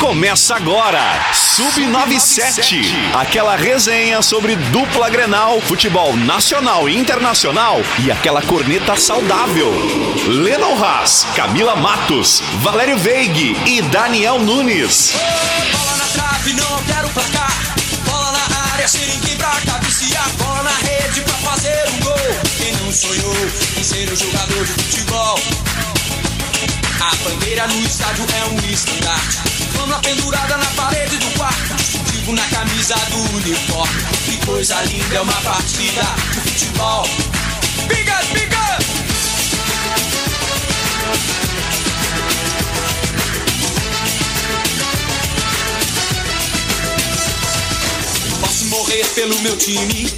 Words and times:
Começa 0.00 0.54
agora, 0.54 1.00
Sub97, 1.32 2.86
aquela 3.14 3.56
resenha 3.56 4.20
sobre 4.20 4.54
dupla 4.54 5.08
Grenal, 5.08 5.58
futebol 5.62 6.14
nacional 6.14 6.88
e 6.88 6.96
internacional 6.96 7.80
e 8.04 8.10
aquela 8.10 8.42
corneta 8.42 8.94
saudável. 8.94 9.72
Lennon 10.26 10.82
Haas, 10.82 11.26
Camila 11.34 11.74
Matos, 11.74 12.42
Valério 12.60 12.98
Veig 12.98 13.56
e 13.66 13.80
Daniel 13.82 14.38
Nunes. 14.38 15.14
Bola 15.72 15.96
na 15.96 16.04
trave, 16.04 16.52
não 16.52 16.82
quero 16.84 17.08
placar. 17.08 17.74
Bola 18.04 18.32
na 18.32 18.72
área, 18.74 18.86
sem 18.86 19.06
ninguém 19.08 19.36
pra 19.36 19.50
cabecear. 19.64 20.28
Bola 20.36 20.62
na 20.62 20.76
rede 20.88 21.22
pra 21.22 21.34
fazer 21.34 21.84
um 21.94 22.00
gol. 22.00 22.16
Quem 22.58 22.72
não 22.76 22.92
sonhou 22.92 23.34
em 23.78 23.82
ser 23.82 24.12
um 24.12 24.16
jogador 24.16 24.64
de 24.64 24.72
futebol? 24.72 25.40
A 27.00 27.14
bandeira 27.16 27.66
no 27.68 27.80
estádio 27.86 28.24
é 28.34 28.44
um 28.46 28.70
estandarte. 28.72 29.38
Flâmula 29.72 30.00
pendurada 30.00 30.56
na 30.56 30.66
parede 30.66 31.16
do 31.18 31.30
quarto. 31.32 31.76
Na 32.26 32.42
camisa 32.48 32.96
do 33.10 33.36
uniforme. 33.36 34.02
Que 34.24 34.44
coisa 34.44 34.82
linda 34.82 35.14
é 35.14 35.20
uma 35.20 35.40
partida 35.42 36.02
de 36.32 36.40
futebol. 36.40 37.06
Biga, 37.86 38.20
biga! 38.32 38.78
Posso 48.40 48.64
morrer 48.66 49.06
pelo 49.14 49.38
meu 49.42 49.56
time. 49.56 50.10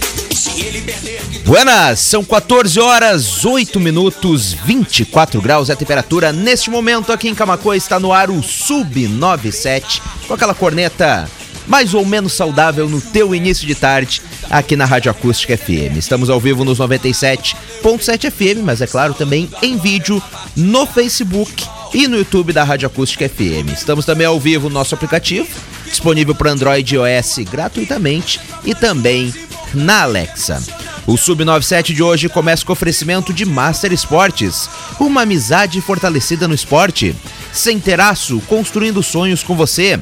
Buenas, 1.45 2.01
são 2.01 2.23
14 2.25 2.79
horas, 2.79 3.45
8 3.45 3.81
minutos, 3.81 4.53
24 4.53 5.41
graus 5.41 5.71
é 5.71 5.73
a 5.73 5.77
temperatura. 5.77 6.33
Neste 6.33 6.69
momento 6.69 7.13
aqui 7.13 7.29
em 7.29 7.35
Camacoa 7.35 7.77
está 7.77 7.99
no 7.99 8.13
ar 8.13 8.29
o 8.29 8.41
Sub97, 8.41 10.03
com 10.27 10.35
aquela 10.35 10.55
corneta 10.55 11.29
mais 11.67 11.95
ou 11.95 12.05
menos 12.05 12.33
saudável 12.33 12.89
no 12.89 13.01
teu 13.01 13.35
início 13.35 13.67
de 13.67 13.75
tarde, 13.75 14.23
aqui 14.51 14.75
na 14.75 14.87
Rádio 14.87 15.11
Acústica 15.11 15.57
FM. 15.57 15.97
Estamos 15.99 16.31
ao 16.31 16.41
vivo 16.41 16.65
nos 16.65 16.79
97.7 16.79 18.31
FM, 18.31 18.63
mas 18.65 18.81
é 18.81 18.87
claro 18.87 19.15
também 19.15 19.49
em 19.63 19.77
vídeo 19.77 20.23
no 20.57 20.87
Facebook 20.87 21.65
e 21.93 22.09
no 22.09 22.17
YouTube 22.17 22.53
da 22.53 22.65
Rádio 22.65 22.87
Acústica 22.87 23.29
FM. 23.29 23.73
Estamos 23.73 24.05
também 24.07 24.27
ao 24.27 24.41
vivo 24.41 24.69
no 24.69 24.75
nosso 24.75 24.95
aplicativo, 24.95 25.49
disponível 25.87 26.35
para 26.35 26.51
Android 26.51 26.95
e 26.95 26.99
iOS 26.99 27.39
gratuitamente 27.51 28.41
e 28.65 28.75
também 28.75 29.33
na 29.75 30.03
Alexa. 30.03 30.63
O 31.07 31.15
Sub97 31.15 31.95
de 31.95 32.03
hoje 32.03 32.29
começa 32.29 32.65
com 32.65 32.73
oferecimento 32.73 33.33
de 33.33 33.45
Master 33.45 33.93
Esportes, 33.93 34.69
uma 35.01 35.23
amizade 35.23 35.81
fortalecida 35.81 36.47
no 36.47 36.55
esporte. 36.55 37.15
Sem 37.53 37.81
teraço, 37.81 38.41
construindo 38.47 39.03
sonhos 39.03 39.43
com 39.43 39.57
você. 39.57 39.99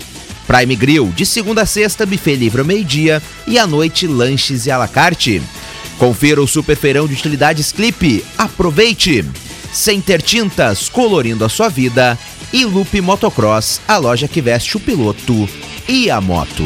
Prime 0.46 0.76
Grill, 0.76 1.12
de 1.14 1.26
segunda 1.26 1.62
a 1.62 1.66
sexta, 1.66 2.06
buffet 2.06 2.36
livre 2.36 2.60
ao 2.60 2.66
meio-dia 2.66 3.22
e 3.46 3.58
à 3.58 3.66
noite 3.66 4.06
lanches 4.06 4.66
e 4.66 4.70
à 4.70 4.76
la 4.76 4.88
carte. 4.88 5.42
Confira 5.98 6.42
o 6.42 6.46
super 6.46 6.76
feirão 6.76 7.06
de 7.06 7.14
utilidades 7.14 7.72
Clipe. 7.72 8.24
Aproveite! 8.36 9.24
Center 9.72 10.22
Tintas, 10.22 10.88
colorindo 10.88 11.44
a 11.44 11.48
sua 11.48 11.68
vida. 11.68 12.18
E 12.52 12.64
Loop 12.64 13.00
Motocross, 13.00 13.80
a 13.86 13.96
loja 13.96 14.28
que 14.28 14.40
veste 14.40 14.76
o 14.76 14.80
piloto 14.80 15.48
e 15.88 16.10
a 16.10 16.20
moto. 16.20 16.64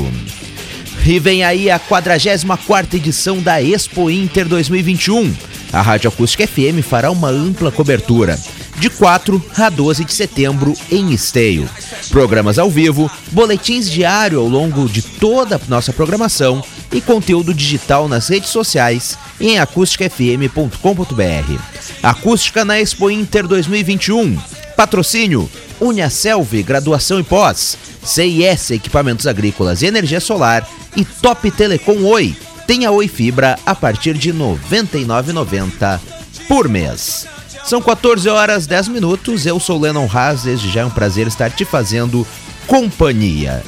E 1.05 1.19
vem 1.19 1.43
aí 1.43 1.71
a 1.71 1.79
44 1.79 2.97
edição 2.97 3.39
da 3.39 3.61
Expo 3.61 4.11
Inter 4.11 4.47
2021. 4.47 5.35
A 5.73 5.81
Rádio 5.81 6.09
Acústica 6.09 6.47
FM 6.47 6.83
fará 6.83 7.11
uma 7.11 7.29
ampla 7.29 7.73
cobertura, 7.73 8.39
de 8.79 8.91
4 8.91 9.43
a 9.57 9.71
12 9.71 10.05
de 10.05 10.13
setembro 10.13 10.75
em 10.91 11.13
Esteio. 11.13 11.69
Programas 12.11 12.59
ao 12.59 12.71
vivo, 12.71 13.11
boletins 13.33 13.91
diário 13.91 14.41
ao 14.41 14.49
longo 14.49 14.89
de 14.89 15.03
toda 15.03 15.57
a 15.57 15.61
nossa 15.69 15.93
programação 15.93 16.63
e 16.93 17.01
conteúdo 17.01 17.55
digital 17.55 18.09
nas 18.09 18.29
redes 18.29 18.51
sociais 18.51 19.17
e 19.41 19.51
em 19.51 19.59
acústicafm.com.br. 19.59 21.61
Acústica 22.03 22.65
na 22.65 22.81
Expo 22.81 23.11
Inter 23.11 23.47
2021. 23.47 24.37
Patrocínio 24.77 25.49
Uniaselv, 25.81 26.63
graduação 26.63 27.19
e 27.19 27.23
pós, 27.23 27.77
CIS, 28.05 28.73
equipamentos 28.73 29.27
agrícolas 29.27 29.83
e 29.83 29.87
energia 29.87 30.21
solar 30.21 30.69
e 30.97 31.05
Top 31.05 31.51
Telecom 31.51 32.05
Oi. 32.05 32.37
Tenha 32.67 32.91
Oi 32.91 33.09
Fibra 33.09 33.59
a 33.65 33.75
partir 33.75 34.15
de 34.15 34.31
R$ 34.31 34.39
99,90 34.39 36.01
por 36.47 36.69
mês. 36.69 37.27
São 37.65 37.81
14 37.81 38.29
horas 38.29 38.67
10 38.67 38.89
minutos, 38.89 39.47
eu 39.47 39.61
sou 39.61 39.79
Lennon 39.79 40.09
Haas, 40.13 40.43
desde 40.43 40.71
já 40.71 40.81
é 40.81 40.85
um 40.85 40.91
prazer 40.91 41.27
estar 41.27 41.51
te 41.51 41.65
fazendo 41.65 42.27
companhia. 42.67 43.63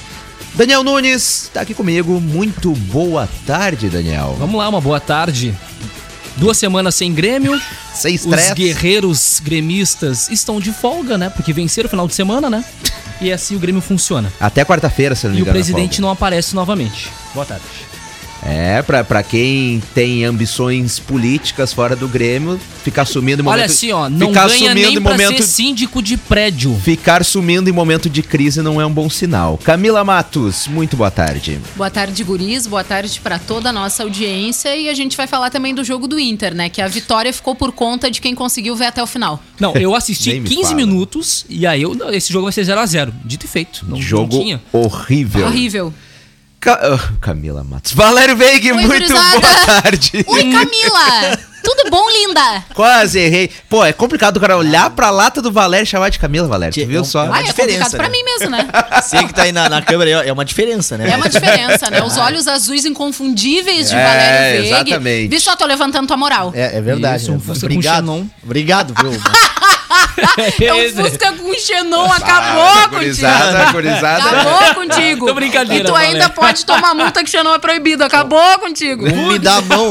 Daniel 0.55 0.85
Nunes 0.85 1.45
está 1.45 1.63
aqui 1.63 1.73
comigo, 1.73 2.21
muito 2.21 2.73
boa 2.73 3.29
tarde, 3.47 3.89
Daniel. 3.89 4.37
Vamos 4.39 4.57
lá, 4.57 4.69
uma 4.69 4.81
boa 4.81 5.01
tarde. 5.01 5.55
Duas 6.37 6.57
semanas 6.57 6.95
sem 6.95 7.13
Grêmio. 7.13 7.61
Sem 7.95 8.15
Os 8.15 8.23
estresse. 8.23 8.55
guerreiros 8.55 9.41
gremistas 9.45 10.29
estão 10.31 10.59
de 10.59 10.73
folga, 10.73 11.19
né? 11.19 11.29
Porque 11.31 11.53
venceram 11.53 11.87
o 11.87 11.91
final 11.91 12.09
de 12.09 12.15
semana, 12.15 12.49
né? 12.49 12.65
E 13.21 13.31
assim 13.31 13.55
o 13.55 13.59
Grêmio 13.59 13.81
funciona. 13.83 14.33
Até 14.41 14.65
quarta-feira, 14.65 15.15
se 15.15 15.27
não 15.27 15.33
me 15.33 15.39
E 15.39 15.41
o 15.41 15.45
engano. 15.45 15.55
presidente 15.55 16.01
não 16.01 16.11
aparece 16.11 16.55
novamente. 16.55 17.11
Boa 17.35 17.47
tarde. 17.47 17.65
É, 18.45 18.83
pra, 18.83 19.05
pra 19.05 19.23
quem 19.23 19.81
tem 19.95 20.25
ambições 20.25 20.99
políticas 20.99 21.73
fora 21.73 21.95
do 21.95 22.09
Grêmio, 22.09 22.59
ficar 22.83 23.05
sumindo 23.05 23.41
em 23.41 23.45
momento... 23.45 23.59
Olha 23.61 23.67
assim, 23.67 23.93
ó, 23.93 24.09
não 24.09 24.29
ficar 24.29 24.49
ganha 24.49 24.71
sumindo 24.71 24.75
nem 24.75 24.97
em 24.97 25.01
momento 25.01 25.43
ser 25.43 25.49
síndico 25.49 26.03
de 26.03 26.17
prédio. 26.17 26.75
Ficar 26.83 27.25
sumindo 27.25 27.71
em 27.71 27.73
momento 27.73 28.11
de 28.11 28.23
crise 28.23 28.61
não 28.61 28.81
é 28.81 28.87
um 28.87 28.93
bom 28.93 29.09
sinal. 29.09 29.59
Camila 29.63 30.03
Matos, 30.03 30.67
muito 30.67 30.97
boa 30.97 31.11
tarde. 31.11 31.61
Boa 31.77 31.91
tarde, 31.91 32.25
guris. 32.25 32.67
Boa 32.67 32.83
tarde 32.83 33.21
para 33.21 33.39
toda 33.39 33.69
a 33.69 33.73
nossa 33.73 34.03
audiência. 34.03 34.75
E 34.75 34.89
a 34.89 34.95
gente 34.95 35.17
vai 35.17 35.27
falar 35.27 35.51
também 35.51 35.75
do 35.75 35.85
jogo 35.85 36.09
do 36.09 36.19
Inter, 36.19 36.55
né? 36.55 36.69
Que 36.69 36.83
a 36.83 36.89
vitória 36.89 37.33
ficou 37.33 37.55
por 37.55 37.71
conta 37.73 38.11
de 38.11 38.21
quem 38.21 38.35
conseguiu 38.35 38.75
ver 38.75 38.87
até 38.87 39.03
o 39.03 39.07
final. 39.07 39.41
Não, 39.61 39.75
eu 39.77 39.95
assisti 39.95 40.31
Nem 40.33 40.41
me 40.41 40.49
15 40.49 40.63
fala. 40.63 40.75
minutos 40.75 41.47
e 41.49 41.67
aí 41.67 41.83
eu, 41.83 41.97
esse 42.13 42.33
jogo 42.33 42.45
vai 42.45 42.53
ser 42.53 42.65
0 42.65 42.81
a 42.81 42.87
0 42.87 43.15
Dito 43.25 43.47
e 43.47 43.49
feito. 43.49 43.85
Não, 43.89 44.01
Jogo 44.01 44.35
não 44.37 44.43
tinha. 44.43 44.63
horrível. 44.73 45.47
Horrível. 45.47 45.95
Ca- 46.63 46.79
ah, 46.81 47.13
Camila 47.21 47.65
Matos. 47.65 47.93
Valério 47.93 48.37
Veig, 48.37 48.71
Oi, 48.71 48.73
muito 48.73 48.87
gurizada. 48.89 49.41
boa 49.41 49.67
tarde. 49.83 50.13
Oi, 50.27 50.43
Camila! 50.53 51.39
Tudo 51.65 51.91
bom, 51.91 52.09
linda? 52.11 52.65
Quase 52.75 53.19
errei. 53.21 53.49
Pô, 53.69 53.85
é 53.85 53.93
complicado 53.93 54.37
o 54.37 54.41
cara 54.41 54.57
olhar 54.57 54.91
pra 54.91 55.11
lata 55.11 55.41
do 55.43 55.51
Valério 55.53 55.85
e 55.85 55.87
chamar 55.87 56.09
de 56.09 56.19
Camila, 56.19 56.47
Valério. 56.49 56.73
Tu 56.75 56.87
viu 56.87 56.99
é 56.99 57.03
um- 57.03 57.05
só? 57.05 57.25
é 57.25 57.29
uma 57.29 57.37
Ah, 57.37 57.41
é 57.41 57.43
diferença, 57.45 57.85
complicado 57.85 57.97
pra 58.01 58.09
né? 58.09 58.11
mim 58.11 58.25
mesmo, 58.25 58.51
né? 58.51 58.69
Você 59.03 59.25
que 59.25 59.33
tá 59.35 59.43
aí 59.43 59.53
na, 59.53 59.69
na 59.69 59.81
câmera 59.83 60.11
é 60.25 60.33
uma 60.33 60.45
diferença, 60.45 60.97
né? 60.99 61.11
É 61.11 61.17
uma 61.17 61.29
diferença, 61.29 61.89
né? 61.91 62.03
Os 62.03 62.17
olhos 62.17 62.47
azuis 62.49 62.85
inconfundíveis 62.85 63.89
de 63.91 63.95
É, 63.97 64.05
Valério 64.05 64.61
Veig. 64.63 64.67
exatamente. 64.73 65.29
Vê 65.29 65.41
só, 65.41 65.55
tô 65.57 65.65
levantando 65.67 66.07
tua 66.09 66.17
moral. 66.17 66.53
É, 66.55 66.77
é 66.79 66.81
verdade. 66.81 67.23
Isso, 67.23 67.31
né? 67.33 67.39
Obrigado. 67.63 68.31
Obrigado, 68.43 68.95
viu? 69.01 69.13
É 70.61 70.73
um 70.75 71.05
Fusca 71.05 71.33
com 71.33 71.55
Xenon, 71.55 72.11
Ah, 72.11 72.17
acabou 72.17 72.89
contigo. 72.99 73.73
gurizada. 73.73 74.31
Acabou 74.31 74.75
contigo. 74.75 75.27
Tô 75.27 75.35
brincadeira, 75.35 75.85
E 75.89 75.91
tu 75.93 75.95
ainda 75.97 76.29
pode 76.29 76.65
tomar 76.65 76.95
multa 76.95 77.23
que 77.25 77.31
Xenon 77.31 77.55
é 77.55 77.59
proibido. 77.59 78.05
Acabou 78.05 78.59
contigo. 78.59 79.07
Um 79.09 79.29
me 79.29 79.39
dá 79.39 79.57
a 79.57 79.61
mão, 79.63 79.91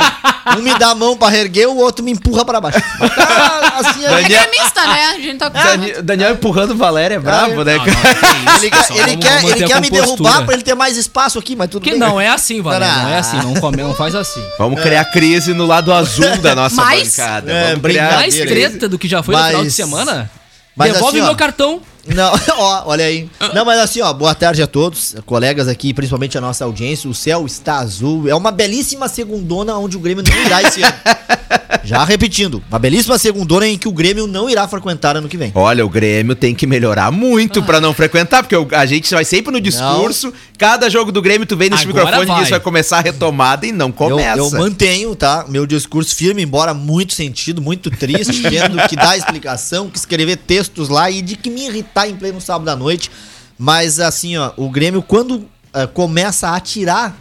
um 0.57 0.61
me 0.61 0.77
dá 0.77 0.89
a 0.89 0.95
mão 0.95 1.15
pra 1.17 1.35
erguer, 1.35 1.67
o 1.67 1.77
outro 1.77 2.03
me 2.03 2.11
empurra 2.11 2.43
pra 2.45 2.59
baixo. 2.61 2.79
Tá, 2.79 3.73
assim, 3.79 4.03
é- 4.05 4.07
É 4.07 4.21
Daniel- 4.21 4.41
gremista, 4.49 4.85
né? 4.87 5.05
A 5.05 5.19
gente 5.19 5.37
tá 5.37 5.49
Dani- 5.49 5.93
Daniel 6.01 6.31
empurrando 6.33 6.71
o 6.71 6.77
Valério 6.77 7.15
é 7.15 7.19
bravo, 7.19 7.63
né? 7.63 7.75
ele, 8.61 8.69
quer- 8.69 8.91
ele 8.95 9.17
quer, 9.17 9.43
ele 9.43 9.79
me 9.81 9.89
derrubar 9.89 10.43
pra 10.45 10.53
ele 10.53 10.63
ter 10.63 10.75
mais 10.75 10.97
espaço 10.97 11.37
aqui, 11.39 11.55
mas 11.55 11.69
tudo 11.69 11.83
Que 11.83 11.91
bem. 11.91 11.99
não 11.99 12.19
é 12.19 12.27
assim, 12.29 12.61
Valério. 12.61 12.87
Não 12.87 13.09
é 13.09 13.15
Ah. 13.15 13.19
assim. 13.19 13.37
Não, 13.37 13.53
come, 13.55 13.77
não 13.77 13.93
faz 13.95 14.15
assim. 14.15 14.43
Vamos 14.57 14.81
criar 14.81 15.05
crise 15.05 15.53
no 15.53 15.65
lado 15.65 15.93
azul 15.93 16.37
da 16.37 16.55
nossa 16.55 16.75
Mas- 16.75 17.15
bancada. 17.17 17.51
É, 17.51 17.67
Vamos 17.69 17.81
criar... 17.83 18.13
Mais 18.15 18.35
treta 18.35 18.87
do 18.89 18.97
que 18.99 19.07
já 19.07 19.23
foi 19.23 19.35
no 19.35 19.41
final 19.41 19.61
de 19.61 19.67
Mas- 19.67 19.75
semana. 19.99 20.31
mas 20.75 20.93
Devolve 20.93 21.17
assim, 21.17 21.25
ó, 21.25 21.27
meu 21.27 21.35
cartão. 21.35 21.81
Não, 22.07 22.33
ó, 22.57 22.83
olha 22.87 23.05
aí. 23.05 23.29
Não, 23.53 23.63
mas 23.63 23.79
assim, 23.79 24.01
ó, 24.01 24.11
boa 24.13 24.33
tarde 24.33 24.61
a 24.61 24.67
todos, 24.67 25.15
colegas 25.25 25.67
aqui, 25.67 25.93
principalmente 25.93 26.37
a 26.37 26.41
nossa 26.41 26.65
audiência. 26.65 27.09
O 27.09 27.13
céu 27.13 27.45
está 27.45 27.79
azul. 27.79 28.27
É 28.27 28.35
uma 28.35 28.51
belíssima 28.51 29.07
segundona 29.07 29.75
onde 29.77 29.97
o 29.97 29.99
Grêmio 29.99 30.23
não 30.27 30.45
irá 30.45 30.61
esse 30.63 30.81
ano. 30.81 30.93
Já 31.83 32.03
repetindo, 32.03 32.61
uma 32.69 32.77
belíssima 32.77 33.17
segundona 33.17 33.67
em 33.67 33.77
que 33.77 33.87
o 33.87 33.91
Grêmio 33.91 34.27
não 34.27 34.47
irá 34.49 34.67
frequentar 34.67 35.17
ano 35.17 35.27
que 35.27 35.35
vem. 35.35 35.51
Olha, 35.55 35.83
o 35.85 35.89
Grêmio 35.89 36.35
tem 36.35 36.53
que 36.53 36.67
melhorar 36.67 37.11
muito 37.11 37.63
pra 37.63 37.81
não 37.81 37.91
frequentar, 37.91 38.43
porque 38.43 38.75
a 38.75 38.85
gente 38.85 39.11
vai 39.11 39.25
sempre 39.25 39.51
no 39.51 39.59
discurso. 39.59 40.31
Cada 40.59 40.89
jogo 40.89 41.11
do 41.11 41.21
Grêmio, 41.21 41.47
tu 41.47 41.57
vem 41.57 41.71
nesse 41.71 41.87
Agora 41.87 42.05
microfone 42.05 42.25
e 42.25 42.33
vai. 42.33 42.41
diz 42.41 42.49
vai 42.51 42.59
começar 42.59 42.99
a 42.99 43.01
retomada 43.01 43.65
e 43.65 43.71
não 43.71 43.87
Eu, 43.87 43.93
começa. 43.93 44.37
eu 44.37 44.51
mantenho, 44.51 45.15
tá? 45.15 45.45
Meu 45.47 45.65
discurso 45.65 46.15
firme, 46.15 46.43
embora 46.43 46.71
muito 46.73 47.13
sentido, 47.13 47.61
muito 47.61 47.89
triste, 47.89 48.43
tendo 48.47 48.87
que 48.87 48.95
dar 48.95 49.17
explicação, 49.17 49.89
que 49.89 49.97
escrever 49.97 50.37
textos 50.37 50.87
lá 50.87 51.09
e 51.09 51.21
de 51.21 51.35
que 51.35 51.49
me 51.49 51.65
irritar 51.65 51.90
em 52.07 52.15
pleno 52.15 52.41
sábado 52.41 52.69
à 52.69 52.75
noite. 52.75 53.11
Mas 53.57 53.99
assim, 53.99 54.37
ó, 54.37 54.51
o 54.57 54.69
Grêmio, 54.69 55.01
quando 55.01 55.47
eh, 55.73 55.87
começa 55.87 56.49
a 56.49 56.55
atirar 56.55 57.15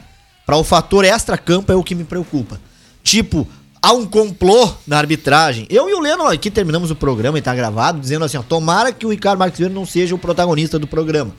para 0.46 0.56
o 0.56 0.64
fator 0.64 1.04
extra-campo, 1.04 1.70
é 1.70 1.76
o 1.76 1.84
que 1.84 1.94
me 1.94 2.04
preocupa. 2.04 2.60
Tipo, 3.02 3.46
há 3.82 3.92
um 3.92 4.06
complô 4.06 4.72
na 4.86 4.98
arbitragem. 4.98 5.66
Eu 5.68 5.88
e 5.88 5.94
o 5.94 6.00
Leno 6.00 6.26
aqui 6.26 6.50
terminamos 6.50 6.90
o 6.90 6.96
programa 6.96 7.38
e 7.38 7.42
tá 7.42 7.54
gravado, 7.54 8.00
dizendo 8.00 8.24
assim, 8.24 8.36
ó, 8.36 8.42
tomara 8.42 8.92
que 8.92 9.06
o 9.06 9.10
Ricardo 9.10 9.38
Marques 9.38 9.58
Vieira 9.58 9.74
não 9.74 9.86
seja 9.86 10.14
o 10.14 10.18
protagonista 10.18 10.78
do 10.78 10.86
programa. 10.86 11.32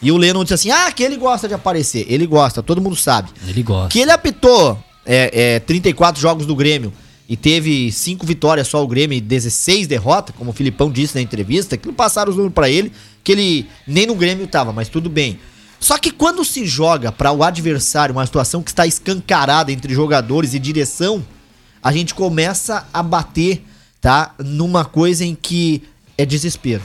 E 0.00 0.12
o 0.12 0.16
Lennon 0.16 0.44
disse 0.44 0.54
assim: 0.54 0.70
ah, 0.70 0.90
que 0.92 1.02
ele 1.02 1.16
gosta 1.16 1.48
de 1.48 1.54
aparecer. 1.54 2.06
Ele 2.08 2.26
gosta, 2.26 2.62
todo 2.62 2.80
mundo 2.80 2.96
sabe. 2.96 3.30
Ele 3.46 3.62
gosta. 3.62 3.88
Que 3.88 4.00
ele 4.00 4.10
apitou 4.10 4.78
é, 5.04 5.54
é, 5.54 5.60
34 5.60 6.20
jogos 6.20 6.46
do 6.46 6.54
Grêmio 6.54 6.92
e 7.28 7.36
teve 7.36 7.90
5 7.90 8.24
vitórias 8.24 8.68
só 8.68 8.82
o 8.82 8.86
Grêmio 8.86 9.16
e 9.16 9.20
16 9.20 9.86
derrotas, 9.86 10.34
como 10.36 10.50
o 10.50 10.54
Filipão 10.54 10.90
disse 10.90 11.16
na 11.16 11.20
entrevista, 11.20 11.76
que 11.76 11.86
não 11.86 11.94
passaram 11.94 12.30
os 12.30 12.36
números 12.36 12.54
pra 12.54 12.70
ele, 12.70 12.92
que 13.24 13.32
ele 13.32 13.66
nem 13.86 14.06
no 14.06 14.14
Grêmio 14.14 14.46
tava, 14.46 14.72
mas 14.72 14.88
tudo 14.88 15.10
bem. 15.10 15.38
Só 15.80 15.98
que 15.98 16.10
quando 16.10 16.44
se 16.44 16.64
joga 16.64 17.10
para 17.10 17.32
o 17.32 17.42
adversário 17.42 18.14
uma 18.14 18.24
situação 18.24 18.62
que 18.62 18.70
está 18.70 18.86
escancarada 18.86 19.72
entre 19.72 19.92
jogadores 19.92 20.54
e 20.54 20.58
direção, 20.58 21.24
a 21.82 21.92
gente 21.92 22.14
começa 22.14 22.86
a 22.92 23.02
bater, 23.02 23.62
tá, 24.00 24.34
numa 24.38 24.84
coisa 24.84 25.24
em 25.24 25.34
que 25.34 25.82
é 26.16 26.24
desespero, 26.24 26.82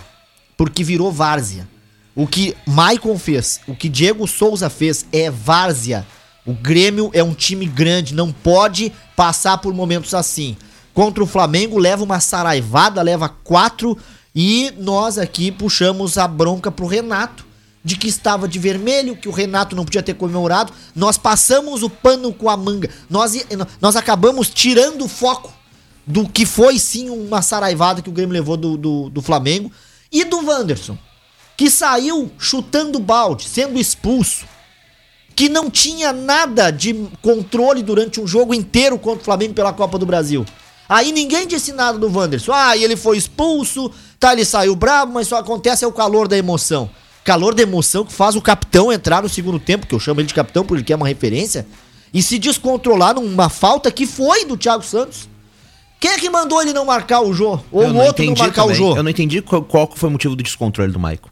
porque 0.58 0.84
virou 0.84 1.12
várzea. 1.12 1.68
O 2.16 2.28
que 2.28 2.56
Maicon 2.68 3.18
fez, 3.18 3.62
o 3.68 3.76
que 3.76 3.88
Diego 3.88 4.28
Souza 4.28 4.70
fez 4.70 5.06
é 5.14 5.32
várzea. 5.32 6.06
O 6.46 6.54
Grêmio 6.54 7.10
é 7.14 7.24
um 7.24 7.34
time 7.34 7.66
grande, 7.66 8.14
não 8.14 8.32
pode 8.32 8.92
passar 9.22 9.60
por 9.60 9.72
momentos 9.72 10.16
assim. 10.16 10.58
Contra 10.96 11.24
o 11.24 11.28
Flamengo, 11.28 11.78
leva 11.78 12.04
uma 12.04 12.20
saraivada, 12.20 13.04
leva 13.04 13.30
quatro, 13.30 13.96
e 14.34 14.74
nós 14.80 15.20
aqui 15.20 15.52
puxamos 15.52 16.18
a 16.18 16.28
bronca 16.28 16.72
pro 16.72 16.88
Renato, 16.88 17.46
de 17.86 17.96
que 17.96 18.08
estava 18.08 18.48
de 18.48 18.58
vermelho, 18.58 19.16
que 19.16 19.30
o 19.30 19.32
Renato 19.32 19.76
não 19.76 19.86
podia 19.86 20.02
ter 20.02 20.16
comemorado. 20.16 20.74
Nós 20.96 21.20
passamos 21.20 21.84
o 21.84 21.90
pano 21.90 22.34
com 22.34 22.50
a 22.50 22.58
manga. 22.58 22.90
Nós, 23.08 23.46
nós 23.80 23.96
acabamos 23.96 24.50
tirando 24.50 25.06
o 25.06 25.08
foco 25.08 25.54
do 26.08 26.28
que 26.28 26.44
foi 26.44 26.80
sim 26.80 27.12
uma 27.12 27.44
saraivada 27.44 28.02
que 28.02 28.10
o 28.10 28.14
Grêmio 28.14 28.34
levou 28.34 28.58
do, 28.58 28.76
do, 28.76 29.10
do 29.12 29.22
Flamengo. 29.22 29.72
E 30.12 30.26
do 30.26 30.44
Wanderson, 30.44 30.98
que 31.56 31.70
saiu 31.70 32.32
chutando 32.40 33.00
balde, 33.00 33.48
sendo 33.48 33.80
expulso 33.80 34.48
que 35.36 35.50
não 35.50 35.70
tinha 35.70 36.12
nada 36.14 36.72
de 36.72 36.94
controle 37.22 37.82
durante 37.82 38.20
um 38.20 38.28
jogo 38.28 38.54
inteiro 38.54 38.98
contra 38.98 39.22
o 39.22 39.26
Flamengo 39.26 39.54
pela 39.54 39.74
Copa 39.74 39.98
do 39.98 40.06
Brasil. 40.06 40.46
Aí 40.88 41.12
ninguém 41.12 41.48
disse 41.48 41.72
nada 41.72 41.98
do 41.98 42.12
Wanderson. 42.12 42.52
Ah, 42.54 42.76
ele 42.76 42.98
foi 42.98 43.18
expulso, 43.18 43.90
tá, 44.20 44.34
ele 44.34 44.44
saiu 44.44 44.76
bravo, 44.76 45.14
mas 45.14 45.28
só 45.28 45.38
acontece 45.38 45.86
é 45.86 45.88
o 45.88 45.92
calor 45.92 46.28
da 46.28 46.38
emoção. 46.38 46.90
Calor 47.24 47.54
da 47.54 47.64
emoção 47.64 48.04
que 48.04 48.12
faz 48.12 48.36
o 48.36 48.42
capitão 48.42 48.92
entrar 48.92 49.24
no 49.24 49.30
segundo 49.30 49.60
tempo, 49.60 49.88
que 49.88 49.96
eu 49.96 50.00
chamo 50.00 50.20
ele 50.20 50.28
de 50.28 50.34
capitão 50.34 50.64
porque 50.66 50.80
ele 50.80 50.84
quer 50.84 50.96
uma 50.96 51.08
referência, 51.08 51.66
e 52.14 52.22
se 52.22 52.38
descontrolar 52.38 53.16
numa 53.16 53.48
falta 53.48 53.90
que 53.90 54.06
foi 54.06 54.44
do 54.44 54.58
Thiago 54.58 54.84
Santos. 54.84 55.30
Quem 56.00 56.12
é 56.12 56.18
que 56.18 56.30
mandou 56.30 56.62
ele 56.62 56.74
não 56.74 56.84
marcar 56.84 57.22
o 57.22 57.34
Jô? 57.34 57.60
Ou 57.72 57.84
Eu 57.84 57.90
o 57.90 57.94
não 57.94 58.02
outro 58.02 58.26
não 58.26 58.32
entendi 58.32 58.42
marcar 58.42 58.64
o 58.64 58.68
também. 58.68 58.78
Jô? 58.78 58.98
Eu 58.98 59.04
não 59.04 59.10
entendi 59.12 59.42
qual, 59.42 59.64
qual 59.64 59.92
foi 59.96 60.10
o 60.10 60.12
motivo 60.12 60.36
do 60.36 60.44
descontrole 60.44 60.92
do 60.92 61.00
Maicon. 61.00 61.30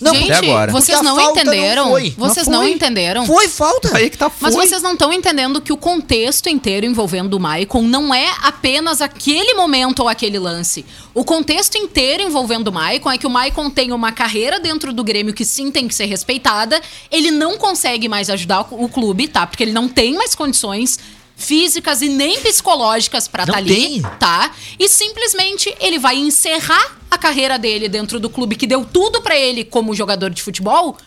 Não, 0.00 0.14
Gente, 0.14 0.30
agora. 0.32 0.70
vocês 0.70 1.00
não 1.02 1.16
falta 1.16 1.42
não 1.44 1.52
entenderam? 1.52 1.88
foi. 1.88 2.14
vocês 2.16 2.46
Mas 2.46 2.56
não 2.56 2.62
foi. 2.62 2.72
entenderam? 2.72 3.26
Foi 3.26 3.48
falta. 3.48 3.96
Aí 3.96 4.08
que 4.08 4.16
tá 4.16 4.30
Mas 4.40 4.54
foi. 4.54 4.66
vocês 4.66 4.80
não 4.80 4.92
estão 4.92 5.12
entendendo 5.12 5.60
que 5.60 5.72
o 5.72 5.76
contexto 5.76 6.48
inteiro 6.48 6.86
envolvendo 6.86 7.34
o 7.34 7.40
Maicon 7.40 7.82
não 7.82 8.14
é 8.14 8.28
apenas 8.42 9.00
aquele 9.00 9.54
momento 9.54 10.00
ou 10.00 10.08
aquele 10.08 10.38
lance. 10.38 10.86
O 11.12 11.24
contexto 11.24 11.76
inteiro 11.76 12.22
envolvendo 12.22 12.68
o 12.68 12.72
Maicon 12.72 13.10
é 13.10 13.18
que 13.18 13.26
o 13.26 13.30
Maicon 13.30 13.70
tem 13.70 13.92
uma 13.92 14.12
carreira 14.12 14.60
dentro 14.60 14.92
do 14.92 15.02
Grêmio 15.02 15.34
que 15.34 15.44
sim 15.44 15.70
tem 15.70 15.88
que 15.88 15.94
ser 15.94 16.06
respeitada. 16.06 16.80
Ele 17.10 17.30
não 17.32 17.58
consegue 17.58 18.08
mais 18.08 18.30
ajudar 18.30 18.66
o 18.70 18.88
clube, 18.88 19.26
tá? 19.26 19.46
Porque 19.46 19.64
ele 19.64 19.72
não 19.72 19.88
tem 19.88 20.14
mais 20.14 20.34
condições 20.34 20.98
físicas 21.38 22.02
e 22.02 22.08
nem 22.08 22.38
psicológicas 22.40 23.28
pra 23.28 23.46
Não 23.46 23.54
estar 23.54 23.58
ali, 23.58 23.74
tem. 23.74 24.02
tá? 24.18 24.50
E 24.78 24.88
simplesmente 24.88 25.74
ele 25.80 25.98
vai 25.98 26.16
encerrar 26.16 26.98
a 27.08 27.16
carreira 27.16 27.56
dele 27.58 27.88
dentro 27.88 28.18
do 28.18 28.28
clube 28.28 28.56
que 28.56 28.66
deu 28.66 28.84
tudo 28.84 29.22
pra 29.22 29.38
ele 29.38 29.64
como 29.64 29.94
jogador 29.94 30.30
de 30.30 30.42
futebol 30.42 30.98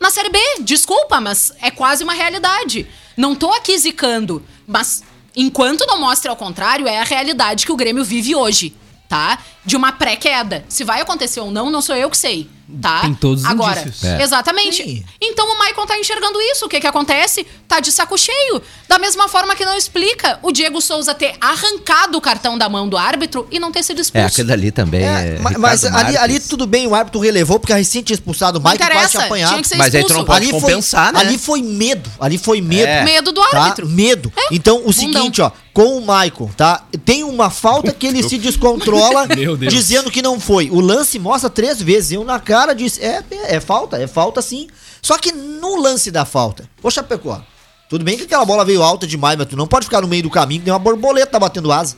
na 0.00 0.10
Série 0.10 0.30
B. 0.30 0.38
Desculpa, 0.60 1.20
mas 1.20 1.52
é 1.60 1.70
quase 1.70 2.02
uma 2.02 2.14
realidade. 2.14 2.86
Não 3.16 3.34
tô 3.36 3.52
aqui 3.52 3.76
zicando, 3.78 4.42
mas 4.66 5.04
enquanto 5.36 5.86
não 5.86 6.00
mostre 6.00 6.30
ao 6.30 6.36
contrário, 6.36 6.88
é 6.88 6.98
a 6.98 7.04
realidade 7.04 7.66
que 7.66 7.72
o 7.72 7.76
Grêmio 7.76 8.02
vive 8.02 8.34
hoje, 8.34 8.74
tá? 9.06 9.38
De 9.66 9.76
uma 9.76 9.92
pré-queda. 9.92 10.64
Se 10.66 10.82
vai 10.82 11.02
acontecer 11.02 11.40
ou 11.40 11.50
não, 11.50 11.70
não 11.70 11.82
sou 11.82 11.94
eu 11.94 12.08
que 12.08 12.16
sei, 12.16 12.48
tá? 12.80 13.00
Tem 13.02 13.14
todos 13.14 13.42
os 13.44 13.50
Agora, 13.50 13.80
indícios. 13.80 14.04
É. 14.04 14.22
exatamente. 14.22 14.82
Sim. 14.82 15.04
Então 15.20 15.46
o 15.46 15.58
Maicon 15.58 15.86
tá 15.86 15.98
enxergando 15.98 16.40
isso. 16.40 16.66
O 16.66 16.68
que 16.68 16.80
que 16.80 16.86
acontece? 16.86 17.46
Tá 17.68 17.80
de 17.80 17.90
saco 17.92 18.16
cheio. 18.16 18.62
Da 18.88 18.98
mesma 18.98 19.28
forma 19.28 19.54
que 19.54 19.64
não 19.64 19.76
explica 19.76 20.38
o 20.42 20.52
Diego 20.52 20.80
Souza 20.80 21.14
ter 21.14 21.34
arrancado 21.40 22.16
o 22.16 22.20
cartão 22.20 22.56
da 22.56 22.68
mão 22.68 22.88
do 22.88 22.96
árbitro 22.96 23.46
e 23.50 23.58
não 23.58 23.72
ter 23.72 23.82
sido 23.82 23.98
É, 23.98 24.02
expulso. 24.02 24.26
aquele 24.26 24.52
ali 24.52 24.70
também. 24.70 25.02
É, 25.04 25.36
É, 25.36 25.38
mas 25.58 25.84
ali, 25.84 26.16
ali 26.16 26.40
tudo 26.40 26.66
bem, 26.66 26.86
o 26.86 26.94
árbitro 26.94 27.20
relevou 27.20 27.58
porque 27.58 27.72
a 27.72 27.76
recente 27.76 28.06
tinha 28.06 28.14
expulsado 28.14 28.58
o 28.58 28.62
Mike 28.62 28.78
quase 28.78 29.10
tinha 29.10 29.24
apanhado. 29.24 29.50
tinha 29.50 29.62
que 29.62 29.68
ser 29.68 29.76
Mas 29.76 29.94
aí 29.94 30.04
tu 30.04 30.14
não 30.14 30.24
pode 30.24 30.50
compensar, 30.50 31.12
né? 31.12 31.20
Ali 31.20 31.38
foi 31.38 31.62
medo, 31.62 32.10
ali 32.20 32.38
foi 32.38 32.60
medo. 32.60 32.86
É. 32.88 33.02
Medo 33.04 33.32
do 33.32 33.40
Tá? 33.50 33.60
árbitro. 33.62 33.88
Medo. 33.88 34.32
Então, 34.50 34.82
o 34.84 34.92
seguinte, 34.92 35.40
ó, 35.42 35.50
com 35.72 35.98
o 35.98 36.00
Michael, 36.00 36.50
tá? 36.56 36.84
Tem 37.04 37.24
uma 37.24 37.50
falta 37.50 37.92
que 37.92 38.06
ele 38.06 38.22
se 38.22 38.36
descontrola 38.38 39.26
dizendo 39.68 40.10
que 40.10 40.20
não 40.20 40.38
foi. 40.38 40.70
O 40.70 40.80
lance 40.80 41.18
mostra 41.18 41.48
três 41.48 41.80
vezes. 41.80 42.12
Eu 42.12 42.24
na 42.24 42.38
cara 42.38 42.74
disse, 42.74 43.02
é, 43.02 43.22
é, 43.30 43.56
é 43.56 43.60
falta, 43.60 43.96
é 43.96 44.06
falta 44.06 44.42
sim. 44.42 44.68
Só 45.00 45.18
que 45.18 45.32
no 45.32 45.80
lance 45.80 46.10
da 46.10 46.24
falta, 46.24 46.68
ô 46.82 46.90
Chapecó, 46.90 47.42
tudo 47.88 48.04
bem 48.04 48.16
que 48.16 48.24
aquela 48.24 48.44
bola 48.44 48.64
veio 48.64 48.82
alta 48.82 49.06
demais, 49.06 49.36
mas 49.36 49.46
tu 49.48 49.56
não 49.56 49.66
pode 49.66 49.86
ficar 49.86 50.00
no 50.00 50.08
meio 50.08 50.22
do 50.22 50.30
caminho 50.30 50.60
que 50.60 50.64
tem 50.66 50.72
uma 50.72 50.78
borboleta 50.78 51.38
batendo 51.38 51.72
asa. 51.72 51.96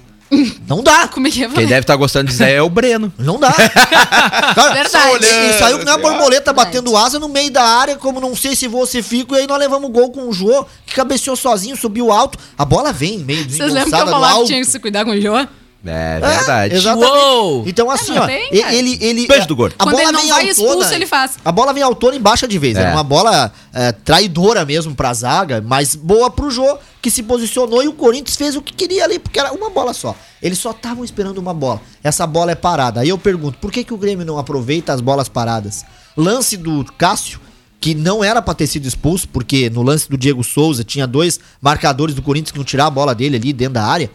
Não 0.66 0.82
dá. 0.82 1.08
Como 1.08 1.26
é 1.26 1.31
que 1.31 1.44
é? 1.44 1.48
Quem 1.48 1.66
deve 1.66 1.81
estar 1.81 1.96
gostando 1.96 2.26
de 2.26 2.32
dizer 2.32 2.50
é 2.50 2.62
o 2.62 2.69
Breno. 2.69 3.12
Não 3.19 3.38
dá. 3.38 3.52
Cara, 4.54 4.75
Verdade. 4.75 5.08
olhando, 5.10 5.50
E 5.50 5.58
saiu 5.58 5.84
com 5.84 5.90
a 5.90 5.98
borboleta 5.98 6.52
batendo 6.52 6.96
asa 6.96 7.19
no 7.19 7.28
meio 7.28 7.50
da 7.50 7.62
área, 7.62 7.96
como 7.96 8.20
não 8.20 8.34
sei 8.34 8.54
se 8.56 8.69
você 8.69 9.02
fica, 9.02 9.34
e 9.36 9.40
aí 9.40 9.46
nós 9.46 9.58
levamos 9.58 9.90
gol 9.90 10.10
com 10.10 10.28
o 10.28 10.32
Jô, 10.32 10.66
que 10.86 10.94
cabeceou 10.94 11.36
sozinho, 11.36 11.76
subiu 11.76 12.10
alto. 12.10 12.38
A 12.56 12.64
bola 12.64 12.92
vem 12.92 13.19
meio 13.19 13.48
Vocês 13.48 13.72
lembram 13.72 13.90
que 13.90 14.08
eu 14.08 14.12
falava 14.12 14.40
que 14.40 14.46
tinha 14.46 14.60
que 14.60 14.66
se 14.66 14.78
cuidar 14.78 15.04
com 15.04 15.10
o 15.10 15.20
Jô? 15.20 15.46
É 15.86 16.16
É, 16.16 16.20
verdade. 16.20 16.75
exatamente. 16.75 17.10
Uou! 17.10 17.64
Então 17.66 17.90
assim, 17.90 18.12
não 18.14 18.22
ó, 18.22 18.26
tem, 18.26 18.48
ele 18.52 18.98
ele 19.00 19.26
Beijo 19.26 19.46
do 19.46 19.54
gordo. 19.56 19.75
A 19.78 19.84
Quando 19.84 19.96
bola 19.96 20.02
ele 20.04 20.12
não 20.12 20.20
vem 20.20 20.31
vai 20.31 20.48
autona, 20.48 20.69
expulso, 20.69 20.94
ele 20.94 21.06
faz. 21.06 21.32
A 21.44 21.52
bola 21.52 21.72
vem 21.72 21.82
autona 21.82 22.16
e 22.16 22.19
baixa 22.19 22.48
de 22.48 22.58
vez. 22.58 22.76
É. 22.76 22.81
Era 22.82 22.92
uma 22.92 23.04
bola 23.04 23.52
é, 23.72 23.92
traidora 23.92 24.64
mesmo 24.64 24.94
pra 24.94 25.12
zaga, 25.12 25.62
mas 25.66 25.94
boa 25.94 26.31
pro 26.31 26.50
Jô, 26.50 26.78
que 27.02 27.10
se 27.10 27.22
posicionou 27.22 27.82
e 27.82 27.88
o 27.88 27.92
Corinthians 27.92 28.36
fez 28.36 28.56
o 28.56 28.62
que 28.62 28.72
queria 28.72 29.04
ali, 29.04 29.19
porque 29.19 29.38
era 29.38 29.52
uma 29.52 29.69
bola 29.70 29.92
só. 29.92 30.14
Eles 30.42 30.58
só 30.58 30.70
estavam 30.70 31.04
esperando 31.04 31.38
uma 31.38 31.52
bola. 31.54 31.81
Essa 32.02 32.26
bola 32.26 32.52
é 32.52 32.54
parada. 32.54 33.00
Aí 33.00 33.08
eu 33.08 33.19
pergunto, 33.19 33.58
por 33.58 33.70
que, 33.70 33.84
que 33.84 33.92
o 33.94 33.96
Grêmio 33.98 34.25
não 34.25 34.38
aproveita 34.38 34.92
as 34.92 35.00
bolas 35.00 35.28
paradas? 35.28 35.84
Lance 36.16 36.56
do 36.56 36.84
Cássio, 36.96 37.41
que 37.81 37.94
não 37.94 38.24
era 38.24 38.41
pra 38.41 38.55
ter 38.55 38.67
sido 38.67 38.86
expulso, 38.86 39.29
porque 39.29 39.69
no 39.69 39.82
lance 39.82 40.08
do 40.08 40.17
Diego 40.17 40.43
Souza 40.43 40.82
tinha 40.82 41.06
dois 41.06 41.38
marcadores 41.60 42.14
do 42.14 42.22
Corinthians 42.22 42.53
que 42.53 42.58
não 42.58 42.64
tiraram 42.64 42.88
a 42.88 42.91
bola 42.91 43.14
dele 43.14 43.36
ali 43.36 43.53
dentro 43.53 43.74
da 43.74 43.84
área. 43.84 44.10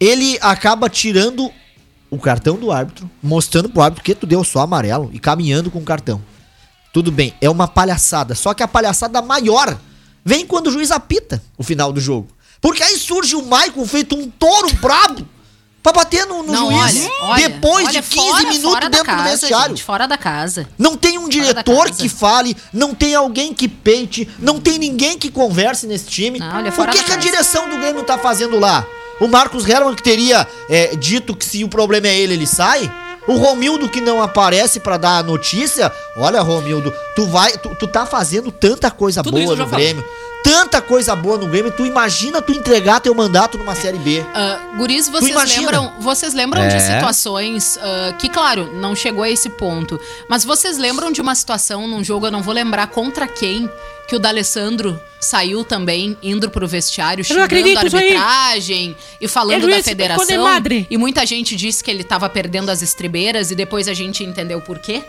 Ele 0.00 0.38
acaba 0.40 0.88
tirando 0.88 1.50
o 2.10 2.18
cartão 2.18 2.56
do 2.56 2.70
árbitro, 2.70 3.10
mostrando 3.22 3.68
pro 3.68 3.82
árbitro 3.82 4.04
que 4.04 4.14
tu 4.14 4.26
deu 4.26 4.44
só 4.44 4.60
amarelo 4.60 5.10
e 5.12 5.18
caminhando 5.18 5.70
com 5.70 5.78
o 5.78 5.84
cartão. 5.84 6.20
Tudo 6.92 7.10
bem, 7.10 7.34
é 7.40 7.50
uma 7.50 7.66
palhaçada. 7.66 8.34
Só 8.34 8.54
que 8.54 8.62
a 8.62 8.68
palhaçada 8.68 9.20
maior 9.20 9.76
vem 10.24 10.46
quando 10.46 10.68
o 10.68 10.70
juiz 10.70 10.90
apita 10.90 11.42
o 11.58 11.62
final 11.64 11.92
do 11.92 12.00
jogo. 12.00 12.28
Porque 12.60 12.82
aí 12.82 12.96
surge 12.98 13.34
o 13.34 13.42
Michael 13.42 13.86
feito 13.86 14.14
um 14.16 14.30
touro 14.30 14.72
brabo 14.76 15.26
pra 15.82 15.92
bater 15.92 16.24
no, 16.24 16.42
no 16.42 16.52
Não, 16.52 16.70
juiz. 16.70 17.08
olha, 17.20 17.48
depois 17.48 17.88
olha, 17.88 18.00
de 18.00 18.08
15 18.08 18.16
fora- 18.28 18.42
minutos 18.48 18.62
fora 18.62 18.88
dentro 18.90 19.04
do 19.04 19.16
casa, 19.16 19.30
vestiário. 19.30 19.68
gente, 19.76 19.82
fora 19.84 20.06
da 20.06 20.16
casa. 20.16 20.68
Não 20.78 20.96
tem 20.96 21.18
um 21.18 21.28
diretor 21.28 21.90
que 21.90 22.08
fale, 22.08 22.56
não 22.72 22.94
tem 22.94 23.14
alguém 23.14 23.52
que 23.52 23.68
peite, 23.68 24.26
não 24.38 24.58
tem 24.60 24.78
ninguém 24.78 25.18
que 25.18 25.30
converse 25.30 25.86
nesse 25.86 26.06
time. 26.06 26.38
Não, 26.38 26.56
olha, 26.56 26.70
o 26.70 26.86
que, 26.90 27.02
que 27.02 27.12
a 27.12 27.16
direção 27.16 27.68
do 27.68 27.76
Grêmio 27.78 28.02
tá 28.04 28.16
fazendo 28.16 28.58
lá? 28.58 28.86
O 29.20 29.28
Marcos 29.28 29.68
Herman 29.68 29.94
que 29.94 30.02
teria 30.02 30.46
é, 30.68 30.96
dito 30.96 31.36
que 31.36 31.44
se 31.44 31.64
o 31.64 31.68
problema 31.68 32.08
é 32.08 32.18
ele, 32.18 32.34
ele 32.34 32.46
sai? 32.46 32.90
O 33.26 33.36
Romildo 33.36 33.88
que 33.88 34.00
não 34.00 34.22
aparece 34.22 34.80
pra 34.80 34.96
dar 34.96 35.18
a 35.18 35.22
notícia? 35.22 35.90
Olha, 36.16 36.42
Romildo, 36.42 36.92
tu 37.16 37.26
vai, 37.26 37.52
tu, 37.52 37.74
tu 37.74 37.86
tá 37.86 38.04
fazendo 38.04 38.52
tanta 38.52 38.90
coisa 38.90 39.22
Tudo 39.22 39.40
boa 39.40 39.56
no 39.56 39.66
falei. 39.66 39.96
Tanta 40.44 40.82
coisa 40.82 41.16
boa 41.16 41.38
no 41.38 41.46
Grêmio, 41.48 41.72
tu 41.72 41.86
imagina 41.86 42.42
tu 42.42 42.52
entregar 42.52 43.00
teu 43.00 43.14
mandato 43.14 43.56
numa 43.56 43.74
série 43.74 43.98
B. 43.98 44.22
Ah, 44.34 44.60
guris, 44.76 45.08
vocês 45.08 45.34
lembram, 45.56 45.92
vocês 45.98 46.34
lembram 46.34 46.68
de 46.68 46.74
É. 46.76 46.80
situações 46.80 47.78
ah, 47.80 48.12
que, 48.18 48.28
claro, 48.28 48.70
não 48.74 48.94
chegou 48.94 49.22
a 49.24 49.30
esse 49.30 49.48
ponto, 49.48 49.98
mas 50.28 50.44
vocês 50.44 50.76
lembram 50.76 51.10
de 51.10 51.20
uma 51.22 51.34
situação 51.34 51.88
num 51.88 52.04
jogo, 52.04 52.26
eu 52.26 52.30
não 52.30 52.42
vou 52.42 52.52
lembrar 52.52 52.88
contra 52.88 53.26
quem, 53.26 53.70
que 54.06 54.14
o 54.14 54.18
D'Alessandro 54.18 55.00
saiu 55.18 55.64
também 55.64 56.14
indo 56.22 56.50
pro 56.50 56.68
vestiário 56.68 57.24
xingando 57.24 57.42
a 57.42 57.46
acredito 57.46 57.78
arbitragem 57.78 58.94
e 59.18 59.26
falando 59.26 59.62
Eu 59.62 59.70
da 59.70 59.76
é 59.78 59.82
federação. 59.82 60.44
madre. 60.44 60.86
E 60.90 60.98
muita 60.98 61.24
gente 61.24 61.56
disse 61.56 61.82
que 61.82 61.90
ele 61.90 62.04
tava 62.04 62.28
perdendo 62.28 62.68
as 62.70 62.82
estribeiras 62.82 63.50
e 63.50 63.54
depois 63.54 63.88
a 63.88 63.94
gente 63.94 64.22
entendeu 64.22 64.60
por 64.60 64.78
quê, 64.78 65.02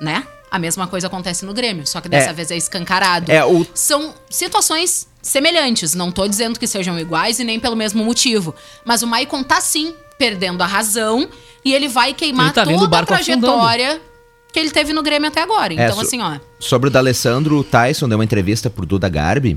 né? 0.00 0.26
A 0.50 0.58
mesma 0.58 0.86
coisa 0.86 1.06
acontece 1.06 1.44
no 1.46 1.54
Grêmio, 1.54 1.86
só 1.86 2.00
que 2.00 2.08
dessa 2.08 2.30
É. 2.30 2.32
vez 2.32 2.50
é 2.50 2.56
escancarado. 2.56 3.30
É, 3.30 3.44
o- 3.44 3.64
São 3.72 4.12
situações 4.28 5.06
semelhantes, 5.22 5.94
não 5.94 6.10
tô 6.10 6.26
dizendo 6.26 6.58
que 6.58 6.66
sejam 6.66 6.98
iguais 6.98 7.38
e 7.38 7.44
nem 7.44 7.60
pelo 7.60 7.76
mesmo 7.76 8.04
motivo. 8.04 8.54
Mas 8.84 9.02
o 9.02 9.06
Maicon 9.06 9.42
tá 9.44 9.60
sim 9.60 9.94
perdendo 10.18 10.62
a 10.62 10.66
razão 10.66 11.28
e 11.64 11.72
ele 11.72 11.88
vai 11.88 12.12
queimar 12.12 12.46
Ele 12.46 12.54
tá 12.54 12.64
toda 12.64 12.98
a 12.98 13.06
trajetória 13.06 14.00
que 14.52 14.58
ele 14.58 14.70
teve 14.70 14.92
no 14.92 15.02
Grêmio 15.02 15.28
até 15.28 15.40
agora. 15.42 15.72
Então, 15.72 15.94
so- 15.94 16.00
assim, 16.00 16.20
ó. 16.20 16.38
Sobre 16.58 16.88
o 16.88 16.90
D'Alessandro, 16.90 17.56
o 17.58 17.62
Tyson 17.64 18.08
deu 18.08 18.18
uma 18.18 18.24
entrevista 18.24 18.68
pro 18.68 18.84
Duda 18.84 19.08
Garbi, 19.08 19.56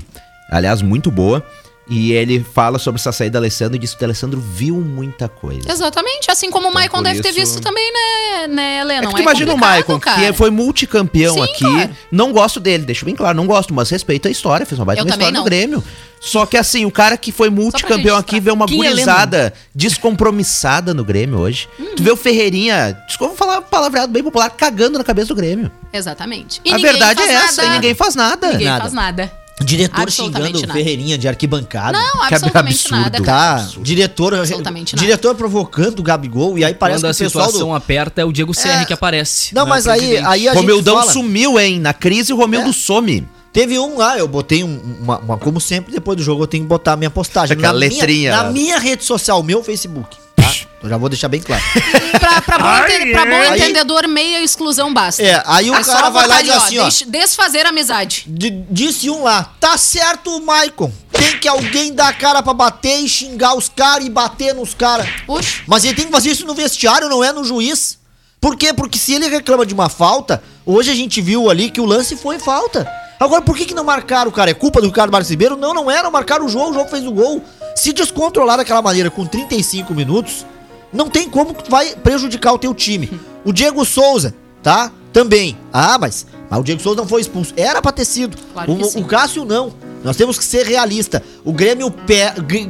aliás, 0.50 0.80
muito 0.80 1.10
boa. 1.10 1.44
E 1.88 2.12
ele 2.12 2.42
fala 2.54 2.78
sobre 2.78 2.98
essa 2.98 3.12
saída 3.12 3.32
do 3.38 3.42
Alessandro 3.42 3.76
e 3.76 3.78
diz 3.78 3.90
que 3.90 3.96
o 3.96 4.00
D'Alessandro 4.00 4.40
viu 4.40 4.76
muita 4.76 5.28
coisa. 5.28 5.70
Exatamente, 5.70 6.30
assim 6.30 6.50
como 6.50 6.66
o 6.66 6.70
Então, 6.70 6.80
Maicon 6.80 6.96
por 6.98 7.04
deve 7.04 7.20
ter 7.20 7.28
isso- 7.28 7.38
visto 7.40 7.60
também, 7.60 7.92
né, 7.92 8.46
né 8.48 8.80
Helena? 8.80 8.94
É 8.94 9.00
que 9.00 9.04
Não 9.06 9.12
tu 9.12 9.20
imagina 9.20 9.52
o 9.52 9.58
Maicon, 9.58 10.00
cara. 10.00 10.20
que 10.20 10.32
foi 10.32 10.48
multicampeão 10.50 11.34
Sim, 11.34 11.42
aqui. 11.42 11.58
claro. 11.64 11.90
Não 12.10 12.32
gosto 12.32 12.58
dele, 12.58 12.84
deixo 12.86 13.04
bem 13.04 13.14
claro, 13.14 13.36
não 13.36 13.46
gosto, 13.46 13.74
mas 13.74 13.90
respeito 13.90 14.26
a 14.28 14.30
história, 14.30 14.64
fez 14.64 14.78
uma 14.78 14.86
baita 14.86 15.02
uma 15.02 15.10
história 15.10 15.30
no. 15.38 15.44
Grêmio. 15.44 15.84
Só 16.20 16.46
que 16.46 16.56
assim, 16.56 16.86
o 16.86 16.90
cara 16.90 17.18
que 17.18 17.30
foi 17.30 17.50
multicampeão 17.50 18.16
aqui 18.16 18.40
vê 18.40 18.50
uma 18.50 18.64
é 18.64 18.68
gurizada 18.74 19.52
descompromissada 19.74 20.94
no 20.94 21.04
Grêmio 21.04 21.38
hoje. 21.38 21.68
Uhum. 21.78 21.94
Tu 21.96 22.02
vê 22.02 22.10
o 22.10 22.16
Ferreirinha, 22.16 22.96
desculpa 23.06 23.34
falar 23.36 23.60
palavreado 23.60 24.10
bem 24.12 24.22
popular, 24.22 24.48
cagando 24.50 24.96
na 24.98 25.04
cabeça 25.04 25.28
do 25.28 25.34
Grêmio. 25.34 25.70
Exatamente. 25.92 26.60
E 26.64 26.72
a 26.72 26.78
verdade 26.78 27.20
é 27.20 27.32
essa, 27.32 27.62
nada. 27.62 27.74
e 27.74 27.76
ninguém 27.76 27.94
faz 27.94 28.14
nada. 28.14 28.52
Ninguém 28.52 28.68
Nada. 28.68 28.80
faz 28.80 28.92
nada. 28.92 29.43
Diretor 29.62 30.10
xingando 30.10 30.58
o 30.58 30.60
nada. 30.62 30.72
Ferreirinha 30.72 31.16
de 31.16 31.28
arquibancada. 31.28 31.96
Não, 31.96 32.26
Que 32.28 32.34
absolutamente 32.34 32.74
absurdo. 32.76 33.00
nada. 33.00 33.22
Tá, 33.22 33.68
diretor, 33.82 34.34
Absolutamente 34.34 34.96
nada. 34.96 35.06
diretor 35.06 35.34
provocando 35.36 36.00
o 36.00 36.02
Gabigol 36.02 36.58
e 36.58 36.64
aí 36.64 36.74
parece 36.74 37.02
Quando 37.02 37.10
a 37.10 37.14
que 37.14 37.22
o 37.22 37.26
pessoal 37.26 37.46
situação 37.46 37.68
do... 37.68 37.74
aperta, 37.74 38.20
é 38.20 38.24
o 38.24 38.32
Diego 38.32 38.52
Serri 38.52 38.84
que 38.84 38.92
aparece. 38.92 39.54
Não, 39.54 39.62
é 39.64 39.68
mas 39.68 39.86
aí, 39.86 40.18
aí 40.18 40.48
a 40.48 40.52
gente 40.54 40.60
Romildão 40.60 40.98
fala, 40.98 41.12
sumiu, 41.12 41.58
hein? 41.58 41.78
Na 41.78 41.92
crise, 41.94 42.32
o 42.32 42.36
Romildo 42.36 42.70
É. 42.70 42.72
some. 42.72 43.28
Teve 43.54 43.78
um 43.78 43.96
lá, 43.96 44.18
eu 44.18 44.26
botei 44.28 44.62
um- 44.64 44.98
uma, 45.00 45.18
uma- 45.18 45.38
Como 45.38 45.60
sempre, 45.60 45.92
depois 45.92 46.16
do 46.16 46.22
jogo 46.24 46.42
eu 46.42 46.46
tenho 46.46 46.64
que 46.64 46.68
botar 46.68 46.92
a 46.94 46.96
minha 46.96 47.08
postagem. 47.10 47.56
Aquela 47.56 47.72
na 47.72 47.78
letrinha 47.78 48.06
Minha, 48.32 48.36
na 48.42 48.50
minha 48.50 48.78
rede 48.80 49.04
social, 49.04 49.40
meu 49.44 49.62
Facebook. 49.62 50.16
Tá? 50.34 50.52
Eu 50.82 50.88
já 50.90 50.96
vou 50.98 51.08
deixar 51.08 51.28
bem 51.28 51.40
claro. 51.40 51.62
Pra, 52.18 52.40
pra 52.42 52.58
bom, 52.58 52.86
ente- 52.94 53.10
pra 53.12 53.24
bom 53.24 53.32
Aí- 53.52 53.60
entendedor, 53.60 54.08
meia 54.08 54.42
exclusão 54.42 54.92
basta. 54.92 55.22
É, 55.22 55.40
aí 55.46 55.70
o 55.70 55.74
É 55.74 55.84
cara 55.84 56.10
vai 56.10 56.26
lá 56.26 56.40
e 56.40 56.44
diz 56.44 56.52
assim, 56.54 56.78
ó. 56.78 56.88
desfazer 57.08 57.64
a 57.66 57.68
amizade. 57.68 58.24
Disse 58.70 59.08
um 59.08 59.22
lá, 59.22 59.52
tá 59.60 59.76
certo 59.78 60.30
o 60.36 60.44
Maicon. 60.44 60.90
Tem 61.12 61.38
que 61.38 61.46
alguém 61.46 61.92
dar 61.94 62.08
a 62.08 62.12
cara 62.12 62.42
pra 62.42 62.52
bater 62.54 62.98
e 63.00 63.08
xingar 63.08 63.54
os 63.56 63.68
caras 63.68 64.04
e 64.06 64.10
bater 64.10 64.52
nos 64.54 64.74
caras. 64.74 65.06
Puxa. 65.26 65.62
Mas 65.66 65.84
ele 65.84 65.94
tem 65.94 66.06
que 66.06 66.12
fazer 66.12 66.30
isso 66.30 66.44
no 66.46 66.54
vestiário, 66.54 67.08
não 67.08 67.22
é 67.22 67.32
no 67.32 67.44
juiz. 67.44 67.98
Por 68.40 68.56
quê? 68.56 68.72
Porque 68.74 68.98
se 68.98 69.14
ele 69.14 69.28
reclama 69.28 69.64
de 69.64 69.72
uma 69.74 69.88
falta, 69.88 70.42
hoje 70.66 70.90
a 70.90 70.94
gente 70.94 71.20
viu 71.22 71.48
ali 71.50 71.70
que 71.70 71.80
o 71.80 71.84
lance 71.86 72.16
foi 72.16 72.38
falta. 72.38 72.90
Agora, 73.24 73.40
por 73.40 73.56
que, 73.56 73.64
que 73.64 73.74
não 73.74 73.84
marcaram, 73.84 74.30
cara? 74.30 74.50
É 74.50 74.54
culpa 74.54 74.82
do 74.82 74.86
Ricardo 74.86 75.10
Marques 75.10 75.30
Ribeiro? 75.30 75.56
Não, 75.56 75.72
não 75.72 75.84
não 75.84 76.10
marcaram 76.10 76.44
o 76.44 76.48
jogo, 76.48 76.70
o 76.70 76.74
jogo 76.74 76.90
fez 76.90 77.06
o 77.06 77.10
gol. 77.10 77.42
Se 77.74 77.90
descontrolar 77.90 78.58
daquela 78.58 78.82
maneira 78.82 79.10
com 79.10 79.24
35 79.24 79.94
minutos, 79.94 80.44
não 80.92 81.08
tem 81.08 81.28
como 81.30 81.54
que 81.54 81.70
vai 81.70 81.96
prejudicar 81.96 82.52
o 82.52 82.58
teu 82.58 82.74
time. 82.74 83.18
O 83.42 83.50
Diego 83.50 83.82
Souza, 83.84 84.34
tá? 84.62 84.92
Também. 85.10 85.56
Ah, 85.72 85.96
mas, 85.98 86.26
mas 86.50 86.60
o 86.60 86.62
Diego 86.62 86.82
Souza 86.82 87.00
não 87.00 87.08
foi 87.08 87.22
expulso. 87.22 87.54
Era 87.56 87.80
pra 87.80 87.92
ter 87.92 88.04
sido. 88.04 88.36
Claro 88.52 88.72
o, 88.72 89.00
o 89.00 89.04
Cássio 89.06 89.46
não. 89.46 89.72
Nós 90.04 90.18
temos 90.18 90.38
que 90.38 90.44
ser 90.44 90.66
realista. 90.66 91.22
O 91.42 91.52
Grêmio 91.52 91.92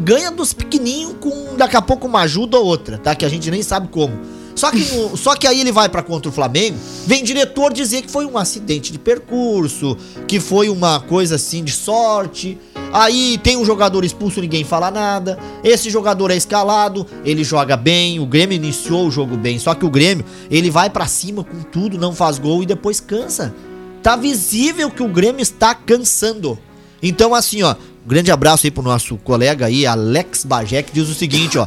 ganha 0.04 0.30
dos 0.30 0.52
pequenininhos 0.52 1.16
com 1.20 1.56
daqui 1.56 1.76
a 1.76 1.82
pouco 1.82 2.06
uma 2.06 2.20
ajuda 2.20 2.56
ou 2.58 2.64
outra, 2.64 2.96
tá? 2.96 3.12
Que 3.12 3.25
a 3.25 3.28
gente 3.28 3.50
nem 3.50 3.62
sabe 3.62 3.88
como. 3.88 4.16
Só 4.64 4.71
que, 4.71 5.18
só 5.18 5.37
que 5.37 5.47
aí 5.47 5.61
ele 5.61 5.71
vai 5.71 5.90
pra 5.90 6.02
contra 6.02 6.30
o 6.30 6.33
Flamengo, 6.33 6.78
vem 7.06 7.23
diretor 7.23 7.71
dizer 7.71 8.00
que 8.00 8.11
foi 8.11 8.25
um 8.25 8.38
acidente 8.38 8.90
de 8.90 8.99
percurso, 8.99 9.94
que 10.26 10.40
foi 10.40 10.71
uma 10.71 11.00
coisa 11.00 11.35
assim 11.35 11.62
de 11.62 11.71
sorte. 11.71 12.56
Aí 12.90 13.38
tem 13.42 13.59
um 13.59 13.64
jogador 13.66 14.06
expulso, 14.06 14.40
ninguém 14.40 14.64
fala 14.64 14.90
nada. 14.90 15.38
Esse 15.62 15.90
jogador 15.90 16.30
é 16.30 16.37
escalado, 16.37 17.06
ele 17.26 17.44
joga 17.44 17.76
bem, 17.76 18.18
o 18.21 18.25
Grêmio 18.25 18.56
iniciou 18.56 19.06
o 19.06 19.11
jogo 19.11 19.37
bem. 19.37 19.59
Só 19.59 19.75
que 19.75 19.85
o 19.85 19.90
Grêmio, 19.90 20.25
ele 20.50 20.71
vai 20.71 20.88
pra 20.88 21.06
cima 21.06 21.44
com 21.44 21.61
tudo, 21.64 21.99
não 21.99 22.14
faz 22.14 22.38
gol 22.38 22.62
e 22.62 22.66
depois 22.66 23.00
cansa. 23.00 23.54
Tá 24.02 24.16
visível 24.16 24.90
que 24.90 25.02
o 25.02 25.09
Grêmio 25.09 25.42
está 25.42 25.75
cansando. 25.75 26.59
Então, 27.02 27.35
assim, 27.35 27.62
ó, 27.62 27.75
grande 28.06 28.33
abraço 28.33 28.66
aí 28.66 28.71
pro 28.71 28.83
nosso 28.83 29.18
colega 29.18 29.66
aí, 29.66 29.85
Alex 29.85 30.47
que 30.87 30.92
diz 30.94 31.11
o 31.11 31.14
seguinte, 31.14 31.59
ó. 31.59 31.66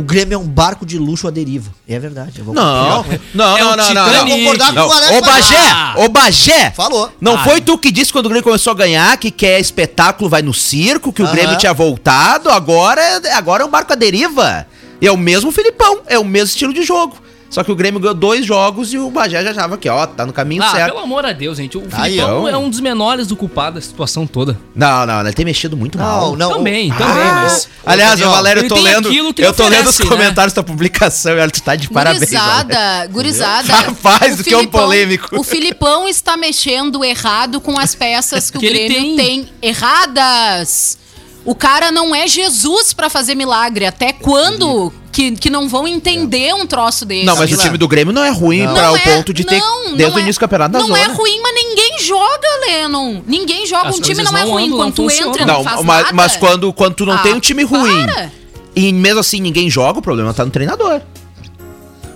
O 0.00 0.04
Grêmio 0.04 0.34
é 0.34 0.38
um 0.38 0.46
barco 0.48 0.86
de 0.86 0.98
luxo 0.98 1.28
à 1.28 1.30
deriva. 1.30 1.70
É 1.88 1.98
verdade. 1.98 2.38
Eu 2.38 2.44
vou 2.44 2.54
Não, 2.54 3.04
ele. 3.08 3.20
não, 3.34 3.56
É 3.56 3.60
não, 3.60 3.72
o 3.72 3.76
não, 3.76 3.94
não, 3.94 4.04
não. 4.04 4.28
concordar 4.38 4.72
Não. 4.72 4.88
com 4.88 4.94
o 4.94 4.96
Alex 4.96 5.18
Ô 5.18 5.20
Bagé. 5.20 5.74
Ô 5.96 6.08
Bagé. 6.08 6.70
Falou. 6.70 7.12
Não 7.20 7.34
Ah, 7.34 7.44
foi 7.44 7.60
tu 7.60 7.76
que 7.76 7.90
disse 7.92 8.12
quando 8.12 8.26
o 8.26 8.28
Grêmio 8.28 8.44
começou 8.44 8.70
a 8.72 8.76
ganhar 8.76 9.16
que 9.18 9.30
quer 9.30 9.60
espetáculo 9.60 10.28
vai 10.30 10.42
no 10.42 10.54
circo, 10.54 11.12
que 11.12 11.22
o 11.22 11.26
Aham. 11.26 11.34
Grêmio 11.34 11.58
tinha 11.58 11.74
voltado, 11.74 12.50
agora, 12.50 13.00
é- 13.02 13.32
agora 13.32 13.62
é 13.62 13.66
um 13.66 13.70
barco 13.70 13.92
à 13.92 13.96
deriva. 13.96 14.66
E 15.00 15.06
é 15.06 15.12
o 15.12 15.16
mesmo 15.16 15.50
Filipão, 15.52 16.00
é 16.06 16.18
o 16.18 16.24
mesmo 16.24 16.48
estilo 16.48 16.72
de 16.72 16.82
jogo. 16.82 17.16
Só 17.50 17.64
que 17.64 17.72
o 17.72 17.74
Grêmio 17.74 17.98
ganhou 18.00 18.14
dois 18.14 18.46
jogos 18.46 18.92
e 18.94 18.98
o 18.98 19.10
Bagé 19.10 19.42
já 19.42 19.50
achava 19.50 19.76
que, 19.76 19.88
ó, 19.88 20.06
tá 20.06 20.24
no 20.24 20.32
caminho 20.32 20.62
Ah, 20.62 20.70
certo. 20.70 20.92
pelo 20.92 21.00
amor 21.02 21.26
a 21.26 21.32
Deus, 21.32 21.56
gente. 21.58 21.76
O 21.76 21.80
Filipão 21.90 22.44
ó. 22.44 22.48
é 22.48 22.56
um 22.56 22.70
dos 22.70 22.78
menores 22.78 23.26
do 23.26 23.34
culpado 23.34 23.74
da 23.74 23.80
situação 23.80 24.24
toda. 24.24 24.56
Não, 24.72 25.04
não, 25.04 25.20
ele 25.20 25.32
tem 25.32 25.44
mexido 25.44 25.76
muito 25.76 25.98
mal. 25.98 26.30
Não, 26.30 26.36
não. 26.36 26.56
Também, 26.58 26.92
o- 26.92 26.94
também, 26.94 27.22
Ah, 27.22 27.40
mas- 27.42 27.68
Aliás, 27.84 28.12
Daniel, 28.12 28.28
o 28.28 28.32
Valério, 28.32 28.62
eu 28.62 28.68
tô 28.68 28.76
lendo, 28.76 29.08
aquilo 29.08 29.34
que 29.34 29.42
ele 29.42 29.48
eu 29.48 29.52
tô 29.52 29.64
lendo 29.64 29.88
os 29.88 29.94
oferece, 29.96 30.04
né? 30.04 30.08
comentários 30.16 30.54
da 30.54 30.62
publicação 30.62 31.32
e 31.36 31.40
olha, 31.40 31.50
tu 31.50 31.60
tá 31.60 31.74
de 31.74 31.88
parabéns. 31.90 32.30
Valério. 32.30 32.68
Gurizada, 32.70 33.06
gurizada. 33.08 33.72
Rapaz, 33.72 34.38
o 34.38 34.42
o 34.42 34.44
que 34.44 34.54
é 34.54 34.56
um 34.56 34.66
polêmico. 34.68 35.28
O 35.36 35.42
Filipão 35.42 36.06
está 36.08 36.36
mexendo 36.36 37.04
errado 37.04 37.60
com 37.60 37.76
as 37.78 37.96
peças 37.96 38.48
que, 38.48 38.58
Que 38.60 38.66
o 38.66 38.68
Grêmio 38.70 39.16
tem. 39.16 39.16
tem. 39.16 39.48
erradas. 39.60 40.98
O 41.44 41.54
cara 41.54 41.90
não 41.90 42.14
é 42.14 42.28
Jesus 42.28 42.92
pra 42.92 43.08
fazer 43.08 43.34
milagre. 43.34 43.86
Até 43.86 44.12
quando 44.12 44.92
que, 45.12 45.32
que 45.32 45.50
não 45.50 45.68
vão 45.68 45.86
entender 45.88 46.54
um 46.54 46.66
troço 46.66 47.04
desse? 47.04 47.24
Não, 47.26 47.36
mas 47.36 47.50
o 47.52 47.56
time 47.56 47.76
do 47.76 47.88
Grêmio 47.88 48.12
não 48.12 48.22
é 48.24 48.30
ruim 48.30 48.62
Não. 48.64 48.72
para 48.74 48.82
Não 48.86 48.92
o 48.92 48.96
é- 48.96 49.00
ponto 49.00 49.34
de 49.34 49.44
ter 49.44 49.58
não, 49.58 49.96
desde 49.96 50.02
não 50.04 50.14
o 50.14 50.18
é- 50.18 50.22
início 50.22 50.38
do 50.38 50.40
campeonato 50.40 50.72
da 50.72 50.78
Não 50.80 50.86
zona. 50.86 50.98
é 50.98 51.04
ruim, 51.06 51.40
mas 51.42 51.54
ninguém 51.54 51.98
joga, 52.00 52.48
Lennon. 52.66 53.22
Ninguém 53.26 53.66
joga. 53.66 53.88
As 53.88 53.98
um 53.98 54.00
time 54.00 54.22
não 54.22 54.36
é 54.36 54.42
ruim. 54.42 54.64
andam, 54.66 54.76
Quando 54.78 54.98
não 54.98 55.06
tu 55.08 55.10
entra, 55.10 55.44
não, 55.46 55.54
Não, 55.58 55.64
faz 55.64 55.82
mas, 55.84 56.02
nada. 56.02 56.14
mas 56.14 56.36
quando, 56.36 56.72
quando 56.72 56.94
tu 56.94 57.04
não 57.06 57.14
Ah, 57.14 57.18
tem 57.18 57.32
um 57.34 57.40
time 57.40 57.62
ruim 57.64 58.06
para. 58.06 58.30
e 58.76 58.92
mesmo 58.92 59.20
assim 59.20 59.40
ninguém 59.40 59.68
joga, 59.68 59.98
o 59.98 60.02
problema 60.02 60.32
tá 60.32 60.44
no 60.44 60.50
treinador. 60.50 61.00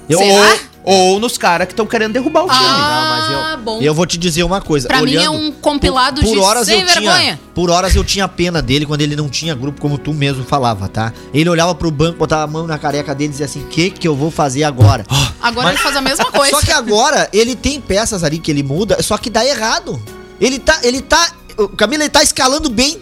Será? 0.09 0.57
Ou, 0.85 1.13
ou 1.15 1.21
nos 1.21 1.39
caras 1.39 1.67
que 1.67 1.73
estão 1.73 1.87
querendo 1.87 2.13
derrubar 2.13 2.45
o 2.45 2.49
time. 2.49 2.61
Ah, 2.61 3.01
Não, 3.01 3.09
mas 3.09 3.53
eu, 3.53 3.65
bom. 3.65 3.81
eu 3.81 3.95
vou 3.95 4.05
te 4.05 4.19
dizer 4.19 4.43
uma 4.45 4.61
coisa. 4.61 4.87
Pra 4.87 5.01
mim 5.01 5.15
é 5.15 5.29
olhando, 5.31 5.47
um 5.47 5.53
compilado 5.53 6.21
de 6.21 6.29
sem 6.29 6.81
eu 6.81 6.87
vergonha. 6.87 7.21
Tinha, 7.21 7.41
por 7.55 7.71
horas 7.71 7.97
eu 7.97 8.05
tinha 8.05 8.29
pena 8.29 8.61
dele 8.61 8.85
quando 8.85 9.01
ele 9.01 9.17
não 9.17 9.29
tinha 9.29 9.55
grupo, 9.55 9.81
como 9.81 9.97
tu 9.97 10.13
mesmo 10.13 10.45
falava, 10.45 10.87
tá? 10.87 11.13
Ele 11.33 11.49
olhava 11.49 11.75
pro 11.75 11.91
banco, 11.91 12.19
botava 12.19 12.43
a 12.43 12.47
mão 12.47 12.67
na 12.67 12.77
careca 12.77 13.15
dele 13.15 13.29
e 13.29 13.31
dizia 13.31 13.47
assim: 13.47 13.63
o 13.63 13.69
que 13.69 13.91
que 13.91 14.07
eu 14.07 14.15
vou 14.15 14.31
fazer 14.31 14.65
agora? 14.65 15.07
Agora 15.41 15.71
ele 15.71 15.79
faz 15.79 15.95
a 15.95 16.01
mesma 16.01 16.33
coisa. 16.33 16.59
Só 16.59 16.63
que 16.65 16.73
agora 16.73 17.29
ele 17.31 17.55
tem 17.55 17.79
peças 17.79 18.25
ali 18.25 18.39
que 18.39 18.51
ele 18.51 18.63
muda, 18.63 19.03
só 19.03 19.19
que 19.19 19.29
dá 19.29 19.45
errado. 19.45 20.03
Ele 20.41 20.59
tá, 20.59 20.81
ele 20.83 21.03
tá, 21.03 21.33
o 21.59 21.69
Camila 21.69 22.03
ele 22.03 22.11
tá 22.11 22.23
escalando 22.23 22.71
bem, 22.71 22.99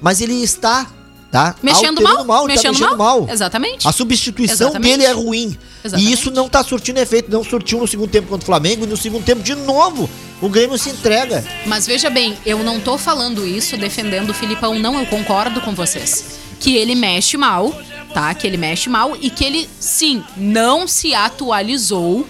mas 0.00 0.20
ele 0.20 0.34
está, 0.34 0.86
tá? 1.34 1.56
Mexendo 1.60 1.98
alterando 1.98 2.24
mal, 2.24 2.44
ele 2.44 2.52
mexendo 2.52 2.74
tá 2.74 2.78
mexendo 2.78 2.96
mal. 2.96 3.28
Exatamente. 3.28 3.88
A 3.88 3.90
substituição 3.90 4.68
Exatamente. 4.68 4.98
dele 4.98 5.04
é 5.04 5.10
ruim. 5.10 5.58
Exatamente. 5.82 6.08
E 6.08 6.12
isso 6.12 6.30
não 6.30 6.48
tá 6.48 6.62
surtindo 6.62 7.00
efeito. 7.00 7.28
Não 7.28 7.42
surtiu 7.42 7.80
no 7.80 7.88
segundo 7.88 8.08
tempo 8.08 8.28
contra 8.28 8.44
o 8.44 8.46
Flamengo 8.46 8.84
e 8.84 8.86
no 8.86 8.96
segundo 8.96 9.24
tempo 9.24 9.42
de 9.42 9.56
novo. 9.56 10.08
O 10.40 10.48
Grêmio 10.48 10.78
se 10.78 10.90
entrega. 10.90 11.44
Mas 11.66 11.88
veja 11.88 12.08
bem, 12.08 12.38
eu 12.46 12.62
não 12.62 12.78
tô 12.78 12.96
falando 12.96 13.44
isso 13.44 13.76
defendendo 13.76 14.30
o 14.30 14.34
Filipão, 14.34 14.78
não, 14.78 14.96
eu 14.96 15.06
concordo 15.06 15.60
com 15.60 15.74
vocês. 15.74 16.38
Que 16.60 16.76
ele 16.76 16.94
mexe 16.94 17.36
mal, 17.36 17.76
tá? 18.12 18.32
Que 18.32 18.46
ele 18.46 18.56
mexe 18.56 18.88
mal 18.88 19.16
e 19.20 19.28
que 19.28 19.44
ele, 19.44 19.68
sim, 19.80 20.22
não 20.36 20.86
se 20.86 21.16
atualizou 21.16 22.24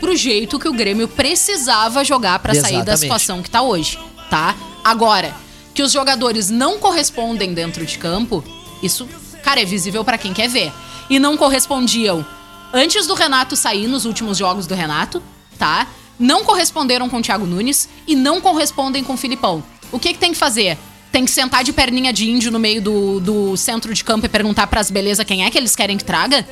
pro 0.00 0.14
jeito 0.14 0.58
que 0.58 0.68
o 0.68 0.74
Grêmio 0.74 1.08
precisava 1.08 2.04
jogar 2.04 2.38
pra 2.40 2.54
sair 2.54 2.84
da 2.84 2.94
situação 2.94 3.42
que 3.42 3.48
tá 3.48 3.62
hoje, 3.62 3.98
tá? 4.28 4.54
Agora, 4.84 5.34
que 5.80 5.84
os 5.84 5.92
jogadores 5.92 6.50
não 6.50 6.78
correspondem 6.78 7.54
dentro 7.54 7.86
de 7.86 7.96
campo, 7.96 8.44
isso, 8.82 9.08
cara, 9.42 9.62
é 9.62 9.64
visível 9.64 10.04
pra 10.04 10.18
quem 10.18 10.34
quer 10.34 10.46
ver. 10.46 10.70
E 11.08 11.18
não 11.18 11.38
correspondiam 11.38 12.22
antes 12.70 13.06
do 13.06 13.14
Renato 13.14 13.56
sair 13.56 13.86
nos 13.86 14.04
últimos 14.04 14.36
jogos 14.36 14.66
do 14.66 14.74
Renato, 14.74 15.22
tá? 15.58 15.86
Não 16.18 16.44
corresponderam 16.44 17.08
com 17.08 17.16
o 17.16 17.22
Thiago 17.22 17.46
Nunes 17.46 17.88
e 18.06 18.14
não 18.14 18.42
correspondem 18.42 19.02
com 19.02 19.14
o 19.14 19.16
Filipão. 19.16 19.64
O 19.90 19.98
que, 19.98 20.12
que 20.12 20.18
tem 20.18 20.32
que 20.32 20.38
fazer? 20.38 20.76
Tem 21.10 21.24
que 21.24 21.30
sentar 21.30 21.64
de 21.64 21.72
perninha 21.72 22.12
de 22.12 22.30
índio 22.30 22.52
no 22.52 22.58
meio 22.58 22.82
do, 22.82 23.18
do 23.18 23.56
centro 23.56 23.94
de 23.94 24.04
campo 24.04 24.26
e 24.26 24.28
perguntar 24.28 24.66
pras 24.66 24.90
beleza 24.90 25.24
quem 25.24 25.46
é 25.46 25.50
que 25.50 25.56
eles 25.56 25.74
querem 25.74 25.96
que 25.96 26.04
traga? 26.04 26.46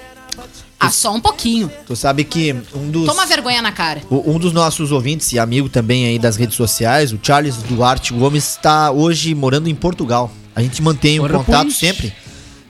Ah, 0.80 0.90
só 0.90 1.12
um 1.14 1.20
pouquinho. 1.20 1.70
Tu 1.86 1.96
sabe 1.96 2.22
que 2.24 2.54
um 2.74 2.90
dos. 2.90 3.06
Toma 3.06 3.26
vergonha 3.26 3.60
na 3.60 3.72
cara. 3.72 4.00
O- 4.08 4.32
Um 4.32 4.38
dos 4.38 4.52
nossos 4.52 4.92
ouvintes 4.92 5.32
e 5.32 5.38
amigo 5.38 5.68
também 5.68 6.06
aí 6.06 6.18
das 6.18 6.36
redes 6.36 6.54
sociais, 6.56 7.12
o 7.12 7.18
Charles 7.22 7.56
Duarte 7.56 8.12
Gomes, 8.12 8.44
está 8.44 8.90
hoje 8.90 9.34
morando 9.34 9.68
em 9.68 9.74
Portugal. 9.74 10.30
A 10.54 10.62
gente 10.62 10.80
mantém 10.82 11.18
o 11.18 11.24
Ora, 11.24 11.34
contato 11.38 11.70
sempre. 11.72 12.12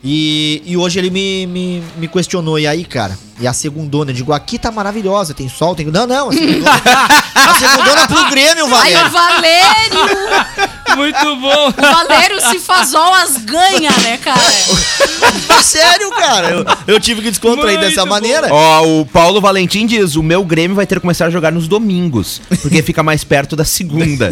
E, 0.02 0.62
e 0.64 0.76
hoje 0.76 0.98
ele 0.98 1.10
me, 1.10 1.46
me, 1.46 1.82
me 1.98 2.08
questionou, 2.08 2.58
e 2.58 2.66
aí, 2.66 2.84
cara? 2.84 3.18
E 3.40 3.46
a 3.46 3.52
segundona? 3.52 4.10
Eu 4.10 4.14
digo, 4.14 4.32
aqui 4.32 4.58
tá 4.58 4.70
maravilhosa, 4.72 5.32
tem 5.32 5.48
sol, 5.48 5.74
tem. 5.74 5.86
Não, 5.86 6.06
não, 6.06 6.28
a 6.30 6.32
segundona, 6.32 6.70
a 7.34 7.54
segundona 7.54 8.00
é 8.02 8.06
pro 8.06 8.30
Grêmio, 8.30 8.64
Ai, 8.64 8.66
o 8.66 9.10
Valério. 9.10 9.10
Valério! 9.10 10.68
Muito 10.96 11.36
bom. 11.36 11.68
O 11.68 11.72
Valério 11.94 12.40
se 12.50 12.58
fazolas 12.58 13.36
ganha, 13.44 13.90
né, 14.02 14.16
cara? 14.16 14.40
Mas 15.48 15.66
sério, 15.66 16.10
cara. 16.12 16.50
Eu, 16.50 16.64
eu 16.94 16.98
tive 17.00 17.20
que 17.22 17.30
descontrair 17.30 17.78
Muito 17.78 17.90
dessa 17.90 18.04
bom. 18.04 18.10
maneira. 18.10 18.48
Ó, 18.52 18.82
o 19.00 19.06
Paulo 19.06 19.40
Valentim 19.40 19.86
diz: 19.86 20.16
o 20.16 20.22
meu 20.22 20.42
Grêmio 20.44 20.74
vai 20.74 20.86
ter 20.86 20.94
que 20.96 21.02
começar 21.02 21.26
a 21.26 21.30
jogar 21.30 21.52
nos 21.52 21.68
domingos, 21.68 22.40
porque 22.62 22.82
fica 22.82 23.02
mais 23.02 23.22
perto 23.22 23.54
da 23.54 23.64
segunda. 23.64 24.30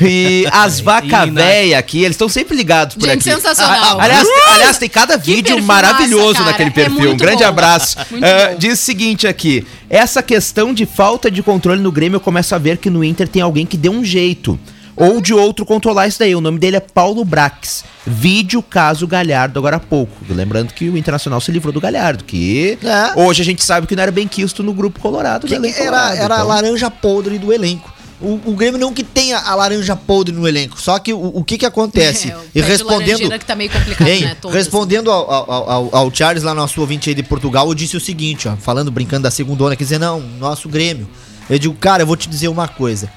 E 0.00 0.46
as 0.52 0.78
vaca 0.78 1.26
véia 1.26 1.78
aqui, 1.78 1.98
eles 2.04 2.10
estão 2.14 2.28
sempre 2.28 2.54
ligados 2.56 2.94
por 2.96 3.08
Gente, 3.08 3.28
aqui. 3.28 3.40
sensacional. 3.40 3.98
Aliás, 4.00 4.28
aliás, 4.52 4.78
tem 4.78 4.88
cada 4.90 5.16
vídeo 5.16 5.60
maravilhoso 5.62 6.34
massa, 6.40 6.44
naquele 6.44 6.68
É 6.70 6.72
perfil. 6.72 6.98
um 6.98 7.04
muito 7.08 7.18
grande 7.18 7.42
bom. 7.42 7.48
abraço. 7.48 7.96
Muito 8.10 8.24
Ah, 8.24 8.43
diz 8.52 8.80
o 8.80 8.82
seguinte 8.84 9.26
aqui: 9.26 9.66
essa 9.88 10.22
questão 10.22 10.74
de 10.74 10.84
falta 10.84 11.30
de 11.30 11.42
controle 11.42 11.80
no 11.80 11.90
Grêmio, 11.90 12.16
eu 12.16 12.20
começo 12.20 12.54
a 12.54 12.58
ver 12.58 12.76
que 12.76 12.90
no 12.90 13.02
Inter 13.02 13.26
tem 13.28 13.40
alguém 13.40 13.64
que 13.64 13.76
deu 13.76 13.92
um 13.92 14.04
jeito. 14.04 14.58
Ou 14.96 15.20
de 15.20 15.34
outro 15.34 15.66
controlar 15.66 16.06
isso 16.06 16.20
daí. 16.20 16.36
O 16.36 16.40
nome 16.40 16.56
dele 16.56 16.76
é 16.76 16.80
Paulo 16.80 17.24
Brax. 17.24 17.84
Vídeo 18.06 18.62
caso 18.62 19.08
Galhardo 19.08 19.58
agora 19.58 19.74
há 19.76 19.80
pouco. 19.80 20.12
Lembrando 20.28 20.72
que 20.72 20.88
o 20.88 20.96
Internacional 20.96 21.40
se 21.40 21.50
livrou 21.50 21.72
do 21.72 21.80
Galhardo, 21.80 22.22
que 22.22 22.78
É. 22.80 23.20
hoje 23.20 23.42
a 23.42 23.44
gente 23.44 23.64
sabe 23.64 23.88
que 23.88 23.96
não 23.96 24.02
era 24.04 24.12
bem 24.12 24.28
quisto 24.28 24.62
no 24.62 24.72
grupo 24.72 25.00
colorado. 25.00 25.40
do 25.40 25.46
Que 25.48 25.54
era, 25.56 25.72
colorado, 25.72 26.16
era 26.16 26.34
a 26.34 26.38
então. 26.38 26.46
laranja 26.48 26.90
podre 26.92 27.38
do 27.40 27.52
elenco. 27.52 27.92
O, 28.24 28.40
o 28.52 28.54
Grêmio 28.56 28.78
não 28.80 28.92
que 28.92 29.04
tenha 29.04 29.38
a 29.38 29.54
laranja 29.54 29.94
podre 29.94 30.34
no 30.34 30.46
elenco. 30.48 30.80
Só 30.80 30.98
que 30.98 31.12
o, 31.12 31.18
o 31.38 31.44
que 31.44 31.58
que 31.58 31.66
acontece? 31.66 32.32
É, 32.34 32.36
e 32.54 32.60
respondendo. 32.60 33.38
que 33.38 33.44
tá 33.44 33.54
meio 33.54 33.70
complicado, 33.70 34.08
Hein, 34.08 34.20
né? 34.22 34.36
Todos, 34.40 34.56
respondendo 34.56 35.10
ao, 35.10 35.30
ao, 35.30 35.70
ao- 35.70 35.96
ao 35.96 36.14
Charles, 36.14 36.42
lá 36.42 36.54
nosso 36.54 36.80
ouvinte 36.80 37.08
aí 37.10 37.14
de 37.14 37.22
Portugal, 37.22 37.68
eu 37.68 37.74
disse 37.74 37.96
o 37.96 38.00
seguinte, 38.00 38.48
ó, 38.48 38.56
falando, 38.56 38.90
brincando 38.90 39.24
da 39.24 39.30
segundona, 39.30 39.76
quer 39.76 39.84
dizer, 39.84 39.98
não, 39.98 40.20
nosso 40.38 40.68
Grêmio. 40.68 41.08
Eu 41.50 41.58
digo, 41.58 41.74
cara, 41.74 42.02
eu 42.02 42.06
vou 42.06 42.16
te 42.16 42.28
dizer 42.28 42.48
uma 42.48 42.66
coisa. 42.68 43.10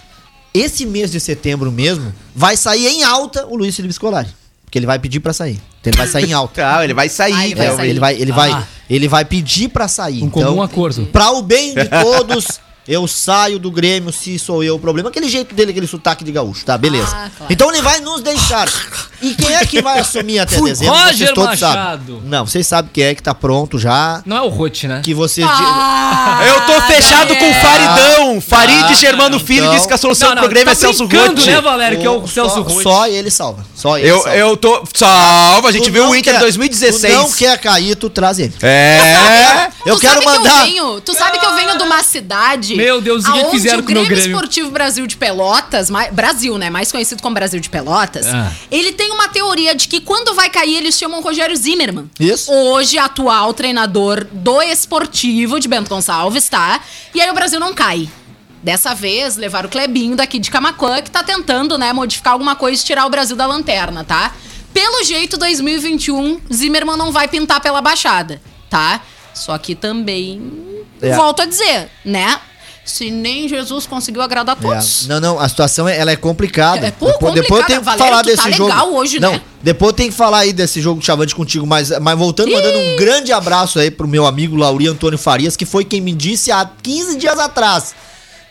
Esse 0.54 0.86
mês 0.86 1.12
de 1.12 1.20
setembro 1.20 1.72
mesmo, 1.72 2.14
vai 2.36 2.58
sair 2.58 2.88
em 2.88 3.04
alta 3.04 3.46
o 3.48 3.56
Luiz 3.56 3.76
Felipe 3.76 3.94
Scolari. 3.94 4.30
Porque 4.66 4.78
ele 4.80 4.86
vai 4.88 5.00
pedir 5.00 5.20
pra 5.22 5.32
sair. 5.32 5.60
Então 5.80 5.92
ele 5.92 5.98
vai 5.98 6.08
sair 6.08 6.30
em 6.30 6.34
alta. 6.34 6.78
Ah, 6.78 6.84
ele 6.84 6.94
vai 6.94 7.08
sair, 7.08 7.34
Ah, 7.34 7.46
ele 7.46 7.56
vai 7.56 7.68
né? 7.68 7.74
É, 7.74 7.76
sair. 7.78 7.90
ele 7.90 8.00
vai, 8.00 8.16
ele 8.16 8.32
Ah. 8.32 8.36
vai, 8.36 8.66
ele 8.90 9.08
vai 9.08 9.24
pedir 9.26 9.70
pra 9.70 9.88
sair. 9.88 10.24
Um 10.24 10.30
comum 10.30 10.62
acordo. 10.62 11.06
Pra 11.06 11.32
o 11.32 11.42
bem 11.42 11.74
de 11.74 11.86
todos, 12.04 12.60
eu 12.88 13.08
saio 13.08 13.60
do 13.60 13.70
Grêmio 13.70 14.14
se 14.14 14.40
sou 14.40 14.64
eu 14.64 14.76
o 14.76 14.80
problema. 14.80 15.10
Aquele 15.10 15.28
jeito 15.30 15.54
dele, 15.54 15.72
aquele 15.72 15.88
sotaque 15.88 16.24
de 16.24 16.32
gaúcho, 16.32 16.66
tá? 16.66 16.78
Beleza. 16.78 17.12
Ah, 17.14 17.30
claro. 17.36 17.54
Então 17.54 17.70
ele 17.72 17.82
vai 17.82 18.00
nos 18.00 18.22
deixar. 18.22 18.68
E 19.22 19.34
quem 19.34 19.54
é 19.56 19.66
que 19.66 19.82
vai 19.82 20.00
assumir 20.00 20.40
até 20.40 20.58
Fui 20.58 20.70
dezembro? 20.70 20.94
Roger 20.96 21.34
todos 21.34 21.50
Machado. 21.60 21.74
sabem. 22.14 22.22
Não, 22.26 22.46
vocês 22.46 22.68
sabem 22.68 22.92
quem 22.94 23.04
é 23.06 23.16
que 23.16 23.24
tá 23.24 23.34
pronto 23.34 23.80
já. 23.80 24.22
Não 24.26 24.38
é 24.38 24.42
o 24.42 24.48
Rote, 24.50 24.88
né? 24.88 25.02
Que 25.04 25.14
vocês. 25.14 25.48
Ah, 25.50 26.42
Eu 26.46 26.62
tô 26.66 26.82
fechado 26.84 27.36
com 27.36 27.50
o 27.50 27.54
Faridão. 27.56 28.42
Farid 28.42 28.96
Germano 28.96 29.40
Filho 29.40 29.62
então- 29.66 29.76
disse 29.76 29.88
que 29.88 29.94
a 29.94 29.98
solução 29.98 30.36
pro 30.36 30.48
Grêmio 30.48 30.66
tá 30.66 30.72
é 30.72 30.76
Celso 30.76 31.06
Rotti. 31.06 31.48
né, 31.50 31.62
Valério? 31.62 32.00
Que 32.00 32.06
é 32.06 32.10
o 32.10 32.22
Só- 32.28 32.34
Celso 32.48 32.62
Rotti. 32.62 32.84
Só 32.84 33.08
ele 33.08 33.32
salva. 33.32 33.66
Só 33.76 33.98
ele 33.98 34.08
Eu, 34.10 34.18
salva. 34.22 34.36
eu 34.38 34.58
tô. 34.58 34.84
Salva, 34.94 35.70
a 35.70 35.72
gente 35.72 35.86
Tu 35.86 35.92
viu 35.92 36.04
não 36.04 36.12
o 36.12 36.16
Inter 36.16 36.34
quer- 36.34 36.40
2016. 36.40 37.14
Tu 37.14 37.18
não 37.20 37.32
quer 37.32 37.58
cair, 37.60 37.96
tu 37.96 38.10
traz 38.10 38.40
ele. 38.40 38.54
É. 38.62 39.68
Eu 39.86 39.96
tu 39.96 40.02
quero 40.02 40.22
sabe 40.22 40.26
mandar. 40.26 40.50
Que 40.52 40.58
eu 40.78 40.86
venho, 40.86 41.02
tu 41.02 41.14
sabe 41.14 41.40
que 41.40 41.46
eu 41.46 41.56
venho 41.56 41.78
de 41.78 41.84
uma 41.84 42.04
cidade. 42.04 42.76
Meu 42.76 43.02
Deus, 43.02 43.26
o 43.26 43.32
que 43.32 43.40
aonde 43.40 43.52
fizeram 43.52 43.80
o 43.80 43.84
com 43.84 43.92
o 43.92 43.94
Grêmio 43.94 44.10
Grêmio? 44.10 44.28
Esportivo 44.36 44.70
Brasil 44.72 45.08
de 45.08 45.16
Pelotas, 45.18 45.90
Brasil, 46.12 46.58
né? 46.58 46.70
Mais 46.70 46.92
conhecido 46.92 47.22
como 47.22 47.34
Brasil 47.34 47.60
de 47.60 47.70
Pelotas. 47.70 48.28
Ah. 48.28 48.52
Ele 48.72 48.92
tem 48.92 49.07
uma 49.12 49.28
teoria 49.28 49.74
de 49.76 49.88
que 49.88 50.00
quando 50.02 50.34
vai 50.34 50.50
cair, 50.50 50.78
eles 50.78 50.98
chamam 50.98 51.22
Rogério 51.22 51.56
Zimmermann. 51.56 52.10
Isso. 52.20 52.52
Hoje, 52.52 52.98
atual 52.98 53.54
treinador 53.54 54.26
do 54.32 54.62
esportivo 54.62 55.60
de 55.60 55.68
Bento 55.68 55.90
Gonçalves, 55.90 56.48
tá? 56.50 56.82
E 57.14 57.22
aí 57.22 57.30
o 57.30 57.34
Brasil 57.34 57.60
não 57.60 57.74
cai. 57.74 58.10
Dessa 58.64 58.94
vez, 58.96 59.38
levaram 59.38 59.68
o 59.68 59.72
Clebinho 59.72 60.16
daqui 60.16 60.40
de 60.40 60.50
Camacuã, 60.52 61.02
que 61.02 61.12
tá 61.12 61.24
tentando, 61.24 61.78
né, 61.78 61.94
modificar 61.94 62.34
alguma 62.34 62.56
coisa 62.56 62.82
e 62.82 62.86
tirar 62.86 63.06
o 63.06 63.10
Brasil 63.10 63.36
da 63.36 63.46
lanterna, 63.46 64.04
tá? 64.04 64.34
Pelo 64.74 65.04
jeito, 65.04 65.38
2021, 65.38 66.42
Zimmermann 66.54 66.98
não 66.98 67.12
vai 67.12 67.28
pintar 67.28 67.62
pela 67.62 67.82
Baixada, 67.82 68.42
tá? 68.70 69.02
Só 69.34 69.58
que 69.58 69.76
também, 69.76 70.86
É. 71.02 71.16
volto 71.16 71.42
a 71.42 71.46
dizer, 71.46 71.90
né? 72.04 72.40
Se 72.90 73.12
nem 73.12 73.48
Jesus 73.48 73.86
conseguiu 73.86 74.22
agradar 74.22 74.56
a 74.56 74.60
É, 74.60 74.62
todos. 74.62 75.08
Não, 75.08 75.20
não, 75.20 75.40
a 75.40 75.48
situação 75.48 75.88
é, 75.88 75.98
ela 75.98 76.12
é 76.12 76.16
complicada. 76.16 76.88
É, 76.88 76.92
pô, 76.92 77.08
depois, 77.08 77.34
depois 77.34 77.62
eu 77.62 77.68
tenho 77.68 77.80
que 77.82 77.98
falar 77.98 78.24
tu 78.24 78.28
desse 78.28 78.44
tá 78.44 78.52
jogo. 78.52 78.74
hoje, 78.96 79.20
não, 79.20 79.34
né? 79.34 79.42
depois 79.62 79.90
eu 79.90 79.94
tenho 79.94 80.10
que 80.12 80.18
falar 80.18 80.40
aí 80.40 80.54
desse 80.54 80.80
jogo 80.82 81.02
chavante 81.04 81.36
contigo, 81.36 81.68
mas, 81.68 81.90
mas 82.00 82.18
voltando, 82.18 82.52
mandando 82.52 82.78
um 82.80 82.96
grande 82.96 83.32
abraço 83.34 83.78
aí 83.80 83.92
pro 83.92 84.08
meu 84.08 84.26
amigo 84.26 84.56
Lauri 84.56 84.88
Antônio 84.88 85.18
Farias, 85.20 85.56
que 85.58 85.66
foi 85.66 85.84
quem 85.84 86.00
me 86.00 86.14
disse 86.14 86.52
há 86.52 86.70
15 86.82 87.18
dias 87.18 87.38
atrás. 87.38 87.94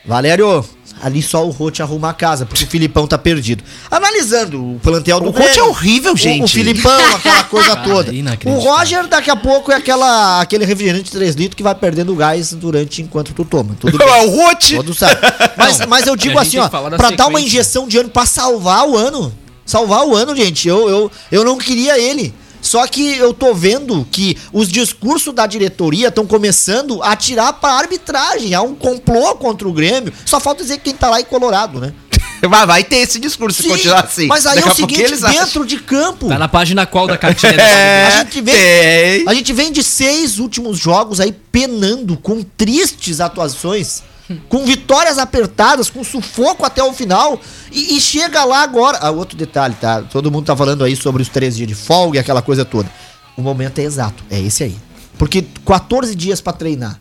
Valério, 0.04 0.64
ali 1.02 1.22
só 1.22 1.46
o 1.46 1.50
Rote 1.50 1.82
arruma 1.82 2.10
a 2.10 2.14
casa, 2.14 2.46
porque 2.46 2.64
o 2.64 2.66
Filipão 2.66 3.06
tá 3.06 3.16
perdido. 3.18 3.62
Analisando 3.90 4.76
o 4.76 4.80
plantel 4.80 5.20
do 5.20 5.26
O 5.28 5.30
Rote 5.30 5.42
Grêmio, 5.44 5.60
é 5.60 5.62
horrível, 5.64 6.12
o- 6.14 6.16
gente. 6.16 6.44
O, 6.44 6.48
Filipão, 6.48 7.14
aquela 7.14 7.44
coisa 7.44 7.76
Cara, 7.76 7.82
toda. 7.88 8.12
O. 8.44 8.50
Roger, 8.58 9.06
daqui 9.06 9.30
a 9.30 9.36
pouco, 9.36 9.70
é 9.72 9.76
aquela, 9.76 10.40
aquele 10.40 10.64
refrigerante 10.64 11.04
de 11.04 11.10
3 11.12 11.34
litros 11.34 11.56
que 11.56 11.62
vai 11.62 11.74
perdendo 11.74 12.14
gás 12.14 12.52
durante 12.52 13.02
enquanto 13.02 13.32
tu 13.32 13.44
toma. 13.44 13.76
Tudo 13.78 13.96
bem. 13.98 14.06
É 14.08 14.22
o 14.24 14.30
Rote. 14.30 14.76
Todos 14.76 14.98
sabem. 14.98 15.16
Mas, 15.56 15.80
mas 15.86 16.06
eu 16.06 16.16
digo 16.16 16.38
assim, 16.38 16.58
ó, 16.58 16.68
pra 16.68 16.80
dar 17.10 17.26
uma 17.26 17.38
sequência. 17.38 17.46
injeção 17.46 17.88
de 17.88 17.98
ano, 17.98 18.08
pra 18.08 18.26
salvar 18.26 18.86
o 18.88 18.96
ano. 18.96 19.32
Salvar 19.64 20.06
o 20.06 20.14
ano, 20.14 20.34
gente. 20.36 20.68
Eu, 20.68 20.88
eu, 20.88 21.10
eu 21.30 21.44
não 21.44 21.58
queria 21.58 21.98
ele. 21.98 22.32
Só 22.66 22.84
que 22.88 23.16
eu 23.16 23.32
tô 23.32 23.54
vendo 23.54 24.04
que 24.10 24.36
os 24.52 24.66
discursos 24.68 25.32
da 25.32 25.46
diretoria 25.46 26.08
estão 26.08 26.26
começando 26.26 27.00
a 27.00 27.14
tirar 27.14 27.52
pra 27.52 27.74
arbitragem. 27.74 28.54
Há 28.54 28.60
um 28.62 28.74
complô 28.74 29.36
contra 29.36 29.68
o 29.68 29.72
Grêmio. 29.72 30.12
Só 30.24 30.40
falta 30.40 30.62
dizer 30.64 30.78
que 30.78 30.84
quem 30.90 30.94
tá 30.94 31.08
lá 31.08 31.20
é 31.20 31.22
colorado, 31.22 31.80
né? 31.80 31.92
Vai, 32.48 32.66
vai 32.66 32.84
ter 32.84 32.96
esse 32.96 33.18
discurso 33.18 33.62
se 33.62 33.68
continuar 33.68 34.04
assim. 34.04 34.26
Mas 34.26 34.46
aí 34.46 34.56
Daqui 34.56 34.68
é 34.68 34.72
o 34.72 34.74
seguinte, 34.74 35.00
eles 35.00 35.24
acham. 35.24 35.44
dentro 35.44 35.64
de 35.66 35.78
campo. 35.78 36.28
Tá 36.28 36.38
na 36.38 36.48
página 36.48 36.84
qual 36.84 37.06
da 37.06 37.16
cartinha? 37.16 37.52
É, 37.52 38.06
A 38.20 38.24
gente 38.24 38.40
vem- 38.42 38.54
tem. 38.54 39.28
A 39.28 39.34
gente 39.34 39.52
vem 39.52 39.72
de 39.72 39.82
seis 39.82 40.38
últimos 40.38 40.78
jogos 40.78 41.18
aí 41.18 41.32
penando 41.32 42.16
com 42.16 42.42
tristes 42.42 43.20
atuações, 43.20 44.02
com 44.48 44.64
vitórias 44.64 45.18
apertadas, 45.18 45.90
com 45.90 46.02
sufoco 46.02 46.64
até 46.64 46.82
o 46.82 46.92
final. 46.92 47.40
E, 47.70 47.96
e 47.96 48.00
chega 48.00 48.44
lá 48.44 48.62
agora. 48.62 48.98
Ah, 49.00 49.10
outro 49.10 49.36
detalhe, 49.36 49.74
tá? 49.80 50.02
Todo 50.02 50.30
mundo 50.30 50.46
tá 50.46 50.56
falando 50.56 50.84
aí 50.84 50.96
sobre 50.96 51.22
os 51.22 51.28
três 51.28 51.56
dias 51.56 51.68
de 51.68 51.74
folga 51.74 52.18
e 52.18 52.20
aquela 52.20 52.42
coisa 52.42 52.64
toda. 52.64 52.90
O 53.36 53.42
momento 53.42 53.78
é 53.78 53.82
exato, 53.82 54.24
é 54.30 54.40
esse 54.40 54.64
aí. 54.64 54.76
Porque 55.18 55.44
14 55.64 56.14
dias 56.14 56.40
pra 56.40 56.52
treinar, 56.52 57.00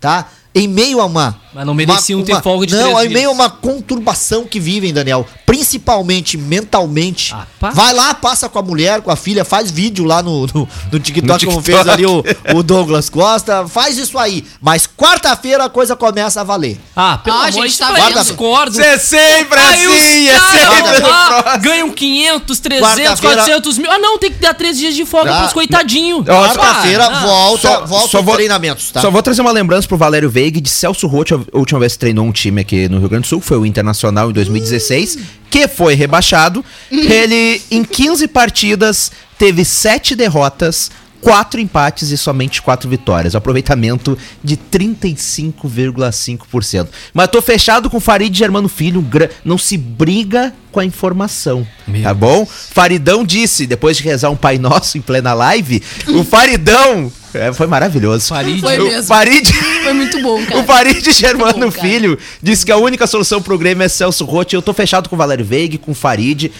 tá? 0.00 0.28
Em 0.54 0.68
meio 0.68 1.00
a 1.00 1.06
uma. 1.06 1.40
Mas 1.54 1.64
não 1.66 1.74
mereciam 1.74 2.18
uma- 2.20 2.26
ter 2.26 2.32
uma- 2.32 2.42
folga 2.42 2.66
de 2.66 2.74
Não, 2.74 2.94
três 2.94 3.10
em 3.10 3.14
meio 3.14 3.30
uma 3.30 3.48
conturbação 3.48 4.44
que 4.44 4.58
vivem, 4.58 4.92
Daniel. 4.92 5.26
Principalmente 5.46 6.36
mentalmente. 6.36 7.32
Ah. 7.34 7.70
Vai 7.72 7.92
lá, 7.94 8.12
passa 8.14 8.48
com 8.48 8.58
a 8.58 8.62
mulher, 8.62 9.00
com 9.00 9.10
a 9.10 9.16
filha, 9.16 9.44
faz 9.44 9.70
vídeo 9.70 10.04
lá 10.04 10.22
no, 10.22 10.46
no, 10.52 10.68
no 10.92 11.00
TikTok, 11.00 11.44
No 11.46 11.50
como 11.52 11.62
TikTok. 11.62 11.84
fez 11.84 11.88
ali 11.88 12.04
o, 12.06 12.22
o 12.54 12.62
Douglas 12.62 13.08
Costa. 13.08 13.66
Faz 13.68 13.96
isso 13.96 14.18
aí. 14.18 14.44
Mas 14.60 14.86
quarta-feira 14.86 15.64
a 15.64 15.68
coisa 15.68 15.94
começa 15.96 16.40
a 16.40 16.44
valer. 16.44 16.78
Ah, 16.94 17.18
pelo 17.18 17.36
Ah, 17.36 17.40
amor 17.46 17.52
gente, 17.52 17.72
de 17.72 17.78
tá 17.78 17.92
Deus, 17.92 18.26
discordo. 18.26 18.72
Você 18.74 18.82
é 18.82 18.98
sempre 18.98 19.58
Aí 19.58 19.86
assim, 19.86 20.28
é 20.28 20.40
sempre 20.40 21.00
lá 21.02 21.56
ganham 21.58 21.90
500, 21.90 22.58
300, 22.60 22.88
Quarta-feira- 22.98 23.36
400 23.36 23.78
mil. 23.78 23.90
Ah, 23.90 23.98
não, 23.98 24.18
tem 24.18 24.30
que 24.32 24.38
dar 24.40 24.54
13 24.54 24.78
dias 24.80 24.94
de 24.94 25.04
folga 25.06 25.30
Tá. 25.30 25.38
pros 25.40 25.52
coitadinhos. 25.52 26.24
Quarta-feira 26.26 27.06
Ah, 27.06 27.20
volta, 27.26 27.62
Só- 27.68 27.86
volta 27.86 28.08
só 28.08 28.18
os 28.18 28.24
vou- 28.24 28.34
treinamentos, 28.34 28.90
tá? 28.90 29.00
Só 29.00 29.10
vou 29.10 29.22
trazer 29.22 29.40
uma 29.40 29.52
lembrança 29.52 29.86
pro 29.86 29.96
Valério 29.96 30.28
Veiga 30.28 30.60
de 30.60 30.68
Celso 30.68 31.06
Roth, 31.06 31.32
a 31.32 31.40
última 31.52 31.80
vez 31.80 31.94
que 31.94 31.98
treinou 31.98 32.26
um 32.26 32.32
time 32.32 32.60
aqui 32.60 32.88
no 32.88 32.98
Rio 32.98 33.08
Grande 33.08 33.22
do 33.22 33.28
Sul, 33.28 33.40
foi 33.40 33.58
o 33.58 33.66
Internacional 33.66 34.30
em 34.30 34.32
2016, 34.32 35.18
que 35.50 35.68
foi 35.68 35.94
rebaixado. 35.94 36.64
Ele, 36.90 37.60
em 37.70 37.84
15 37.84 38.28
partidas, 38.28 39.12
teve 39.38 39.64
7 39.64 40.14
derrotas, 40.14 40.90
4 41.24 41.60
empates 41.60 42.10
e 42.10 42.18
somente 42.18 42.62
4 42.62 42.88
vitórias. 42.88 43.34
Aproveitamento 43.34 44.16
de 44.42 44.56
35,5%. 44.56 46.88
Mas 47.12 47.28
tô 47.28 47.42
fechado 47.42 47.88
com 47.88 47.96
o 47.96 48.00
Farid 48.00 48.36
Germano 48.36 48.68
Filho, 48.68 49.04
não 49.44 49.58
se 49.58 49.76
briga 49.76 50.52
com 50.70 50.78
a 50.80 50.84
informação, 50.84 51.66
tá 52.02 52.12
bom? 52.12 52.44
Faridão 52.44 53.24
disse, 53.24 53.66
depois 53.66 53.96
de 53.96 54.02
rezar 54.02 54.30
um 54.30 54.36
Pai 54.36 54.58
Nosso 54.58 54.98
em 54.98 55.00
plena 55.00 55.32
live, 55.32 55.80
o 56.08 56.24
Faridão... 56.24 57.12
é, 57.32 57.52
foi 57.52 57.68
maravilhoso. 57.68 58.26
Farid. 58.28 58.60
Foi 58.60 58.80
O 58.80 58.84
mesmo. 58.84 59.04
Farid... 59.04 59.52
Foi 59.52 59.92
muito 59.92 60.20
bom, 60.20 60.42
cara. 60.46 60.60
O 60.60 60.64
Farid 60.64 61.12
Germano 61.12 61.66
bom. 61.66 61.70
Filho 61.70 62.18
disse 62.42 62.66
que 62.66 62.72
a 62.72 62.76
única 62.76 63.06
solução 63.06 63.40
pro 63.40 63.56
Grêmio 63.56 63.84
é 63.84 63.88
Celso 63.88 64.24
Rotti. 64.24 64.56
Eu 64.56 64.62
tô 64.62 64.74
fechado 64.74 65.08
com 65.08 65.14
o 65.14 65.18
Valério 65.18 65.44
Veiga, 65.44 65.78
com 65.78 65.92
o 65.92 65.94
Farid. 65.94 66.50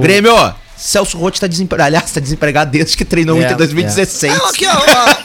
Grêmio, 0.00 0.34
ó, 0.34 0.54
Celso 0.78 1.18
Rotti 1.18 1.40
tá 1.40 1.46
desempregado. 1.46 1.88
Aliás, 1.88 2.10
tá 2.12 2.20
desempregado 2.20 2.70
desde 2.70 2.96
que 2.96 3.04
treinou 3.04 3.36
o 3.36 3.42
É, 3.42 3.44
Inter 3.44 3.56
2016. 3.56 4.32
É, 4.32 4.36
aqui, 4.36 4.66
ó, 4.66 4.72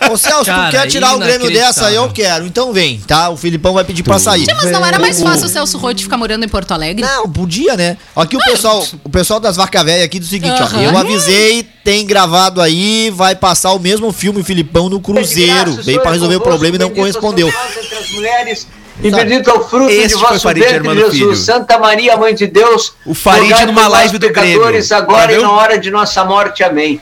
ó, 0.09 0.13
ô 0.13 0.17
Celso, 0.17 0.45
Cara, 0.45 0.67
tu 0.67 0.71
quer 0.71 0.87
tirar 0.87 1.15
o 1.15 1.19
Grêmio 1.19 1.51
dessa? 1.51 1.91
Eu 1.91 2.09
quero. 2.11 2.45
Então 2.47 2.73
vem, 2.73 2.99
tá? 2.99 3.29
O 3.29 3.37
Filipão 3.37 3.73
vai 3.73 3.83
pedir 3.83 4.01
pra 4.03 4.17
sair. 4.17 4.45
Tia, 4.45 4.55
mas 4.55 4.71
não 4.71 4.85
era 4.85 4.97
mais 4.99 5.21
fácil 5.21 5.45
o 5.45 5.49
Celso 5.49 5.77
Rotti 5.77 6.03
ficar 6.03 6.17
morando 6.17 6.43
em 6.43 6.49
Porto 6.49 6.71
Alegre? 6.71 7.05
Não, 7.05 7.29
podia, 7.29 7.77
né? 7.77 7.97
Aqui 8.15 8.35
o 8.35 8.39
pessoal, 8.43 8.85
o 9.03 9.09
pessoal 9.09 9.39
das 9.39 9.55
Vaca 9.55 9.83
Véia 9.83 10.03
aqui 10.03 10.19
do 10.19 10.25
seguinte, 10.25 10.59
ó. 10.59 10.63
Aham. 10.63 10.81
Eu 10.81 10.97
avisei, 10.97 11.63
tem 11.83 12.05
gravado 12.05 12.59
aí, 12.59 13.11
vai 13.11 13.35
passar 13.35 13.73
o 13.73 13.79
mesmo 13.79 14.11
filme 14.11 14.43
Filipão 14.43 14.89
no 14.89 14.99
Cruzeiro. 14.99 15.79
Veio 15.83 16.01
pra 16.01 16.11
resolver 16.11 16.37
o 16.37 16.41
problema 16.41 16.77
e 16.77 16.79
não 16.79 16.89
correspondeu. 16.89 17.47
Entre 17.47 17.95
as 17.95 18.09
mulheres 18.11 18.67
Sabe? 19.11 19.23
bendito 19.25 19.49
é 19.49 19.53
o 19.53 19.63
fruto 19.67 19.89
de 19.89 20.13
vosso 20.13 20.47
ventre, 20.47 20.95
Jesus. 20.95 21.13
Filho. 21.13 21.35
Santa 21.35 21.77
Maria, 21.77 22.17
Mãe 22.17 22.33
de 22.33 22.47
Deus. 22.47 22.93
O 23.05 23.13
Farid 23.13 23.65
numa 23.65 23.87
live 23.87 24.17
do 24.17 24.29
Grêmio. 24.31 24.63
agora 24.91 25.23
Entendeu? 25.25 25.41
e 25.41 25.43
na 25.43 25.51
hora 25.51 25.77
de 25.77 25.91
nossa 25.91 26.23
morte. 26.23 26.63
Amém. 26.63 27.01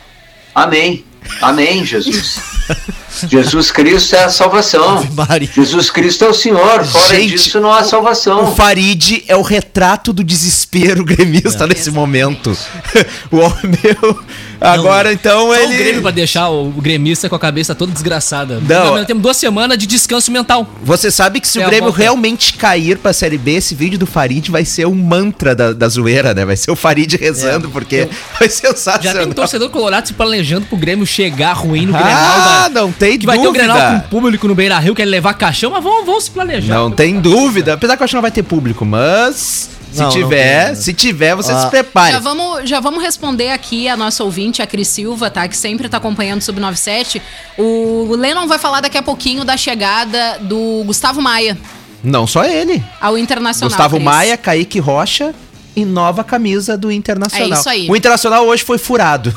Amém. 0.54 1.06
Amém, 1.42 1.86
Jesus. 1.86 2.40
Jesus 3.28 3.72
Cristo 3.72 4.16
é 4.16 4.24
a 4.24 4.30
salvação. 4.30 5.08
Jesus 5.54 5.90
Cristo 5.90 6.26
é 6.26 6.30
o 6.30 6.34
Senhor. 6.34 6.84
Fora 6.84 7.16
Gente, 7.16 7.32
disso 7.32 7.60
não 7.60 7.72
há 7.72 7.84
salvação. 7.84 8.46
O 8.46 8.56
Farid 8.56 9.24
é 9.28 9.36
o 9.36 9.42
retrato 9.42 10.12
do 10.12 10.24
desespero 10.24 11.04
gremista 11.04 11.68
nesse 11.68 11.92
momento. 11.92 12.58
o 13.30 13.38
homem, 13.38 13.78
meu. 13.84 14.24
Agora, 14.62 15.12
então, 15.12 15.48
Só 15.48 15.56
ele. 15.56 15.74
o 15.74 15.78
Grêmio 15.78 16.02
pra 16.04 16.12
deixar 16.12 16.50
o 16.50 16.66
gremista 16.70 17.28
com 17.28 17.36
a 17.36 17.40
cabeça 17.40 17.74
toda 17.74 17.92
desgraçada. 17.92 18.62
Não. 18.68 18.96
Nós 18.96 19.06
temos 19.08 19.24
duas 19.24 19.36
semanas 19.38 19.76
de 19.78 19.88
descanso 19.88 20.32
mental. 20.32 20.68
Você 20.84 21.10
sabe 21.10 21.40
que 21.40 21.48
se 21.48 21.60
É 21.60 21.66
o 21.66 21.70
Grêmio 21.70 21.90
realmente 21.90 22.54
cair 22.54 22.98
pra 23.00 23.12
Série 23.12 23.40
B, 23.40 23.54
esse 23.56 23.74
vídeo 23.74 23.98
do 23.98 24.06
Farid 24.06 24.50
vai 24.52 24.64
ser 24.64 24.86
um 24.86 24.94
mantra 24.94 25.56
da, 25.56 25.74
da 25.74 25.90
zoeira, 25.90 26.34
né? 26.36 26.46
Vai 26.46 26.56
ser 26.56 26.70
o 26.70 26.76
Farid 26.76 27.16
rezando, 27.18 27.70
porque 27.72 28.08
vai 28.40 28.48
ser 28.50 28.68
Já 28.68 28.76
sensacional. 28.76 29.24
tem 29.24 29.32
um 29.32 29.34
torcedor 29.34 29.70
colorado 29.70 30.08
se 30.08 30.14
planejando 30.14 30.68
pro 30.68 30.78
Grêmio 30.78 31.08
chegar 31.08 31.54
ruim 31.54 31.88
no 31.88 31.96
Ah, 31.96 32.02
Grenal. 32.04 32.70
da- 32.70 32.82
não 32.82 32.92
tem 32.92 33.18
que 33.18 33.26
vai 33.26 33.38
ter 33.38 33.42
o 33.42 33.46
dúvida. 33.52 33.64
Grenal 33.66 34.02
com 34.02 34.10
público 34.10 34.48
no 34.48 34.54
Beira 34.54 34.78
Rio, 34.78 34.94
quer 34.94 35.06
levar 35.06 35.34
caixão, 35.34 35.72
mas 35.72 35.84
vão, 35.84 36.06
vão 36.06 36.22
se 36.22 36.30
planejar. 36.30 36.76
Não 36.76 36.92
tem 36.92 37.20
dúvida. 37.20 37.74
Apesar 37.74 37.98
que 37.98 38.04
eu 38.04 38.06
acho 38.06 38.12
que 38.12 38.16
não 38.16 38.22
vai 38.22 38.32
ter 38.32 38.44
público, 38.44 38.86
mas 38.86 39.70
se 39.92 39.98
Não, 40.00 40.06
não 40.06 40.12
tiver, 40.12 40.64
tem, 40.66 40.70
né? 40.70 40.76
se 40.76 40.94
tiver, 40.94 41.36
você 41.36 41.52
Ah, 41.52 41.62
se 41.64 41.70
prepare. 41.70 42.14
Já 42.14 42.20
vamos, 42.20 42.70
já 42.70 42.80
vamos 42.80 43.04
responder 43.04 43.50
aqui 43.52 43.88
a 43.90 43.98
nossa 43.98 44.24
ouvinte, 44.24 44.62
a 44.62 44.68
Cris 44.68 44.88
Silva, 44.88 45.30
tá? 45.30 45.48
Que 45.48 45.58
sempre 45.58 45.90
tá 45.90 45.98
acompanhando 45.98 46.40
o 46.40 46.44
Sub-97. 46.44 47.22
O 47.58 48.16
Lennon 48.16 48.48
vai 48.48 48.58
falar 48.58 48.82
daqui 48.82 48.98
a 48.98 49.04
pouquinho 49.04 49.44
da 49.44 49.58
chegada 49.58 50.40
do 50.42 50.84
Gustavo 50.86 51.22
Maia 51.22 51.58
Não 52.04 52.26
só 52.26 52.44
ele. 52.46 52.84
ao 53.00 53.18
Internacional. 53.18 53.70
Gustavo 53.70 53.96
Cris. 53.98 54.06
Maia, 54.06 54.38
Kaique 54.38 54.80
Rocha 54.80 55.36
e 55.76 55.84
nova 55.86 56.24
camisa 56.24 56.78
do 56.78 56.92
Internacional. 56.92 57.50
É 57.50 57.60
isso 57.60 57.70
aí. 57.70 57.90
O 57.90 57.96
Internacional 57.96 58.46
hoje 58.46 58.64
foi 58.64 58.78
furado. 58.78 59.36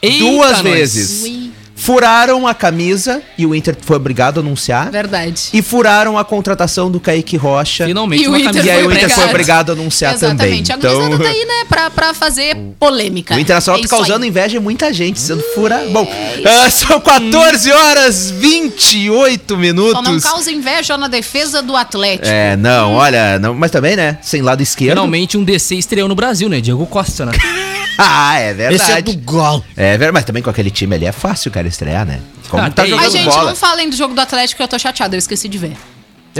Eita, 0.00 0.18
Duas 0.24 0.50
nós. 0.52 0.62
vezes. 0.62 1.22
Ui, 1.22 1.51
Furaram 1.84 2.46
a 2.46 2.54
camisa 2.54 3.20
e 3.36 3.44
o 3.44 3.52
Inter 3.54 3.76
foi 3.80 3.96
obrigado 3.96 4.38
a 4.38 4.40
anunciar. 4.40 4.88
verdade. 4.88 5.48
E 5.52 5.60
furaram 5.60 6.16
a 6.16 6.24
contratação 6.24 6.88
do 6.88 7.00
Kaique 7.00 7.36
Rocha. 7.36 7.86
Finalmente 7.86 8.22
E 8.22 8.28
o 8.28 8.30
uma 8.30 8.38
Inter 8.38 8.64
E 8.64 8.70
aí 8.70 8.86
o 8.86 8.92
Inter 8.92 9.10
foi 9.10 9.24
obrigado. 9.24 9.70
a 9.70 9.72
anunciar 9.72 10.14
Exatamente. 10.14 10.68
também. 10.70 10.90
A 10.92 10.94
gurizada 10.96 11.14
Então, 11.14 11.24
tá 11.26 11.30
aí, 11.30 11.44
né, 11.44 11.64
pra, 11.68 11.90
pra 11.90 12.14
fazer 12.14 12.56
polêmica. 12.78 13.34
o 13.34 13.38
Internacional 13.40 13.80
É 13.80 13.82
tá 13.82 13.88
causando 13.88 14.22
aí. 14.22 14.28
inveja 14.30 14.58
em 14.58 14.60
muita 14.60 14.92
gente, 14.92 15.18
sendo 15.18 15.42
furado. 15.54 15.90
Bom, 15.90 16.08
ah, 16.44 16.70
são 16.70 17.00
14 17.00 17.72
horas 17.72 18.30
28 18.30 19.56
minutos. 19.56 19.92
Só 19.92 20.02
não 20.02 20.20
causa 20.20 20.52
inveja 20.52 20.96
na 20.96 21.08
defesa 21.08 21.62
do 21.62 21.74
Atlético. 21.74 22.28
É, 22.28 22.56
não, 22.56 22.94
olha, 22.94 23.40
não, 23.40 23.54
mas 23.54 23.72
também, 23.72 23.96
né? 23.96 24.18
Sem 24.22 24.40
lado 24.40 24.62
esquerdo. 24.62 24.90
Finalmente 24.90 25.36
um 25.36 25.42
DC 25.42 25.74
estreou 25.74 26.08
no 26.08 26.14
Brasil, 26.14 26.48
né? 26.48 26.60
Diego 26.60 26.86
Costa, 26.86 27.26
né? 27.26 27.32
Ah, 27.98 28.38
é 28.38 28.54
verdade. 28.54 28.82
Esse 28.82 28.92
é 28.92 29.02
do 29.02 29.14
gol. 29.18 29.62
É 29.76 29.90
verdade, 29.98 30.12
mas 30.14 30.24
também 30.24 30.42
com 30.42 30.48
aquele 30.48 30.70
time 30.70 30.94
ali 30.96 31.04
é 31.04 31.12
fácil, 31.12 31.50
cara, 31.50 31.68
estrear, 31.72 32.06
né? 32.06 32.20
Como 32.48 32.62
Ah, 32.62 32.70
tá 32.70 32.84
jogando 32.86 33.04
Ai, 33.04 33.10
gente, 33.10 33.24
bola. 33.24 33.50
não 33.50 33.56
falem 33.56 33.90
do 33.90 33.96
jogo 33.96 34.14
do 34.14 34.20
Atlético 34.20 34.58
que 34.58 34.62
eu 34.62 34.68
tô 34.68 34.78
chateada, 34.78 35.14
eu 35.16 35.18
esqueci 35.18 35.48
de 35.48 35.58
ver. 35.58 35.76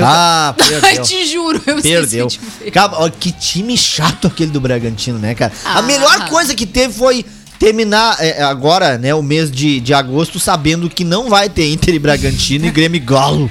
Ah, 0.00 0.54
Ai, 0.58 0.68
perdeu. 0.80 1.02
te 1.04 1.26
juro, 1.26 1.58
eu 1.66 1.82
Perdeu. 1.82 2.26
esqueci 2.26 2.38
de 2.38 2.64
ver. 2.64 2.70
Cara, 2.70 2.92
ó, 2.96 3.08
que 3.10 3.30
time 3.32 3.76
chato 3.76 4.26
aquele 4.26 4.50
do 4.50 4.60
Bragantino, 4.60 5.18
né, 5.18 5.34
cara? 5.34 5.52
A 5.64 5.78
Ah. 5.78 5.82
melhor 5.82 6.28
coisa 6.28 6.54
que 6.54 6.64
teve 6.66 6.94
foi 6.94 7.24
terminar 7.62 8.16
é, 8.18 8.42
agora, 8.42 8.98
né, 8.98 9.14
o 9.14 9.22
mês 9.22 9.48
de, 9.48 9.78
de 9.78 9.94
agosto, 9.94 10.40
sabendo 10.40 10.90
que 10.90 11.04
não 11.04 11.30
vai 11.30 11.48
ter 11.48 11.72
Inter 11.72 11.94
e 11.94 11.98
Bragantino 12.00 12.66
e 12.66 12.70
Grêmio 12.74 12.96
e 12.96 12.98
Galo. 12.98 13.48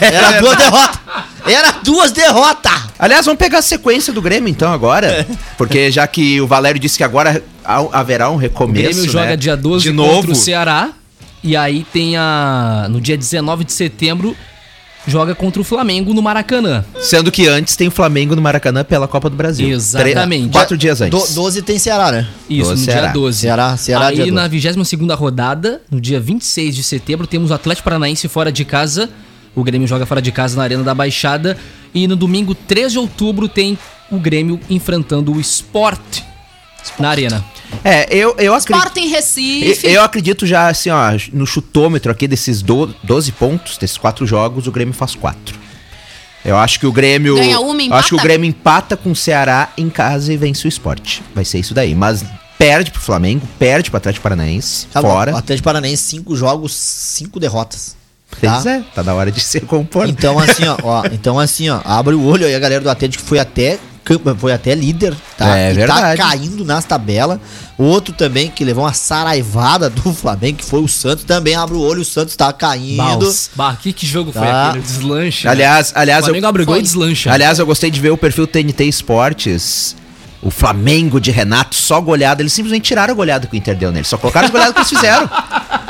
Era 0.00 0.40
duas 0.40 0.56
derrotas. 0.56 1.00
Era 1.46 1.70
duas 1.84 2.12
derrotas. 2.12 2.82
Aliás, 2.98 3.26
vamos 3.26 3.38
pegar 3.38 3.58
a 3.58 3.62
sequência 3.62 4.10
do 4.10 4.22
Grêmio 4.22 4.48
então 4.48 4.72
agora. 4.72 5.26
Porque 5.58 5.90
já 5.90 6.06
que 6.06 6.40
o 6.40 6.46
Valério 6.46 6.80
disse 6.80 6.96
que 6.96 7.04
agora 7.04 7.42
haverá 7.92 8.30
um 8.30 8.36
O 8.36 8.38
recomeço. 8.38 8.94
Grêmio 8.94 9.12
joga 9.12 9.26
né? 9.26 9.36
dia 9.36 9.54
12 9.54 9.82
de 9.82 9.94
contra 9.94 10.14
novo. 10.14 10.32
o 10.32 10.34
Ceará. 10.34 10.92
E 11.44 11.54
aí 11.54 11.84
tem 11.92 12.16
a. 12.16 12.86
No 12.88 13.02
dia 13.02 13.18
19 13.18 13.64
de 13.64 13.72
setembro, 13.74 14.34
joga 15.06 15.34
contra 15.34 15.60
o 15.60 15.64
Flamengo 15.64 16.12
no 16.12 16.20
Maracanã. 16.22 16.84
Sendo 17.00 17.30
que 17.30 17.46
antes 17.46 17.76
tem 17.76 17.88
o 17.88 17.90
Flamengo 17.90 18.34
no 18.34 18.42
Maracanã 18.42 18.82
pela 18.84 19.06
Copa 19.06 19.30
do 19.30 19.36
Brasil. 19.36 19.68
Exatamente. 19.68 20.42
Tre- 20.44 20.52
Quatro 20.52 20.76
dias 20.76 21.00
antes. 21.00 21.28
Do, 21.28 21.34
12 21.34 21.62
tem 21.62 21.78
Ceará, 21.78 22.10
né? 22.12 22.26
Isso, 22.50 22.70
no 22.72 22.76
Ceará. 22.76 23.02
dia 23.06 23.12
12. 23.12 23.38
Ceará, 23.38 23.76
Ceará, 23.76 24.06
Aí 24.08 24.16
dia 24.16 24.32
na 24.32 24.48
12. 24.48 24.74
22 24.76 25.18
rodada, 25.18 25.80
no 25.90 26.00
dia 26.00 26.18
26 26.20 26.74
de 26.74 26.82
setembro, 26.82 27.26
temos 27.26 27.50
o 27.50 27.54
Atlético 27.54 27.84
Paranaense 27.84 28.26
fora 28.28 28.50
de 28.50 28.64
casa. 28.64 29.08
O 29.54 29.62
Grêmio 29.64 29.86
joga 29.88 30.04
fora 30.04 30.20
de 30.20 30.30
casa 30.32 30.56
na 30.56 30.62
Arena 30.64 30.82
da 30.82 30.94
Baixada. 30.94 31.56
E 31.94 32.06
no 32.06 32.14
domingo 32.16 32.54
3 32.54 32.92
de 32.92 32.98
outubro 32.98 33.48
tem 33.48 33.78
o 34.10 34.18
Grêmio 34.18 34.60
enfrentando 34.68 35.32
o 35.32 35.40
Sport 35.40 36.20
na 36.98 37.08
Arena. 37.08 37.42
É, 37.84 38.06
eu, 38.14 38.34
eu 38.38 38.54
acredito. 38.54 38.86
Sporting 38.86 39.08
Recife. 39.08 39.86
Eu, 39.86 39.92
eu 39.92 40.02
acredito 40.02 40.46
já, 40.46 40.68
assim, 40.68 40.90
ó, 40.90 41.12
no 41.32 41.46
chutômetro 41.46 42.10
aqui 42.10 42.26
desses 42.26 42.62
do, 42.62 42.94
12 43.02 43.32
pontos, 43.32 43.78
desses 43.78 43.96
quatro 43.96 44.26
jogos, 44.26 44.66
o 44.66 44.72
Grêmio 44.72 44.94
faz 44.94 45.14
quatro. 45.14 45.58
Eu 46.44 46.56
acho 46.56 46.78
que 46.78 46.86
o 46.86 46.92
Grêmio. 46.92 47.34
Ganha 47.34 47.58
uma, 47.58 47.82
eu 47.82 47.94
Acho 47.94 48.10
que 48.10 48.14
o 48.14 48.16
empata? 48.16 48.28
Grêmio 48.28 48.48
empata 48.48 48.96
com 48.96 49.10
o 49.10 49.16
Ceará 49.16 49.70
em 49.76 49.90
casa 49.90 50.32
e 50.32 50.36
vence 50.36 50.66
o 50.66 50.68
esporte. 50.68 51.22
Vai 51.34 51.44
ser 51.44 51.58
isso 51.58 51.74
daí. 51.74 51.94
Mas 51.94 52.24
perde 52.56 52.90
pro 52.90 53.00
Flamengo, 53.00 53.46
perde 53.58 53.90
pro 53.90 53.98
Atlético 53.98 54.22
Paranaense, 54.22 54.86
Sabe, 54.92 55.08
fora. 55.08 55.34
O 55.34 55.36
Atlético 55.36 55.64
Paranaense, 55.64 56.02
cinco 56.04 56.36
jogos, 56.36 56.72
cinco 56.74 57.40
derrotas. 57.40 57.96
Tá? 58.40 58.52
Pois 58.52 58.66
é, 58.66 58.84
tá 58.94 59.02
na 59.02 59.14
hora 59.14 59.30
de 59.30 59.40
se 59.42 59.60
compor. 59.60 60.08
Então 60.08 60.38
assim, 60.38 60.64
ó, 60.66 60.76
ó, 60.82 61.02
então 61.12 61.38
assim, 61.38 61.68
ó, 61.68 61.80
abre 61.84 62.14
o 62.14 62.24
olho 62.24 62.46
aí 62.46 62.54
a 62.54 62.58
galera 62.58 62.82
do 62.82 62.90
Atlético 62.90 63.24
foi 63.24 63.38
até 63.38 63.78
foi 64.38 64.52
até 64.52 64.74
líder, 64.74 65.14
tá? 65.36 65.58
É 65.58 65.70
e 65.70 65.74
verdade. 65.74 66.16
tá 66.16 66.28
caindo 66.28 66.64
nas 66.64 66.84
tabelas. 66.84 67.38
Outro 67.78 68.14
também 68.14 68.48
que 68.50 68.64
levou 68.64 68.84
uma 68.84 68.92
saraivada 68.92 69.90
do 69.90 70.12
Flamengo, 70.14 70.58
que 70.58 70.64
foi 70.64 70.80
o 70.80 70.88
Santos, 70.88 71.24
também 71.24 71.54
abre 71.54 71.74
o 71.76 71.80
olho, 71.80 72.02
o 72.02 72.04
Santos 72.04 72.34
tá 72.36 72.52
caindo. 72.52 72.96
Baus. 72.96 73.50
Bah, 73.54 73.76
que, 73.80 73.92
que 73.92 74.06
jogo 74.06 74.32
foi 74.32 74.42
Tá. 74.42 74.68
aquele? 74.70 74.82
Deslancha. 74.84 75.50
Aliás, 75.50 75.92
aliás, 75.94 76.22
o 76.22 76.26
Flamengo 76.26 76.46
abre 76.46 76.64
gol 76.64 76.74
e 76.76 76.78
Foi. 76.78 76.82
deslancha. 76.82 77.32
Aliás, 77.32 77.58
eu 77.58 77.66
gostei 77.66 77.90
de 77.90 78.00
ver 78.00 78.10
o 78.10 78.16
perfil 78.16 78.46
TNT 78.46 78.84
Esportes. 78.84 79.94
O 80.46 80.50
Flamengo 80.50 81.20
de 81.20 81.32
Renato, 81.32 81.74
só 81.74 82.00
goleada. 82.00 82.40
Eles 82.40 82.52
simplesmente 82.52 82.84
tiraram 82.84 83.12
a 83.12 83.16
goleada 83.16 83.46
que 83.48 83.54
o 83.54 83.56
Inter 83.56 83.74
deu 83.74 83.90
nele. 83.90 84.04
Só 84.04 84.16
colocaram 84.16 84.46
as 84.46 84.52
goleadas 84.52 84.74
que 84.74 84.80
eles 84.80 84.90
fizeram. 84.90 85.28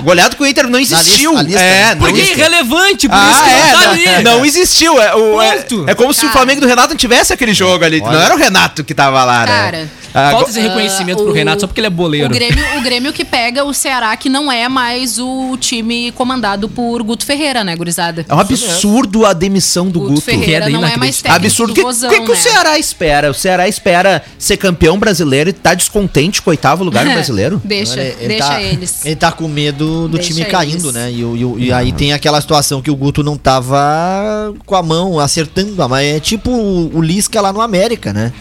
Goleada 0.02 0.34
que 0.34 0.42
o 0.42 0.46
Inter 0.46 0.66
não 0.68 0.78
existiu. 0.78 1.32
lista- 1.32 1.40
a 1.40 1.42
lista, 1.42 1.60
é, 1.60 1.70
né? 1.84 1.94
não 1.94 1.98
Porque 2.00 2.14
é 2.20 2.22
existiu. 2.22 2.38
irrelevante, 2.38 3.08
por 3.08 3.16
isso 3.16 3.40
Ah, 3.40 3.44
que 3.44 3.50
é, 3.50 3.72
não 3.72 3.80
tá 3.82 3.90
ali. 3.90 4.22
não 4.24 4.44
existiu. 4.46 5.02
É, 5.02 5.14
o- 5.14 5.42
é- 5.42 5.66
é 5.88 5.94
como 5.94 6.14
se 6.14 6.20
o 6.20 6.22
Cara. 6.22 6.32
Flamengo 6.32 6.60
do 6.62 6.66
Renato 6.66 6.88
não 6.88 6.96
tivesse 6.96 7.32
aquele 7.34 7.52
jogo 7.52 7.84
ali. 7.84 8.00
Não 8.00 8.14
era 8.20 8.34
o 8.34 8.38
Renato 8.38 8.82
que 8.82 8.94
tava 8.94 9.22
lá, 9.24 9.40
né? 9.40 9.46
Cara, 9.46 9.88
Falta 10.30 10.44
go- 10.44 10.50
esse 10.50 10.60
reconhecimento 10.60 11.20
Ah, 11.20 11.22
pro 11.22 11.30
o- 11.32 11.34
Renato 11.34 11.60
só 11.60 11.66
porque 11.66 11.80
ele 11.80 11.86
é 11.86 11.90
boleiro. 11.90 12.26
O 12.30 12.34
Grêmio, 12.34 12.78
o 12.78 12.80
Grêmio 12.82 13.12
que 13.12 13.24
pega 13.24 13.64
o 13.64 13.72
Ceará, 13.74 14.16
que 14.16 14.28
não 14.28 14.50
é 14.50 14.68
mais 14.68 15.18
o 15.18 15.56
time 15.58 16.10
comandado 16.12 16.68
por 16.68 17.02
Guto 17.02 17.24
Ferreira, 17.26 17.62
né, 17.62 17.76
gurizada? 17.76 18.24
É 18.28 18.34
um 18.34 18.40
absurdo 18.40 19.26
a 19.26 19.32
demissão 19.32 19.88
do 19.88 20.00
Guto 20.00 20.12
Guto. 20.14 20.22
Ferreira 20.24 20.66
Que 20.66 20.70
é 20.74 20.78
não 20.78 20.86
é 20.86 20.96
mais 20.96 21.20
técnico 21.22 21.44
Absurdo. 21.46 21.70
O 21.72 21.74
que, 21.74 21.82
Vozão, 21.82 22.10
que, 22.10 22.20
que 22.20 22.30
o 22.30 22.34
né? 22.34 22.40
Ceará 22.40 22.78
espera? 22.78 23.30
O 23.30 23.34
Ceará 23.34 23.68
espera 23.68 24.22
ser 24.38 24.56
campeão 24.56 24.98
brasileiro 24.98 25.50
e 25.50 25.52
tá 25.52 25.74
descontente 25.74 26.40
com 26.42 26.50
o 26.50 26.52
oitavo 26.52 26.82
lugar 26.84 27.04
no 27.04 27.12
brasileiro? 27.14 27.60
Deixa, 27.64 28.00
Ele- 28.00 28.16
ele 28.20 28.28
deixa 28.28 28.48
tá- 28.48 28.62
eles. 28.62 29.04
Ele 29.04 29.16
tá 29.16 29.32
com 29.32 29.46
medo 29.48 30.08
do 30.08 30.16
Deixa 30.16 30.32
time 30.32 30.44
caindo, 30.46 30.84
eles. 30.88 30.92
né? 30.94 31.12
E, 31.12 31.24
o- 31.24 31.36
e 31.36 31.44
o- 31.44 31.58
e 31.58 31.72
aí 31.72 31.92
tem 31.92 32.12
aquela 32.12 32.40
situação 32.40 32.80
que 32.80 32.90
o 32.90 32.96
Guto 32.96 33.22
não 33.22 33.36
tava 33.36 34.54
com 34.64 34.74
a 34.74 34.82
mão 34.82 35.18
acertando, 35.20 35.74
mas 35.88 36.06
é 36.06 36.20
tipo 36.20 36.50
o, 36.50 36.96
o 36.96 37.02
Lisca 37.02 37.40
lá 37.40 37.52
no 37.52 37.60
América, 37.60 38.12
né? 38.12 38.32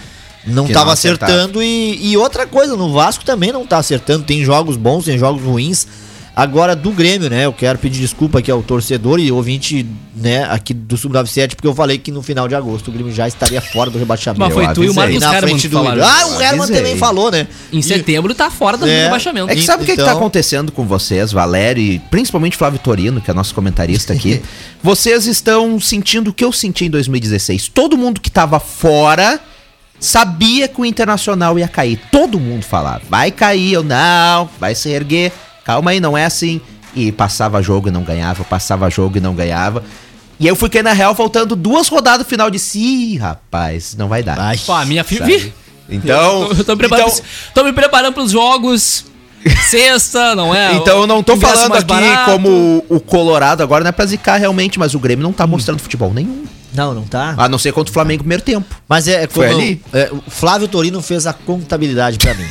Não 0.46 0.66
Que 0.68 0.74
tava 0.74 0.86
não 0.88 0.92
acertava. 0.94 1.32
acertando 1.34 1.64
e, 1.64 2.12
e 2.12 2.18
outra 2.18 2.46
coisa, 2.46 2.76
no 2.76 2.92
Vasco 2.94 3.26
também 3.26 3.52
não 3.52 3.66
tá 3.66 3.78
acertando. 3.78 4.24
Tem 4.26 4.44
jogos 4.44 4.78
bons, 4.78 5.06
tem 5.06 5.18
jogos 5.18 5.42
ruins. 5.44 5.88
Agora 6.38 6.76
do 6.76 6.92
Grêmio, 6.92 7.30
né? 7.30 7.46
Eu 7.46 7.54
quero 7.54 7.80
pedir 7.80 8.02
desculpa 8.02 8.40
aqui 8.40 8.52
ao 8.52 8.62
torcedor 8.62 9.22
e 9.22 9.32
ouvinte, 9.32 9.86
né, 10.14 10.44
aqui 10.44 10.74
do 10.74 10.98
Sub-97, 10.98 11.56
porque 11.56 11.66
eu 11.66 11.74
falei 11.74 11.98
que 11.98 12.12
no 12.12 12.22
final 12.22 12.46
de 12.46 12.54
agosto 12.54 12.90
o 12.90 12.92
Grêmio 12.92 13.14
já 13.14 13.26
estaria 13.26 13.62
fora 13.62 13.90
do 13.90 13.98
rebaixamento. 13.98 14.42
Mas 14.42 14.54
foi 14.54 14.66
Eu 14.66 14.74
tu 14.74 14.84
e 14.84 14.90
o. 14.90 14.94
Marcos 14.94 15.22
na 15.22 15.28
Hermann 15.28 15.42
frente 15.52 15.62
que 15.62 15.68
do 15.70 15.78
falaram. 15.82 16.04
Ah, 16.04 16.28
o 16.36 16.42
Herman 16.42 16.68
também 16.68 16.98
falou, 16.98 17.32
né? 17.32 17.48
Em 17.72 17.80
E- 17.80 17.84
setembro 17.84 18.36
tá 18.36 18.52
fora 18.52 18.76
do 18.78 18.86
É. 18.86 19.04
rebaixamento. 19.06 19.50
É 19.50 19.56
que 19.56 19.62
sabe 19.62 19.84
o 19.84 19.86
que, 19.86 19.94
que 19.94 19.98
tá 19.98 20.04
Então- 20.10 20.18
acontecendo 20.18 20.74
com 20.74 20.84
vocês, 20.86 21.32
Valério, 21.32 21.82
e 21.82 22.00
principalmente 22.12 22.58
Flávio 22.58 22.80
Torino, 22.80 23.22
que 23.22 23.32
é 23.32 23.34
nosso 23.34 23.56
comentarista 23.56 24.12
aqui? 24.12 24.42
vocês 24.84 25.28
estão 25.28 25.80
sentindo 25.80 26.32
o 26.32 26.34
que 26.34 26.44
eu 26.44 26.52
senti 26.52 26.84
em 26.84 26.90
2016. 26.90 27.70
Todo 27.70 27.98
mundo 27.98 28.20
que 28.20 28.30
tava 28.30 28.60
fora 28.60 29.40
sabia 30.00 30.68
que 30.68 30.80
o 30.80 30.86
Internacional 30.86 31.58
ia 31.58 31.68
cair. 31.68 32.00
Todo 32.12 32.40
mundo 32.40 32.64
falava, 32.64 33.02
vai 33.10 33.32
cair, 33.32 33.74
eu 33.74 33.84
não, 33.84 34.50
vai 34.60 34.76
se 34.76 34.90
erguer. 34.90 35.32
Calma 35.64 35.92
aí, 35.92 36.00
não 36.00 36.18
é 36.18 36.26
assim. 36.26 36.62
E 36.96 37.12
passava 37.12 37.62
jogo 37.62 37.88
e 37.90 37.92
não 37.92 38.04
ganhava, 38.04 38.44
passava 38.44 38.90
jogo 38.90 39.18
e 39.18 39.22
não 39.22 39.34
ganhava. 39.34 39.84
E 40.40 40.48
eu 40.48 40.56
fui 40.56 40.70
cair 40.70 40.84
na 40.84 40.94
real 40.94 41.16
faltando 41.16 41.56
duas 41.56 41.88
rodadas 41.88 42.28
final 42.28 42.50
de 42.50 42.60
si, 42.60 43.18
rapaz, 43.18 43.96
não 43.98 44.08
vai 44.08 44.22
dar. 44.22 44.40
Ai, 44.40 44.60
Pô, 44.66 44.74
a 44.74 44.86
minha 44.86 45.04
filha. 45.04 45.54
Então, 45.90 46.42
eu, 46.44 46.48
tô, 46.48 46.54
eu 46.56 46.64
tô, 46.64 46.78
preparando, 46.78 47.10
então- 47.12 47.26
tô 47.54 47.64
me 47.64 47.74
preparando 47.74 48.14
pros 48.14 48.32
jogos. 48.32 49.06
Sexta, 49.70 50.36
não 50.36 50.54
é? 50.54 50.74
Então 50.74 51.02
eu 51.02 51.08
não 51.08 51.22
tô 51.22 51.38
falando 51.38 51.76
aqui 51.76 51.86
barato. 51.86 52.32
como 52.32 52.84
o 52.90 53.00
Colorado 53.00 53.62
agora 53.62 53.84
não 53.84 53.90
é 53.90 53.92
pra 53.92 54.06
zicar 54.06 54.38
realmente, 54.38 54.80
mas 54.80 54.96
o 54.96 55.00
Grêmio 55.00 55.22
não 55.22 55.32
tá 55.32 55.46
mostrando 55.46 55.80
futebol 55.80 56.12
nenhum. 56.14 56.46
Não, 56.76 56.94
não 56.94 57.04
tá. 57.04 57.34
A 57.38 57.48
não 57.50 57.58
ser 57.58 57.72
contra 57.72 57.90
o 57.90 57.94
Flamengo 57.94 58.20
no 58.20 58.24
primeiro 58.24 58.44
tempo. 58.44 58.76
Mas 58.88 59.08
é, 59.08 59.24
é 59.24 59.28
Foi 59.28 59.50
ali? 59.50 59.82
é, 59.94 60.10
o 60.12 60.22
Flávio 60.30 60.68
Torino 60.68 61.02
fez 61.02 61.26
a 61.28 61.34
contabilidade 61.34 62.18
pra 62.20 62.34
mim. 62.34 62.48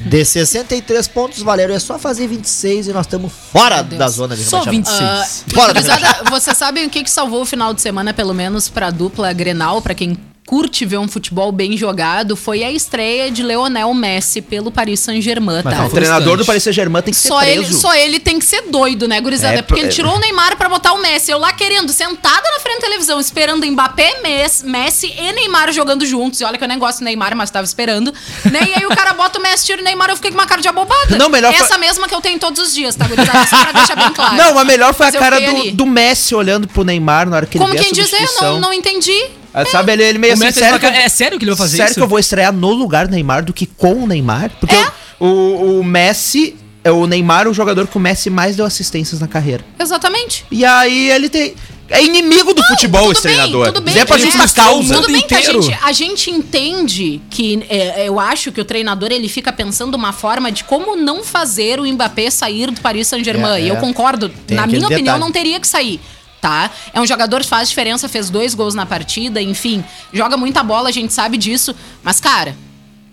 De 0.00 0.24
63 0.24 1.06
pontos, 1.08 1.42
Valério, 1.42 1.72
é 1.74 1.78
só 1.78 1.96
fazer 1.96 2.26
26 2.26 2.88
e 2.88 2.92
nós 2.92 3.06
estamos 3.06 3.32
fora 3.52 3.82
da 3.82 4.08
zona 4.08 4.34
de 4.36 4.42
Só 4.42 4.58
rebaixamento. 4.62 4.90
26. 4.90 5.44
Ah, 5.48 5.54
Fora 5.54 5.72
do 5.74 5.80
gurizada, 5.80 6.30
vocês 6.30 6.56
sabem 6.56 6.86
o 6.86 6.90
que, 6.90 7.04
que 7.04 7.10
salvou 7.10 7.42
o 7.42 7.46
final 7.46 7.72
de 7.72 7.80
semana, 7.80 8.12
pelo 8.12 8.34
menos 8.34 8.68
pra 8.68 8.90
dupla 8.90 9.32
Grenal, 9.32 9.80
pra 9.80 9.94
quem 9.94 10.18
curte 10.46 10.84
ver 10.84 10.98
um 10.98 11.06
futebol 11.08 11.52
bem 11.52 11.76
jogado, 11.76 12.36
foi 12.36 12.64
a 12.64 12.70
estreia 12.70 13.30
de 13.30 13.42
Leonel 13.42 13.94
Messi 13.94 14.42
pelo 14.42 14.70
Paris 14.70 15.00
Saint-Germain, 15.00 15.62
Mas 15.64 15.76
tá? 15.76 15.86
O 15.86 15.90
treinador 15.90 16.36
do. 16.36 16.44
Paris 16.44 16.62
Saint-Germain 16.62 17.02
tem 17.02 17.14
que 17.14 17.20
ser 17.20 17.28
Só 17.28 17.42
ele, 17.42 17.72
só 17.72 17.94
ele 17.94 18.18
tem 18.20 18.38
que 18.38 18.44
ser 18.44 18.62
doido, 18.62 19.06
né, 19.06 19.20
gurizada? 19.20 19.58
É, 19.58 19.62
porque 19.62 19.80
ele 19.80 19.88
é. 19.88 19.92
tirou 19.92 20.16
o 20.16 20.18
Neymar 20.18 20.56
pra 20.56 20.68
botar 20.68 20.92
o 20.92 21.00
Messi. 21.00 21.30
Eu 21.30 21.38
lá 21.38 21.52
querendo, 21.52 21.92
sentada 21.92 22.50
na 22.50 22.58
frente 22.60 22.80
da 22.80 22.86
televisão, 22.86 23.20
esperando 23.20 23.64
Mbappé, 23.66 24.20
Messi, 24.64 25.14
e 25.16 25.32
Neymar 25.32 25.72
jogando 25.72 26.04
juntos. 26.04 26.40
E 26.40 26.44
olha 26.44 26.58
que 26.58 26.64
eu 26.64 26.68
nem 26.68 26.78
gosto 26.78 26.98
do 26.98 27.04
Neymar, 27.04 27.36
mas 27.36 27.50
tava 27.50 27.64
esperando. 27.64 28.12
Né? 28.50 28.60
E 28.68 28.74
aí 28.80 28.86
o 28.86 28.94
cara 28.94 29.12
bota 29.14 29.38
o 29.38 29.42
Messi, 29.42 29.66
tira 29.66 29.80
o 29.80 29.84
Neymar, 29.84 30.10
eu 30.10 30.16
fiquei 30.16 30.30
com 30.32 30.38
uma 30.38 30.46
cara 30.46 30.60
de 30.60 30.68
abobada. 30.68 31.16
Não, 31.16 31.28
melhor 31.28 31.52
Essa 31.54 31.66
foi- 31.66 31.78
mesma 31.78 32.08
que 32.08 32.14
eu 32.14 32.20
tenho 32.20 32.38
todos 32.38 32.60
os 32.60 32.74
dias, 32.74 32.94
tá, 32.96 33.06
gurizada? 33.06 33.46
Só 33.46 33.56
pra 33.62 33.72
deixar 33.72 33.96
bem 33.96 34.12
claro. 34.12 34.36
Não, 34.36 34.54
mas 34.54 34.66
melhor 34.66 34.92
foi 34.92 35.06
a 35.06 35.08
Mas 35.08 35.14
eu 35.14 35.20
cara 35.20 35.40
do, 35.40 35.70
do 35.72 35.86
Messi 35.86 36.34
olhando 36.34 36.66
pro 36.66 36.82
Neymar 36.84 37.28
na 37.28 37.36
hora 37.36 37.46
que 37.46 37.58
Como 37.58 37.70
ele 37.72 37.78
vê 37.78 37.84
quem 37.84 37.92
a 37.92 37.94
dizer, 38.04 38.16
substituição. 38.16 38.54
não, 38.54 38.60
não 38.60 38.72
entendi. 38.72 39.24
Ah, 39.54 39.64
Sabe, 39.66 39.92
ele, 39.92 40.02
ele 40.02 40.18
meio 40.18 40.32
O 40.32 40.36
assim, 40.36 40.52
sério, 40.52 40.78
que 40.80 40.86
eu- 40.86 40.90
é 40.90 41.08
sério 41.08 41.38
que 41.38 41.44
ele 41.44 41.50
vai 41.50 41.58
fazer 41.58 41.76
sério 41.76 41.90
isso? 41.90 42.00
que 42.00 42.02
eu 42.04 42.08
vou 42.08 42.18
estrear 42.18 42.52
no 42.52 42.72
lugar 42.72 43.06
do 43.06 43.12
Neymar 43.12 43.44
do 43.44 43.52
que 43.52 43.66
com 43.66 44.04
o 44.04 44.06
Neymar? 44.06 44.50
Porque 44.58 44.74
É? 44.74 44.86
o, 45.20 45.80
o 45.80 45.84
Messi, 45.84 46.56
é 46.82 46.90
o 46.90 47.06
Neymar 47.06 47.46
é 47.46 47.50
o 47.50 47.54
jogador 47.54 47.86
que 47.86 47.96
o 47.96 48.00
Messi 48.00 48.30
mais 48.30 48.56
deu 48.56 48.64
assistências 48.64 49.20
na 49.20 49.28
carreira. 49.28 49.62
Exatamente. 49.78 50.44
E 50.50 50.64
aí 50.64 51.10
ele 51.10 51.28
tem... 51.28 51.54
É 51.90 52.02
inimigo 52.02 52.54
do 52.54 52.62
futebol 52.64 53.02
tudo 53.02 53.12
esse 53.12 53.20
treinador. 53.22 53.64
Bem, 53.64 53.72
tudo 53.74 53.84
bem, 53.84 53.92
Zé 53.92 54.04
pra 54.06 54.16
justa 54.16 54.38
né, 54.38 54.48
causa. 54.54 54.94
Tudo 54.94 55.12
bem 55.12 55.20
que 55.26 55.34
a 55.34 55.40
inteiro. 55.40 55.60
gente, 55.60 55.78
a 55.82 55.92
gente 55.92 56.30
entende 56.30 57.20
que 57.28 57.66
é, 57.68 58.08
eu 58.08 58.18
acho 58.18 58.50
que 58.50 58.58
o 58.62 58.64
treinador 58.64 59.12
ele 59.12 59.28
fica 59.28 59.52
pensando 59.52 59.94
uma 59.94 60.10
forma 60.10 60.50
de 60.50 60.64
como 60.64 60.96
não 60.96 61.22
fazer 61.22 61.78
o 61.78 61.84
Mbappé 61.86 62.30
sair 62.30 62.70
do 62.70 62.80
Paris 62.80 63.08
Saint-Germain. 63.08 63.56
É, 63.56 63.60
e 63.64 63.68
eu 63.68 63.76
é. 63.76 63.78
concordo, 63.80 64.30
Tem 64.46 64.56
na 64.56 64.66
minha 64.66 64.78
opinião, 64.86 65.02
detalhe. 65.16 65.20
não 65.20 65.30
teria 65.30 65.60
que 65.60 65.68
sair. 65.68 66.00
Tá? 66.42 66.70
É 66.92 67.00
um 67.00 67.06
jogador 67.06 67.40
que 67.42 67.46
faz 67.48 67.68
diferença, 67.68 68.08
fez 68.08 68.28
dois 68.28 68.52
gols 68.52 68.74
na 68.74 68.84
partida, 68.84 69.40
enfim, 69.40 69.84
joga 70.12 70.36
muita 70.36 70.60
bola, 70.64 70.88
a 70.88 70.92
gente 70.92 71.12
sabe 71.12 71.36
disso. 71.38 71.72
Mas, 72.02 72.18
cara, 72.18 72.56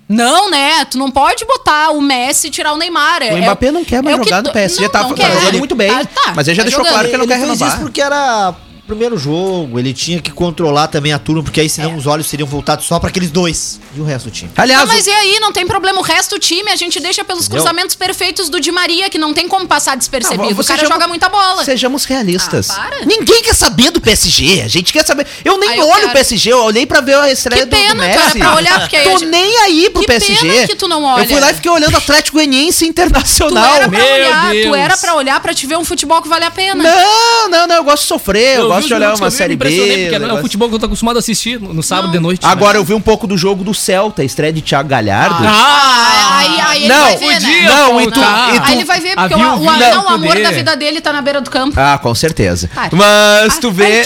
não, 0.09 0.49
né? 0.49 0.83
Tu 0.85 0.97
não 0.97 1.11
pode 1.11 1.45
botar 1.45 1.91
o 1.91 2.01
Messi 2.01 2.47
e 2.47 2.49
tirar 2.49 2.73
o 2.73 2.77
Neymar. 2.77 3.21
É- 3.21 3.31
O 3.31 3.37
é 3.37 3.41
Mbappé 3.41 3.69
não 3.71 3.85
quer 3.85 4.01
mais 4.01 4.17
é 4.17 4.19
o 4.19 4.23
que 4.23 4.29
jogar 4.31 4.41
no 4.41 4.51
PSG, 4.51 4.81
não, 4.81 4.89
tá- 4.89 5.03
não 5.03 5.13
tá 5.13 5.29
jogando 5.29 5.59
muito 5.59 5.75
bem, 5.75 5.91
Ah, 5.91 6.03
tá, 6.03 6.33
mas 6.35 6.47
ele 6.47 6.55
já 6.55 6.63
tá 6.63 6.69
deixou 6.69 6.79
jogando. 6.83 6.91
claro 6.93 7.07
que 7.07 7.13
ele 7.13 7.21
não 7.21 7.27
quer 7.27 7.35
fez 7.37 7.47
renovar. 7.49 7.67
isso 7.69 7.77
porque 7.79 8.01
era 8.01 8.55
primeiro 8.89 9.17
jogo, 9.17 9.79
ele 9.79 9.93
tinha 9.93 10.19
que 10.21 10.31
controlar 10.31 10.87
também 10.87 11.13
a 11.13 11.19
turma, 11.19 11.43
porque 11.43 11.61
aí 11.61 11.69
senão 11.69 11.95
os 11.95 12.05
olhos 12.07 12.27
seriam 12.27 12.47
voltados 12.47 12.85
só 12.85 12.99
pra 12.99 13.09
aqueles 13.09 13.31
dois 13.31 13.79
e 13.95 13.99
o 14.01 14.03
resto 14.03 14.25
do 14.25 14.31
time. 14.31 14.51
Aliás, 14.57 14.81
Não, 14.81 14.87
mas 14.95 15.05
e 15.07 15.11
aí, 15.11 15.39
não 15.39 15.53
tem 15.53 15.65
problema. 15.65 15.99
O 15.99 16.03
resto 16.03 16.35
do 16.35 16.39
time 16.39 16.69
a 16.71 16.75
gente 16.75 16.99
deixa 16.99 17.23
pelos 17.23 17.45
Entendeu? 17.45 17.61
cruzamentos 17.63 17.95
perfeitos 17.95 18.49
do 18.49 18.59
Di 18.59 18.71
Maria, 18.71 19.09
que 19.09 19.17
não 19.17 19.33
tem 19.33 19.47
como 19.47 19.67
passar 19.67 19.95
despercebido. 19.95 20.43
Não, 20.43 20.51
o 20.51 20.55
cara 20.65 20.79
sejamos- 20.79 20.89
joga 20.93 21.07
muita 21.07 21.29
bola. 21.29 21.63
Sejamos 21.63 22.03
realistas. 22.05 22.69
Ah, 22.69 22.75
para. 22.89 23.05
Ninguém 23.05 23.41
quer 23.43 23.53
saber 23.55 23.91
do 23.91 24.01
PSG. 24.01 24.61
A 24.63 24.67
gente 24.67 24.91
quer 24.91 25.05
saber. 25.05 25.25
Eu 25.45 25.57
nem 25.57 25.69
Ah, 25.69 25.77
eu 25.77 25.87
olho 25.87 25.95
quero. 25.99 26.09
o 26.09 26.11
PSG, 26.13 26.51
eu 26.51 26.63
olhei 26.63 26.85
pra 26.85 27.01
ver 27.01 27.15
a 27.15 27.31
estreia 27.31 27.63
Que 27.65 27.69
do, 27.69 27.75
do 27.77 27.81
pena, 27.81 27.95
Messi. 28.05 28.17
cara, 28.17 28.31
pra 28.39 28.55
olhar, 28.55 28.79
porque 28.79 28.95
aí 28.95 29.03
Tô 29.03 29.17
gente- 29.19 29.29
nem 29.29 29.57
aí 29.59 29.89
pro 29.89 30.01
Que 30.01 30.07
PSG. 30.07 30.47
pena 30.49 30.67
que 30.67 30.75
tu 30.75 30.87
não 30.87 31.03
olha. 31.03 31.23
Eu 31.23 31.27
fui 31.29 31.39
lá 31.39 31.51
e 31.51 31.53
fiquei 31.53 31.71
olhando 31.71 31.95
Atlético 31.95 32.37
Goianiense 32.37 32.85
Tu 32.85 32.89
Internacional. 32.89 33.75
era 33.75 33.87
pra 33.89 33.99
Meu 33.99 34.13
olhar, 34.13 34.45
tu 34.47 34.51
Deus. 34.53 34.77
era 34.77 34.97
pra 34.97 35.15
olhar 35.15 35.39
pra 35.39 35.53
te 35.53 35.67
ver 35.67 35.77
um 35.77 35.85
futebol 35.85 36.21
que 36.21 36.27
vale 36.27 36.45
a 36.45 36.51
pena. 36.51 36.81
Não, 36.83 37.49
não, 37.49 37.67
não, 37.67 37.75
eu 37.75 37.83
gosto 37.83 38.03
de 38.03 38.07
sofrer, 38.07 38.57
eu, 38.57 38.63
vi 38.63 38.67
gosto 38.69 38.78
os 38.79 38.87
de 38.87 38.93
olhar 38.93 39.15
uma 39.15 39.31
série 39.31 39.55
B. 39.55 40.09
Porque 40.09 40.15
é 40.25 40.33
o 40.33 40.41
futebol 40.41 40.69
que 40.69 40.75
eu 40.75 40.79
tô 40.79 40.85
acostumado 40.85 41.15
a 41.17 41.19
assistir 41.19 41.59
no, 41.59 41.73
no 41.73 41.83
sábado 41.83 42.11
de 42.11 42.19
noite. 42.19 42.45
Agora 42.45 42.77
eu 42.77 42.83
vi 42.83 42.93
um 42.93 43.01
pouco 43.01 43.27
do 43.27 43.37
jogo 43.37 43.63
do 43.63 43.73
Celta, 43.73 44.21
a 44.21 44.25
estreia 44.25 44.51
de 44.51 44.61
Thiago 44.61 44.89
Galhardo. 44.89 45.43
Ah, 45.45 46.37
aí, 46.37 46.61
aí 46.61 46.79
ele 46.83 46.93
Não, 46.93 47.01
vai 47.01 47.17
ver, 47.17 47.41
né? 47.41 47.61
Não, 47.67 48.01
e 48.01 48.07
tu- 48.07 48.19
faltar. 48.19 48.55
e 48.55 48.59
tu- 48.59 48.65
Aí 48.65 48.73
ele 48.75 48.85
vai 48.85 48.99
ver, 48.99 49.15
porque 49.15 49.33
o, 49.35 49.37
o, 49.37 49.41
não, 49.63 50.05
o 50.05 50.07
amor 50.09 50.39
da 50.41 50.51
vida 50.51 50.75
dele 50.75 51.01
tá 51.01 51.13
na 51.13 51.21
beira 51.21 51.41
do 51.41 51.49
campo. 51.49 51.79
Ah, 51.79 51.97
com 51.97 52.13
certeza. 52.15 52.69
Para. 52.73 52.89
Mas 52.95 53.57
tu 53.57 53.71
vê. 53.71 54.03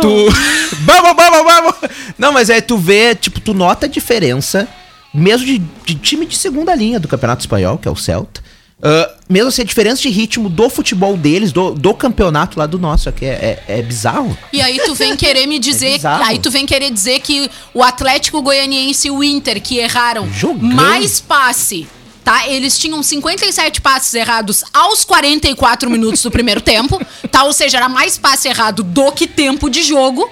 Tu. 0.00 0.32
vamos, 0.84 1.14
vamos, 1.16 1.44
vamos! 1.44 1.74
Não, 2.18 2.32
mas 2.32 2.50
aí 2.50 2.62
tu 2.62 2.76
vê, 2.76 3.14
tipo, 3.14 3.40
tu 3.40 3.52
nota 3.54 3.86
a 3.86 3.88
diferença, 3.88 4.68
mesmo 5.12 5.46
de, 5.46 5.58
de 5.84 5.94
time 5.94 6.26
de 6.26 6.36
segunda 6.36 6.74
linha 6.74 7.00
do 7.00 7.08
Campeonato 7.08 7.40
Espanhol, 7.42 7.78
que 7.78 7.88
é 7.88 7.90
o 7.90 7.96
Celta. 7.96 8.40
Ah, 8.82 9.10
mesmo 9.28 9.48
assim, 9.48 9.62
a 9.62 9.64
diferença 9.64 10.00
de 10.02 10.08
ritmo 10.08 10.48
do 10.48 10.68
futebol 10.70 11.16
deles, 11.16 11.52
do, 11.52 11.72
do 11.72 11.94
campeonato 11.94 12.58
lá 12.58 12.66
do 12.66 12.78
nosso 12.78 13.08
aqui, 13.08 13.26
é, 13.26 13.62
é, 13.68 13.78
é 13.78 13.82
bizarro. 13.82 14.36
E 14.52 14.60
aí 14.60 14.80
tu 14.84 14.94
vem 14.94 15.16
querer 15.16 15.46
me 15.46 15.58
dizer, 15.60 15.92
bizarro. 15.94 16.24
aí 16.24 16.38
tu 16.38 16.50
vem 16.50 16.66
querer 16.66 16.90
dizer 16.90 17.20
que 17.20 17.50
o 17.74 17.82
Atlético 17.82 18.40
Goianiense 18.42 19.08
e 19.08 19.10
o 19.10 19.22
Inter 19.22 19.60
que 19.62 19.78
erraram 19.78 20.28
Jogando. 20.32 20.74
mais 20.74 21.20
passe, 21.20 21.86
tá? 22.24 22.48
Eles 22.48 22.78
tinham 22.78 23.02
57 23.02 23.80
passes 23.80 24.14
errados 24.14 24.64
aos 24.72 25.04
44 25.04 25.90
minutos 25.90 26.22
do 26.22 26.30
primeiro 26.30 26.60
tempo, 26.60 27.00
tá? 27.30 27.44
Ou 27.44 27.52
seja, 27.52 27.76
era 27.76 27.88
mais 27.88 28.16
passe 28.16 28.48
errado 28.48 28.82
do 28.82 29.12
que 29.12 29.26
tempo 29.26 29.68
de 29.68 29.82
jogo. 29.82 30.28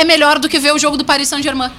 É 0.00 0.04
melhor 0.04 0.38
do 0.38 0.48
que 0.48 0.58
ver 0.58 0.72
o 0.72 0.78
jogo 0.78 0.96
do 0.96 1.04
Paris 1.04 1.28
Saint-Germain. 1.28 1.70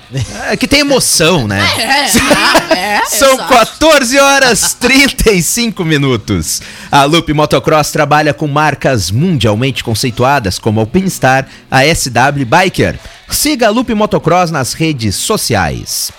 É 0.47 0.55
que 0.55 0.67
tem 0.67 0.81
emoção, 0.81 1.47
né? 1.47 1.59
É, 1.75 2.77
é, 2.77 3.01
São 3.09 3.33
exato. 3.33 3.51
14 3.51 4.19
horas 4.19 4.73
35 4.79 5.83
minutos. 5.83 6.61
A 6.91 7.03
Loop 7.05 7.33
Motocross 7.33 7.91
trabalha 7.91 8.31
com 8.31 8.45
marcas 8.45 9.09
mundialmente 9.09 9.83
conceituadas 9.83 10.59
como 10.59 10.79
a 10.79 10.83
Alpinstar, 10.83 11.47
a 11.71 11.81
SW 11.83 12.45
Biker. 12.45 12.99
Siga 13.27 13.65
a 13.65 13.69
Loop 13.71 13.91
Motocross 13.95 14.51
nas 14.51 14.73
redes 14.73 15.15
sociais. 15.15 16.11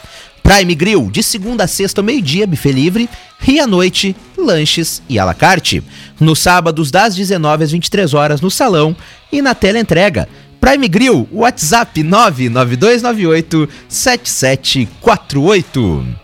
Prime 0.43 0.75
Grill, 0.75 1.09
de 1.09 1.23
segunda 1.23 1.63
a 1.63 1.69
sexta 1.69 2.03
meio-dia, 2.03 2.49
buffet 2.49 2.73
livre, 2.73 3.09
e 3.47 3.61
à 3.61 3.67
noite, 3.67 4.17
lanches 4.37 5.01
e 5.09 5.21
à 5.21 5.25
la 5.25 5.35
carte. 5.35 5.85
Nos 6.19 6.41
sábados, 6.41 6.91
das 6.91 7.15
19 7.15 7.63
às 7.63 7.71
23 7.71 8.13
horas, 8.13 8.41
no 8.41 8.51
salão 8.51 8.97
e 9.31 9.41
na 9.41 9.55
tela 9.55 9.79
entrega. 9.79 10.29
Prime 10.63 10.89
Grill, 10.89 11.27
WhatsApp 11.33 12.05
99298 12.05 13.69
7748. 13.89 16.15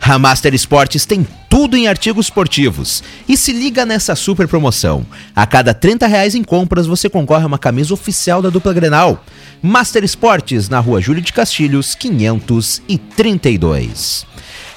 A 0.00 0.18
Master 0.18 0.52
Esportes 0.52 1.06
tem 1.06 1.24
tudo 1.54 1.76
em 1.76 1.86
artigos 1.86 2.26
esportivos. 2.26 3.04
E 3.28 3.36
se 3.36 3.52
liga 3.52 3.86
nessa 3.86 4.16
super 4.16 4.48
promoção. 4.48 5.06
A 5.36 5.46
cada 5.46 5.72
30 5.72 6.08
reais 6.08 6.34
em 6.34 6.42
compras, 6.42 6.84
você 6.84 7.08
concorre 7.08 7.44
a 7.44 7.46
uma 7.46 7.60
camisa 7.60 7.94
oficial 7.94 8.42
da 8.42 8.50
dupla 8.50 8.72
Grenal. 8.72 9.24
Master 9.62 10.02
Esportes, 10.02 10.68
na 10.68 10.80
rua 10.80 11.00
Júlio 11.00 11.22
de 11.22 11.32
Castilhos, 11.32 11.94
532. 11.94 14.26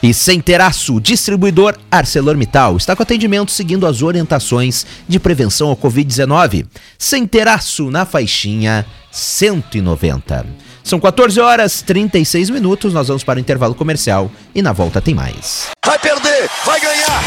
E 0.04 0.14
sem 0.14 0.40
teraço, 0.40 1.02
distribuidor 1.02 1.76
ArcelorMittal 1.90 2.78
está 2.78 2.96
com 2.96 3.02
atendimento 3.02 3.50
seguindo 3.50 3.88
as 3.88 4.04
orientações 4.04 4.86
de 5.08 5.20
prevenção 5.20 5.70
ao 5.70 5.76
Covid-19. 5.76 6.68
Sem 6.96 7.26
teraço 7.26 7.90
na 7.90 8.06
faixinha 8.06 8.86
190. 9.10 10.46
São 10.84 11.00
14 11.00 11.40
horas 11.40 11.82
36 11.82 12.52
minutos, 12.52 12.94
nós 12.94 13.08
vamos 13.08 13.24
para 13.24 13.38
o 13.38 13.42
intervalo 13.42 13.74
comercial 13.74 14.30
e 14.54 14.62
na 14.62 14.72
volta 14.72 15.02
tem 15.02 15.16
mais. 15.16 15.72
Vai 15.84 15.98
perder, 16.00 16.27
vai 16.66 16.80
ganhar. 16.80 17.24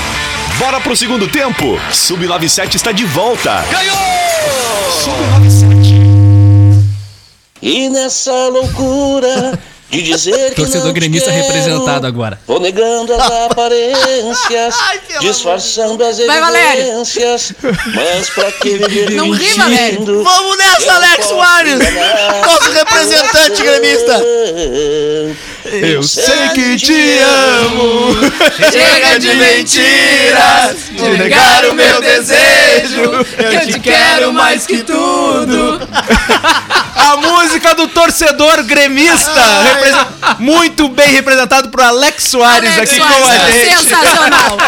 Bora 0.58 0.80
pro 0.80 0.96
segundo 0.96 1.26
tempo. 1.28 1.80
Sub-97 1.92 2.74
está 2.74 2.92
de 2.92 3.04
volta. 3.04 3.64
Ganhou! 3.70 3.96
Sub-97. 5.02 5.90
E 7.62 7.88
nessa 7.90 8.48
loucura 8.48 9.58
de 9.90 10.02
dizer 10.02 10.50
que 10.50 10.54
Torcedor 10.56 10.86
não 10.86 10.92
te 10.92 11.00
gremista 11.00 11.30
quero, 11.30 11.42
representado 11.46 12.06
agora. 12.06 12.38
Vou 12.46 12.60
negando 12.60 13.12
as 13.14 13.30
aparências, 13.50 14.74
disfarçando 15.20 16.04
as 16.04 16.18
Vai, 16.18 16.38
evidências. 16.76 17.52
Mas 17.94 18.30
pra 18.30 18.52
que 18.52 18.76
viver 18.78 19.10
Não 19.12 19.30
ri, 19.30 19.38
mentindo? 19.44 19.58
Valério. 19.58 20.22
Vamos 20.24 20.56
nessa, 20.58 20.82
Eu 20.86 20.90
Alex 20.92 21.16
posso 21.16 21.28
Soares! 21.30 21.78
Nosso 22.46 22.70
representante 22.72 23.62
gremista! 23.62 24.22
Eu 25.64 26.02
sei 26.02 26.48
que 26.54 26.76
te 26.76 27.18
amo. 27.18 28.16
Chega 28.72 29.18
de 29.20 29.34
mentiras, 29.34 30.76
de 30.90 31.08
negar 31.18 31.64
o 31.66 31.74
meu 31.74 32.00
desejo. 32.00 33.26
Eu 33.38 33.66
te 33.72 33.78
quero 33.80 34.32
mais 34.32 34.66
que 34.66 34.78
tudo. 34.82 35.80
A 36.96 37.16
música 37.16 37.74
do 37.74 37.88
torcedor 37.88 38.62
gremista, 38.64 39.62
represen- 39.64 39.79
muito 40.38 40.88
bem 40.88 41.08
representado 41.08 41.68
por 41.68 41.80
Alex 41.80 42.24
Soares 42.24 42.72
Alex 42.76 42.92
aqui 42.92 43.00
Soares, 43.00 43.18
com 43.18 43.30
a 43.30 43.50
gente. 43.50 43.76
Sensacional. 43.76 44.58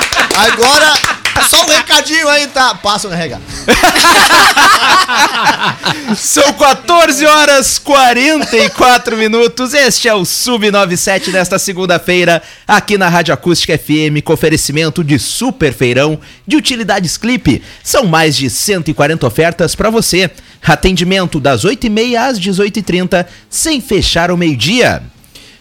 Agora, 0.46 0.92
Só 1.48 1.64
um 1.64 1.68
recadinho 1.68 2.28
aí, 2.28 2.46
tá? 2.46 2.74
Passa 2.74 3.08
o 3.08 3.10
carregar. 3.10 3.40
São 6.16 6.52
14 6.52 7.26
horas 7.26 7.78
44 7.78 9.16
minutos. 9.16 9.72
Este 9.74 10.08
é 10.08 10.14
o 10.14 10.22
Sub97 10.22 11.30
desta 11.30 11.58
segunda-feira, 11.58 12.42
aqui 12.66 12.98
na 12.98 13.08
Rádio 13.08 13.34
Acústica 13.34 13.78
FM, 13.78 14.22
com 14.24 14.32
oferecimento 14.32 15.02
de 15.02 15.18
super 15.18 15.72
feirão 15.72 16.20
de 16.46 16.56
utilidades 16.56 17.16
Clipe. 17.16 17.62
São 17.82 18.04
mais 18.04 18.36
de 18.36 18.50
140 18.50 19.26
ofertas 19.26 19.74
para 19.74 19.90
você. 19.90 20.30
Atendimento 20.64 21.40
das 21.40 21.64
8h30 21.64 22.16
às 22.16 22.38
18h30, 22.38 23.26
sem 23.50 23.80
fechar 23.80 24.30
ao 24.30 24.36
meio-dia. 24.36 25.02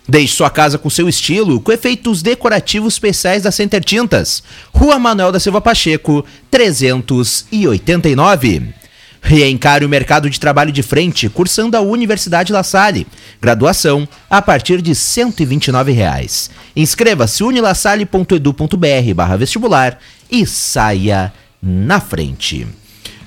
Deixe 0.08 0.36
sua 0.36 0.50
casa 0.50 0.78
com 0.78 0.90
seu 0.90 1.08
estilo, 1.08 1.62
com 1.62 1.72
efeitos 1.72 2.22
decorativos 2.22 2.96
especiais 2.96 3.44
da 3.44 3.52
Center 3.52 3.84
Tintas. 3.84 4.44
Rua 4.74 4.98
Manuel 4.98 5.32
da 5.32 5.40
Silva 5.40 5.62
Pacheco, 5.62 6.26
389. 6.50 8.74
Reencare 9.22 9.86
o 9.86 9.90
mercado 9.90 10.30
de 10.30 10.40
trabalho 10.40 10.72
de 10.72 10.82
frente, 10.82 11.30
cursando 11.30 11.78
a 11.78 11.82
Universidade 11.82 12.52
La 12.52 12.64
Salle. 12.64 13.06
Graduação 13.40 14.08
a 14.28 14.42
partir 14.42 14.82
de 14.82 14.96
129 14.96 15.92
reais. 15.92 16.50
Inscreva-se 16.76 17.44
unilasalle.edu.br 17.44 19.14
barra 19.16 19.38
vestibular 19.38 20.00
e 20.30 20.46
saia 20.48 21.32
na 21.62 22.02
frente. 22.02 22.68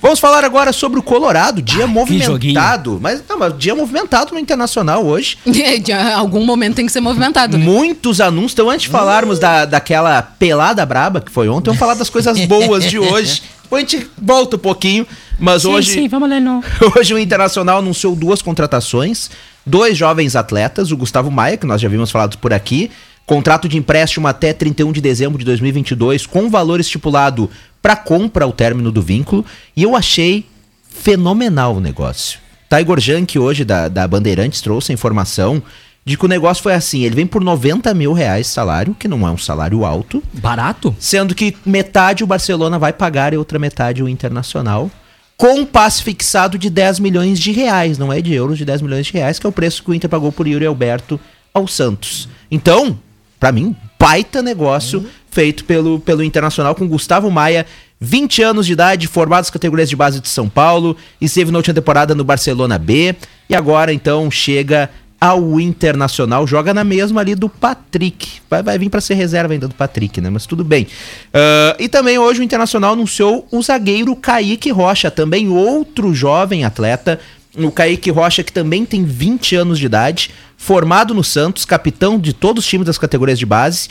Vamos 0.05 0.21
falar 0.21 0.45
agora 0.45 0.71
sobre 0.71 1.01
o 1.01 1.03
Colorado, 1.03 1.63
dia 1.63 1.87
movimentado. 1.87 2.99
Mas, 3.01 3.25
não, 3.27 3.39
mas 3.39 3.57
dia 3.57 3.75
movimentado 3.75 4.35
no 4.35 4.39
Internacional 4.39 5.03
hoje. 5.03 5.39
Algum 6.15 6.45
momento 6.45 6.75
tem 6.75 6.85
que 6.85 6.93
ser 6.93 7.01
movimentado, 7.01 7.57
né? 7.57 7.65
Muitos 7.65 8.21
anúncios. 8.21 8.53
Então, 8.53 8.69
antes 8.69 8.83
de 8.83 8.91
falarmos 8.91 9.39
da, 9.39 9.65
daquela 9.65 10.21
pelada 10.21 10.85
braba 10.85 11.23
que 11.23 11.31
foi 11.31 11.49
ontem, 11.49 11.69
vamos 11.69 11.79
falar 11.79 11.95
das 11.95 12.11
coisas 12.11 12.39
boas 12.45 12.85
de 12.85 12.99
hoje. 12.99 13.45
Depois 13.63 13.83
a 13.83 13.89
gente 13.89 14.11
volta 14.21 14.57
um 14.57 14.59
pouquinho. 14.59 15.07
Mas 15.39 15.65
hoje. 15.65 15.93
Sim, 15.93 16.07
vamos 16.07 16.29
lá, 16.29 16.39
não. 16.39 16.63
Hoje 16.95 17.15
o 17.15 17.19
Internacional 17.19 17.79
anunciou 17.79 18.15
duas 18.15 18.43
contratações. 18.43 19.31
Dois 19.65 19.97
jovens 19.97 20.37
atletas, 20.37 20.93
o 20.93 20.99
Gustavo 20.99 21.31
Maia, 21.31 21.57
que 21.57 21.65
nós 21.65 21.81
já 21.81 21.89
vimos 21.89 22.11
falado 22.11 22.37
por 22.37 22.53
aqui. 22.53 22.91
Contrato 23.25 23.67
de 23.67 23.79
empréstimo 23.79 24.29
até 24.29 24.53
31 24.53 24.93
de 24.93 25.01
dezembro 25.01 25.39
de 25.39 25.47
2022, 25.47 26.27
com 26.27 26.51
valor 26.51 26.79
estipulado 26.79 27.49
para 27.85 27.97
compra 27.97 28.47
ao 28.47 28.53
término 28.53 28.91
do 28.91 29.03
vínculo. 29.03 29.45
E 29.77 29.83
eu 29.83 29.95
achei 29.95 30.47
fenomenal 30.89 31.77
o 31.77 31.81
negócio. 31.81 32.39
Tiger 32.67 32.99
Junk, 32.99 33.39
hoje 33.39 33.63
da, 33.63 33.89
da 33.89 34.09
Bandeirantes, 34.09 34.63
trouxe 34.63 34.91
a 34.91 34.95
informação 34.95 35.63
de 36.03 36.17
que 36.17 36.25
o 36.25 36.29
negócio 36.29 36.63
foi 36.63 36.73
assim: 36.73 37.03
ele 37.03 37.15
vem 37.15 37.27
por 37.27 37.45
90 37.45 37.93
mil 37.93 38.15
reais 38.15 38.47
salário, 38.47 38.97
que 38.99 39.07
não 39.07 39.29
é 39.29 39.31
um 39.31 39.37
salário 39.37 39.85
alto, 39.85 40.23
Barato? 40.33 40.97
sendo 40.99 41.35
que 41.35 41.55
metade 41.67 42.25
o 42.25 42.27
Barcelona 42.27 42.79
vai 42.79 42.91
pagar 42.95 43.35
e 43.35 43.37
outra 43.37 43.59
metade 43.59 44.03
o 44.03 44.09
Internacional, 44.09 44.91
com 45.37 45.61
um 45.61 45.67
passe 45.67 46.03
fixado 46.03 46.57
de 46.57 46.71
10 46.71 47.01
milhões 47.01 47.39
de 47.39 47.53
reais, 47.53 47.99
não 47.99 48.11
é 48.11 48.23
de 48.23 48.33
euros, 48.33 48.57
de 48.57 48.65
10 48.65 48.81
milhões 48.81 49.05
de 49.05 49.13
reais, 49.13 49.39
que 49.39 49.45
é 49.45 49.49
o 49.49 49.53
preço 49.53 49.83
que 49.85 49.91
o 49.91 49.95
Inter 49.95 50.09
pagou 50.09 50.33
por 50.33 50.49
Yuri 50.49 50.65
Alberto 50.65 51.21
ao 51.53 51.69
Santos. 51.69 52.31
Então, 52.51 52.99
pra 53.39 53.53
mim, 53.53 53.77
baita 53.99 54.41
negócio 54.41 55.07
feito 55.35 55.65
pelo, 55.65 55.99
pelo 55.99 56.23
Internacional 56.23 56.77
com 56.77 56.87
Gustavo 56.87 57.29
Maia, 57.29 57.67
20 58.01 58.41
anos 58.43 58.67
de 58.67 58.73
idade, 58.73 59.09
formado 59.09 59.41
nas 59.41 59.51
categorias 59.51 59.91
de 59.91 59.97
base 59.97 60.21
de 60.21 60.29
São 60.29 60.49
Paulo, 60.49 60.97
esteve 61.21 61.51
na 61.51 61.59
última 61.59 61.75
temporada 61.75 62.15
no 62.15 62.23
Barcelona 62.23 62.79
B, 62.79 63.17
e 63.51 63.55
agora 63.55 63.93
então 63.93 64.31
chega 64.31 64.89
ao 65.21 65.59
Internacional, 65.59 66.47
joga 66.47 66.73
na 66.73 66.85
mesma 66.85 67.21
ali 67.21 67.35
do 67.35 67.49
Patrick. 67.49 68.29
Vai, 68.49 68.63
vai 68.63 68.79
vir 68.79 68.91
pra 68.91 69.01
ser 69.01 69.15
reserva 69.15 69.55
ainda 69.55 69.67
do 69.67 69.75
Patrick, 69.75 70.21
né? 70.21 70.31
Mas 70.31 70.47
tudo 70.47 70.63
bem. 70.63 70.87
Ah, 71.33 71.75
e 71.81 71.89
também 71.89 72.19
hoje 72.19 72.41
o 72.41 72.43
Internacional 72.45 72.93
anunciou 72.93 73.49
o 73.51 73.63
zagueiro 73.63 74.15
Kaique 74.15 74.71
Rocha, 74.71 75.11
também 75.11 75.49
outro 75.49 76.15
jovem 76.15 76.65
atleta. 76.65 77.19
O 77.57 77.71
Kaique 77.71 78.11
Rocha, 78.11 78.43
que 78.43 78.53
também 78.53 78.85
tem 78.85 79.05
20 79.05 79.57
anos 79.57 79.79
de 79.79 79.87
idade, 79.87 80.31
formado 80.59 81.15
no 81.15 81.25
Santos, 81.25 81.65
capitão 81.65 82.19
de 82.19 82.33
todos 82.33 82.65
os 82.65 82.69
times 82.69 82.87
das 82.87 82.99
categorias 82.99 83.39
de 83.39 83.47
base, 83.47 83.89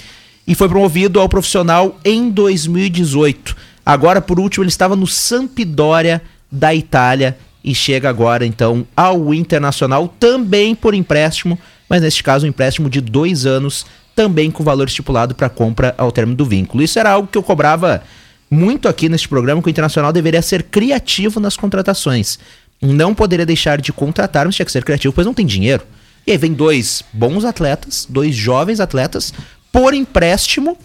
e 0.48 0.56
foi 0.56 0.68
promovido 0.68 1.20
ao 1.20 1.30
profissional 1.30 1.98
em 2.04 2.30
2018. 2.30 3.56
Agora, 3.86 4.22
por 4.22 4.40
último, 4.40 4.64
ele 4.64 4.70
estava 4.70 4.96
no 4.96 5.08
Sampdoria 5.08 6.22
da 6.52 6.74
Itália 6.74 7.38
e 7.64 7.74
chega 7.74 8.10
agora, 8.10 8.46
então, 8.46 8.86
ao 8.96 9.34
Internacional, 9.34 10.08
também 10.20 10.76
por 10.76 10.94
empréstimo, 10.94 11.58
mas 11.90 12.02
neste 12.02 12.22
caso, 12.22 12.46
um 12.46 12.50
empréstimo 12.50 12.90
de 12.90 13.00
dois 13.00 13.46
anos, 13.46 13.86
também 14.16 14.52
com 14.52 14.64
valor 14.64 14.88
estipulado 14.88 15.34
para 15.34 15.50
compra 15.50 15.96
ao 15.98 16.12
término 16.12 16.38
do 16.38 16.46
vínculo. 16.46 16.84
Isso 16.84 17.00
era 17.00 17.12
algo 17.12 17.28
que 17.28 17.38
eu 17.38 17.44
cobrava 17.44 18.04
muito 18.50 18.88
aqui 18.88 19.10
neste 19.10 19.28
programa, 19.28 19.62
que 19.62 19.68
o 19.68 19.70
Internacional 19.70 20.14
deveria 20.14 20.42
ser 20.42 20.64
criativo 20.64 21.40
nas 21.40 21.58
contratações. 21.58 22.38
Não 22.82 23.16
poderia 23.16 23.46
deixar 23.46 23.82
de 23.82 23.92
contratar, 23.92 24.46
mas 24.46 24.56
tinha 24.56 24.66
que 24.66 24.72
ser 24.72 24.84
criativo, 24.84 25.14
pois 25.14 25.26
não 25.26 25.34
tem 25.34 25.46
dinheiro. 25.46 25.84
E 26.28 26.32
aí 26.32 26.38
vem 26.38 26.54
dois 26.54 27.04
bons 27.12 27.44
atletas, 27.44 28.06
dois 28.10 28.36
jovens 28.36 28.80
atletas, 28.80 29.34
por 29.74 29.94
empréstimo. 29.94 30.78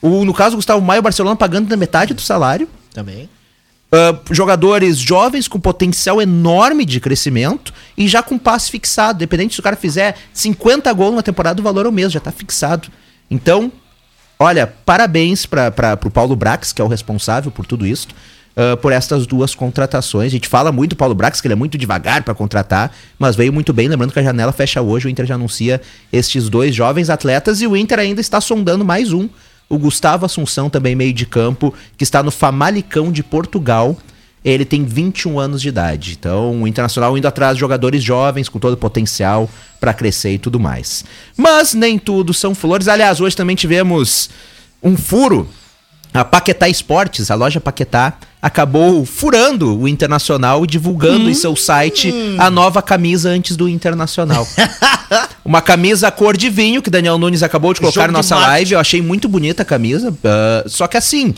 O, 0.00 0.24
no 0.24 0.32
caso, 0.32 0.54
Gustavo 0.54 0.80
Maia, 0.80 1.00
o 1.00 1.02
Barcelona 1.02 1.34
pagando 1.34 1.68
na 1.68 1.76
metade 1.76 2.14
do 2.14 2.20
salário. 2.20 2.68
Também. 2.94 3.28
Ah, 3.92 4.16
jogadores 4.30 4.98
jovens 4.98 5.48
com 5.48 5.58
potencial 5.58 6.22
enorme 6.22 6.84
de 6.84 7.00
crescimento 7.00 7.74
e 7.96 8.06
já 8.06 8.22
com 8.22 8.38
passe 8.38 8.70
fixado. 8.70 9.18
Dependente 9.18 9.54
se 9.54 9.60
o 9.60 9.62
cara 9.62 9.74
fizer 9.74 10.16
50 10.32 10.92
gols 10.92 11.16
na 11.16 11.22
temporada, 11.22 11.60
o 11.60 11.64
valor 11.64 11.86
é 11.86 11.88
o 11.88 11.92
mesmo, 11.92 12.12
já 12.12 12.20
tá 12.20 12.30
fixado. 12.30 12.88
Então, 13.28 13.72
olha, 14.38 14.66
parabéns 14.66 15.44
para 15.44 15.98
o 16.04 16.10
Paulo 16.10 16.36
Brax, 16.36 16.72
que 16.72 16.80
é 16.80 16.84
o 16.84 16.88
responsável 16.88 17.50
por 17.50 17.66
tudo 17.66 17.86
isso, 17.86 18.08
ah, 18.60 18.76
por 18.76 18.92
estas 18.92 19.26
duas 19.26 19.54
contratações. 19.54 20.26
A 20.26 20.28
gente 20.28 20.46
fala 20.46 20.70
muito 20.70 20.90
do 20.90 20.96
Paulo 20.96 21.14
Brax, 21.14 21.40
que 21.40 21.46
ele 21.46 21.54
é 21.54 21.56
muito 21.56 21.78
devagar 21.78 22.22
para 22.22 22.34
contratar, 22.34 22.94
mas 23.18 23.34
veio 23.34 23.50
muito 23.50 23.72
bem. 23.72 23.88
Lembrando 23.88 24.12
que 24.12 24.18
a 24.18 24.22
janela 24.22 24.52
fecha 24.52 24.82
hoje, 24.82 25.06
o 25.06 25.08
Inter 25.08 25.24
já 25.24 25.34
anuncia 25.34 25.80
estes 26.12 26.50
dois 26.50 26.74
jovens 26.74 27.08
atletas 27.08 27.62
e 27.62 27.66
o 27.66 27.74
Inter 27.74 27.98
ainda 27.98 28.20
está 28.20 28.38
sondando 28.38 28.84
mais 28.84 29.14
um 29.14 29.30
o 29.66 29.78
Gustavo 29.78 30.26
Assunção, 30.26 30.68
também 30.68 30.94
meio 30.94 31.14
de 31.14 31.24
campo, 31.24 31.72
que 31.96 32.04
está 32.04 32.22
no 32.22 32.30
Famalicão 32.30 33.10
de 33.10 33.22
Portugal. 33.22 33.96
Ele 34.44 34.66
tem 34.66 34.84
21 34.84 35.38
anos 35.38 35.62
de 35.62 35.68
idade. 35.68 36.16
Então, 36.18 36.62
o 36.62 36.68
Internacional 36.68 37.16
indo 37.16 37.28
atrás 37.28 37.54
de 37.54 37.60
jogadores 37.60 38.02
jovens 38.02 38.48
com 38.48 38.58
todo 38.58 38.74
o 38.74 38.76
potencial 38.76 39.48
para 39.80 39.94
crescer 39.94 40.34
e 40.34 40.38
tudo 40.38 40.60
mais. 40.60 41.02
Mas 41.34 41.72
nem 41.72 41.98
tudo 41.98 42.34
são 42.34 42.54
flores. 42.54 42.88
Aliás, 42.88 43.22
hoje 43.22 43.34
também 43.34 43.56
tivemos 43.56 44.28
um 44.82 44.98
furo. 44.98 45.48
A 46.12 46.24
Paquetá 46.24 46.68
Esportes, 46.68 47.30
a 47.30 47.34
loja 47.34 47.60
Paquetá, 47.60 48.14
acabou 48.42 49.04
furando 49.04 49.78
o 49.78 49.86
Internacional 49.86 50.64
e 50.64 50.66
divulgando 50.66 51.30
em 51.30 51.34
seu 51.34 51.54
site 51.54 52.12
a 52.38 52.50
nova 52.50 52.82
camisa 52.82 53.28
antes 53.28 53.56
do 53.56 53.68
Internacional. 53.68 54.46
Uma 55.44 55.60
camisa 55.60 56.10
cor 56.10 56.36
de 56.36 56.48
vinho, 56.48 56.82
que 56.82 56.90
Daniel 56.90 57.18
Nunes 57.18 57.42
acabou 57.42 57.74
de 57.74 57.80
colocar 57.80 58.06
na 58.06 58.14
nossa 58.14 58.36
live. 58.36 58.72
Eu 58.72 58.80
achei 58.80 59.02
muito 59.02 59.28
bonita 59.28 59.62
a 59.62 59.64
camisa. 59.64 60.14
ah, 60.24 60.64
só 60.66 60.86
que 60.86 60.96
assim, 60.96 61.34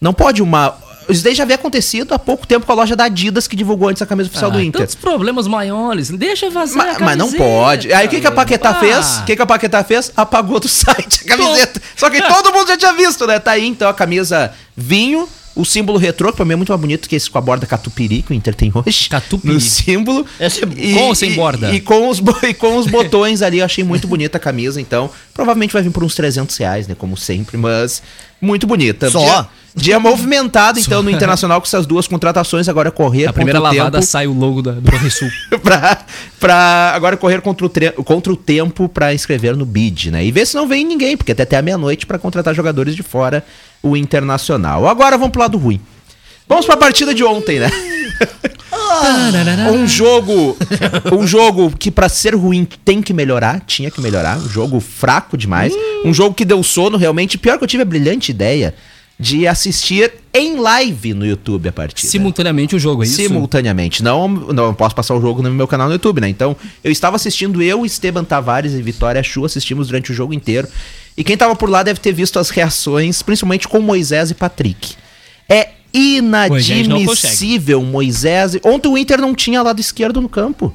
não 0.00 0.12
pode 0.12 0.42
uma. 0.42 0.76
Isso 1.06 1.22
daí 1.22 1.34
já 1.34 1.42
havia 1.42 1.56
acontecido 1.56 2.14
há 2.14 2.18
pouco 2.18 2.46
tempo 2.46 2.64
com 2.64 2.72
a 2.72 2.74
loja 2.74 2.96
da 2.96 3.04
Adidas 3.04 3.46
que 3.46 3.54
divulgou 3.54 3.90
antes 3.90 4.00
a 4.00 4.06
camisa 4.06 4.30
oficial 4.30 4.50
do 4.50 4.56
Ah, 4.56 4.64
Inter. 4.64 4.80
Tantos 4.80 4.94
problemas 4.94 5.46
maiores. 5.46 6.08
Deixa 6.08 6.48
vazar 6.48 6.76
Ma- 6.98 6.98
Mas, 6.98 7.16
não 7.18 7.30
pode. 7.30 7.92
Aí 7.92 8.06
o 8.06 8.08
que, 8.08 8.20
que 8.22 8.26
a 8.26 8.30
Paquetá 8.32 8.70
Ah. 8.70 8.74
fez? 8.74 9.18
O 9.18 9.24
que, 9.24 9.36
que 9.36 9.42
a 9.42 9.46
Paquetá 9.46 9.84
fez? 9.84 10.10
Apagou 10.16 10.58
do 10.58 10.66
site 10.68 11.24
a 11.24 11.36
camiseta. 11.36 11.80
Só 11.94 12.08
que 12.08 12.22
todo 12.22 12.50
mundo 12.54 12.68
já 12.68 12.76
tinha 12.78 12.92
visto, 12.94 13.26
né? 13.26 13.38
Tá 13.38 13.50
aí 13.50 13.66
então 13.66 13.86
a 13.88 13.92
camisa 13.94 14.52
vinho. 14.74 15.28
O 15.56 15.64
símbolo 15.64 15.98
retrô, 15.98 16.30
que 16.32 16.36
pra 16.36 16.44
mim 16.44 16.54
é 16.54 16.56
muito 16.56 16.70
mais 16.70 16.80
bonito 16.80 17.08
que 17.08 17.14
esse 17.14 17.30
com 17.30 17.38
a 17.38 17.40
borda 17.40 17.64
catupiry 17.64 18.22
que 18.22 18.32
o 18.32 18.34
Inter 18.34 18.54
tem 18.56 18.72
hoje. 18.74 19.08
Catupiry. 19.08 19.54
No 19.54 19.60
símbolo. 19.60 20.26
Esse 20.40 20.64
é 20.64 20.68
E- 20.76 20.94
com 20.94 21.00
ou 21.02 21.14
sem 21.14 21.30
e- 21.30 21.34
borda? 21.36 21.70
E, 21.72 21.80
com 21.80 22.08
os, 22.08 22.18
e 22.48 22.54
com 22.54 22.76
os 22.78 22.86
botões 22.88 23.40
ali, 23.42 23.58
eu 23.58 23.64
achei 23.64 23.84
muito 23.84 24.08
bonita 24.08 24.38
a 24.38 24.40
camisa, 24.40 24.80
então. 24.80 25.08
Provavelmente 25.34 25.72
vai 25.72 25.82
vir 25.82 25.90
por 25.92 26.02
uns 26.02 26.14
300 26.16 26.56
reais, 26.56 26.88
né? 26.88 26.96
Como 26.98 27.14
sempre, 27.16 27.56
mas 27.56 28.02
muito 28.40 28.66
bonita. 28.66 29.08
Só? 29.10 29.20
Dia, 29.20 29.46
dia 29.74 29.98
movimentado, 29.98 30.78
então, 30.78 31.02
no 31.02 31.10
Internacional 31.10 31.60
com 31.60 31.66
essas 31.66 31.86
duas 31.86 32.06
contratações. 32.06 32.68
Agora 32.68 32.90
correr 32.90 33.26
A 33.26 33.32
primeira 33.32 33.58
lavada 33.58 33.98
tempo 33.98 34.06
sai 34.06 34.26
o 34.26 34.32
logo 34.32 34.62
da, 34.62 34.72
do 34.72 34.90
Banrisul. 34.90 35.28
pra, 35.62 35.98
pra 36.38 36.92
agora 36.94 37.16
correr 37.16 37.40
contra 37.40 37.66
o, 37.66 37.68
tre- 37.68 37.90
contra 37.92 38.32
o 38.32 38.36
tempo 38.36 38.88
pra 38.88 39.12
inscrever 39.14 39.56
no 39.56 39.64
bid, 39.66 40.10
né? 40.10 40.24
E 40.24 40.30
ver 40.30 40.46
se 40.46 40.54
não 40.54 40.68
vem 40.68 40.84
ninguém, 40.84 41.16
porque 41.16 41.32
até 41.32 41.42
até 41.42 41.56
a 41.56 41.62
meia-noite 41.62 42.06
pra 42.06 42.18
contratar 42.18 42.54
jogadores 42.54 42.94
de 42.94 43.02
fora 43.02 43.44
o 43.82 43.96
Internacional. 43.96 44.86
Agora 44.88 45.16
vamos 45.18 45.32
pro 45.32 45.40
lado 45.42 45.58
ruim. 45.58 45.80
Vamos 46.48 46.66
pra 46.66 46.76
partida 46.76 47.14
de 47.14 47.24
ontem, 47.24 47.58
né? 47.58 47.70
um 49.72 49.86
jogo, 49.86 50.56
um 51.12 51.26
jogo 51.26 51.72
que 51.76 51.90
pra 51.90 52.08
ser 52.08 52.34
ruim 52.34 52.66
tem 52.84 53.02
que 53.02 53.12
melhorar, 53.12 53.60
tinha 53.66 53.90
que 53.90 54.00
melhorar, 54.00 54.38
um 54.38 54.48
jogo 54.48 54.80
fraco 54.80 55.36
demais, 55.36 55.72
um 56.04 56.12
jogo 56.12 56.34
que 56.34 56.44
deu 56.44 56.62
sono 56.62 56.96
realmente. 56.96 57.38
Pior 57.38 57.58
que 57.58 57.64
eu 57.64 57.68
tive 57.68 57.82
a 57.82 57.86
brilhante 57.86 58.30
ideia 58.30 58.74
de 59.18 59.46
assistir 59.46 60.12
em 60.32 60.56
live 60.56 61.14
no 61.14 61.24
YouTube 61.24 61.68
a 61.68 61.72
partida. 61.72 62.08
Simultaneamente 62.08 62.74
o 62.74 62.78
jogo, 62.78 63.04
é 63.04 63.06
isso? 63.06 63.16
Simultaneamente. 63.16 64.02
Não, 64.02 64.26
não 64.26 64.66
eu 64.66 64.74
posso 64.74 64.94
passar 64.94 65.14
o 65.14 65.20
jogo 65.20 65.42
no 65.42 65.50
meu 65.50 65.68
canal 65.68 65.86
no 65.86 65.92
YouTube, 65.92 66.20
né? 66.20 66.28
Então, 66.28 66.56
eu 66.82 66.90
estava 66.90 67.16
assistindo 67.16 67.62
eu, 67.62 67.86
Esteban 67.86 68.24
Tavares 68.24 68.72
e 68.72 68.82
Vitória 68.82 69.22
Chu, 69.22 69.44
assistimos 69.44 69.86
durante 69.86 70.10
o 70.10 70.14
jogo 70.14 70.34
inteiro. 70.34 70.68
E 71.16 71.22
quem 71.22 71.36
tava 71.36 71.54
por 71.54 71.70
lá 71.70 71.82
deve 71.82 72.00
ter 72.00 72.12
visto 72.12 72.38
as 72.38 72.50
reações, 72.50 73.22
principalmente 73.22 73.68
com 73.68 73.80
Moisés 73.80 74.30
e 74.30 74.34
Patrick. 74.34 74.94
É 75.48 75.68
não 75.94 76.58
inadmissível 76.58 77.80
Moisés. 77.82 78.56
Ontem 78.64 78.88
o 78.88 78.98
Inter 78.98 79.20
não 79.20 79.32
tinha 79.32 79.62
lado 79.62 79.80
esquerdo 79.80 80.20
no 80.20 80.28
campo. 80.28 80.74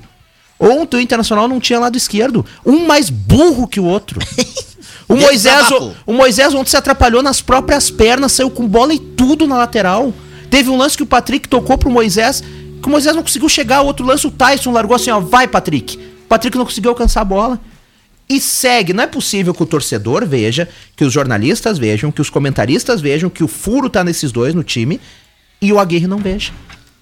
Ontem 0.57 0.97
o 0.97 1.01
Internacional 1.01 1.47
não 1.47 1.59
tinha 1.59 1.80
lado 1.80 1.97
esquerdo. 1.97 2.45
Um 2.66 2.86
mais 2.86 3.09
burro 3.09 3.68
que 3.68 3.80
o 3.80 3.86
outro. 3.86 4.20
O 5.10 5.16
Moisés, 5.16 5.68
o 6.05 6.14
Moisés 6.14 6.53
ontem 6.53 6.70
se 6.70 6.78
atrapalhou 6.78 7.24
nas 7.24 7.41
próprias 7.41 7.89
pernas, 7.89 8.32
saiu 8.32 8.51
com 8.51 8.68
bola 8.68 8.93
e 8.93 8.99
tudo 8.99 9.47
na 9.47 9.57
lateral. 9.57 10.14
Teve 10.51 10.70
um 10.70 10.78
lance 10.78 10.95
que 10.95 11.01
o 11.01 11.07
Patrick 11.07 11.49
tocou 11.49 11.80
pro 11.80 11.89
Moisés, 11.89 12.43
que 12.80 12.88
o 12.88 12.91
Moisés 12.91 13.16
não 13.16 13.24
conseguiu 13.24 13.49
chegar. 13.49 13.82
Outro 13.82 14.05
lance, 14.05 14.28
o 14.28 14.32
Tyson 14.32 14.72
largou 14.72 14.95
assim, 14.95 15.10
ó, 15.10 15.20
vai 15.20 15.47
Patrick. 15.47 15.97
O 15.97 16.28
Patrick 16.30 16.55
não 16.55 16.64
conseguiu 16.64 16.91
alcançar 16.91 17.22
a 17.22 17.26
bola. 17.26 17.60
E 18.30 18.39
segue. 18.39 18.93
Não 18.93 19.03
é 19.03 19.07
possível 19.07 19.51
que 19.51 19.64
o 19.64 19.66
torcedor 19.66 20.28
veja, 20.28 20.70
que 20.95 21.03
os 21.03 21.12
jornalistas 21.12 21.80
vejam, 21.80 22.12
que 22.12 22.22
os 22.22 22.30
comentaristas 22.30 23.01
vejam, 23.01 23.32
que 23.32 23.43
o 23.43 23.47
furo 23.47 23.89
tá 23.89 24.03
nesses 24.03 24.32
dois 24.32 24.53
no 24.53 24.64
time 24.64 25.01
e 25.60 25.74
o 25.74 25.80
Aguirre 25.80 26.05
não 26.05 26.20
veja. 26.20 26.51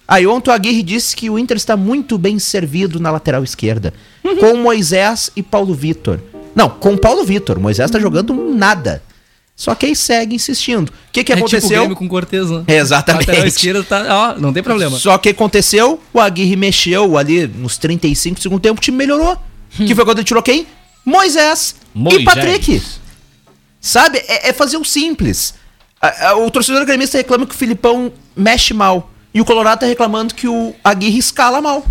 Aí 0.06 0.26
ontem 0.26 0.48
o 0.48 0.54
Aguirre 0.54 0.82
disse 0.82 1.14
que 1.14 1.28
o 1.28 1.38
Inter 1.38 1.58
está 1.58 1.76
muito 1.76 2.16
bem 2.16 2.38
servido 2.38 2.98
na 2.98 3.10
lateral 3.10 3.44
esquerda. 3.44 3.92
Com 4.40 4.56
Moisés 4.56 5.30
e 5.36 5.42
Paulo 5.42 5.74
Vitor. 5.74 6.18
Não, 6.58 6.68
com 6.68 6.94
o 6.94 6.98
Paulo 6.98 7.22
Vitor. 7.24 7.56
O 7.56 7.60
Moisés 7.60 7.88
tá 7.88 8.00
jogando 8.00 8.34
nada. 8.34 9.00
Só 9.54 9.74
que 9.74 9.86
aí 9.86 9.94
segue 9.94 10.34
insistindo. 10.34 10.88
O 10.88 11.12
que, 11.12 11.22
que 11.22 11.32
É 11.32 11.36
tipo 11.36 11.46
o 11.46 11.48
aconteceu? 11.48 11.78
Grêmio 11.80 11.96
com 11.96 12.08
Cortez, 12.08 12.50
né? 12.50 12.64
Exatamente. 12.66 13.30
Esquerda 13.30 13.84
tá, 13.84 14.06
ó, 14.36 14.40
não 14.40 14.52
tem 14.52 14.62
problema. 14.62 14.98
Só 14.98 15.16
que 15.18 15.28
aconteceu, 15.28 16.00
o 16.12 16.20
Aguirre 16.20 16.56
mexeu 16.56 17.16
ali 17.16 17.46
nos 17.46 17.76
35 17.78 18.36
do 18.38 18.42
segundo 18.42 18.60
tempo, 18.60 18.78
o 18.78 18.82
time 18.82 18.96
melhorou. 18.96 19.36
Que 19.76 19.94
foi 19.94 20.04
quando 20.04 20.18
ele 20.18 20.24
tirou 20.24 20.42
quem? 20.42 20.66
Moisés, 21.04 21.76
Moisés. 21.94 22.22
e 22.22 22.24
Patrick. 22.24 22.82
Sabe? 23.80 24.18
É, 24.26 24.48
é 24.48 24.52
fazer 24.52 24.76
o 24.76 24.84
simples. 24.84 25.54
A- 26.00 26.28
a- 26.30 26.36
o 26.36 26.50
torcedor 26.50 26.84
gremista 26.84 27.16
reclama 27.18 27.46
que 27.46 27.54
o 27.54 27.58
Filipão 27.58 28.12
mexe 28.36 28.74
mal. 28.74 29.10
E 29.32 29.40
o 29.40 29.44
Colorado 29.44 29.80
tá 29.80 29.86
reclamando 29.86 30.34
que 30.34 30.48
o 30.48 30.74
Aguirre 30.82 31.18
escala 31.18 31.60
mal. 31.60 31.86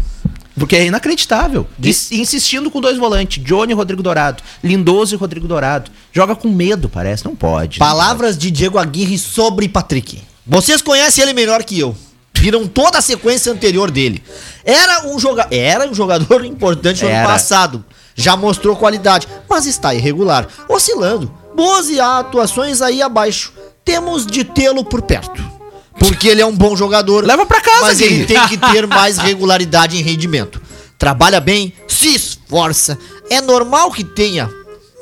Porque 0.57 0.75
é 0.75 0.85
inacreditável. 0.85 1.67
Ins- 1.81 2.11
insistindo 2.11 2.71
com 2.71 2.81
dois 2.81 2.97
volantes, 2.97 3.43
Johnny 3.43 3.71
e 3.73 3.75
Rodrigo 3.75 4.01
Dourado. 4.01 4.41
Lindoso 4.63 5.13
e 5.15 5.17
Rodrigo 5.17 5.47
Dourado. 5.47 5.91
Joga 6.11 6.35
com 6.35 6.49
medo, 6.49 6.89
parece. 6.89 7.23
Não 7.25 7.35
pode. 7.35 7.77
Palavras 7.79 8.37
de 8.37 8.49
Diego 8.49 8.77
Aguirre 8.79 9.17
sobre 9.17 9.69
Patrick. 9.69 10.21
Vocês 10.45 10.81
conhecem 10.81 11.23
ele 11.23 11.33
melhor 11.33 11.63
que 11.63 11.77
eu. 11.79 11.95
Viram 12.33 12.67
toda 12.67 12.97
a 12.99 13.01
sequência 13.01 13.51
anterior 13.51 13.89
dele. 13.91 14.23
Era 14.63 15.07
um, 15.07 15.19
joga 15.19 15.47
Era 15.51 15.87
um 15.89 15.93
jogador 15.93 16.43
importante 16.45 17.01
no 17.03 17.07
ano 17.09 17.17
Era. 17.17 17.27
passado. 17.27 17.83
Já 18.15 18.35
mostrou 18.35 18.75
qualidade, 18.75 19.27
mas 19.47 19.65
está 19.67 19.93
irregular, 19.93 20.47
oscilando. 20.67 21.31
Boas 21.55 21.87
e 21.89 21.99
atuações 21.99 22.81
aí 22.81 23.01
abaixo. 23.01 23.53
Temos 23.85 24.25
de 24.25 24.43
tê-lo 24.43 24.83
por 24.83 25.01
perto. 25.03 25.56
Porque 25.99 26.27
ele 26.27 26.41
é 26.41 26.45
um 26.45 26.55
bom 26.55 26.75
jogador. 26.75 27.25
Leva 27.25 27.45
pra 27.45 27.61
casa, 27.61 27.81
Mas 27.81 28.01
ele 28.01 28.25
tem 28.25 28.39
que 28.47 28.57
ter 28.57 28.85
mais 28.87 29.17
regularidade 29.17 29.97
em 29.97 30.01
rendimento. 30.01 30.61
Trabalha 30.97 31.39
bem, 31.39 31.73
se 31.87 32.13
esforça. 32.15 32.97
É 33.29 33.41
normal 33.41 33.91
que 33.91 34.03
tenha 34.03 34.49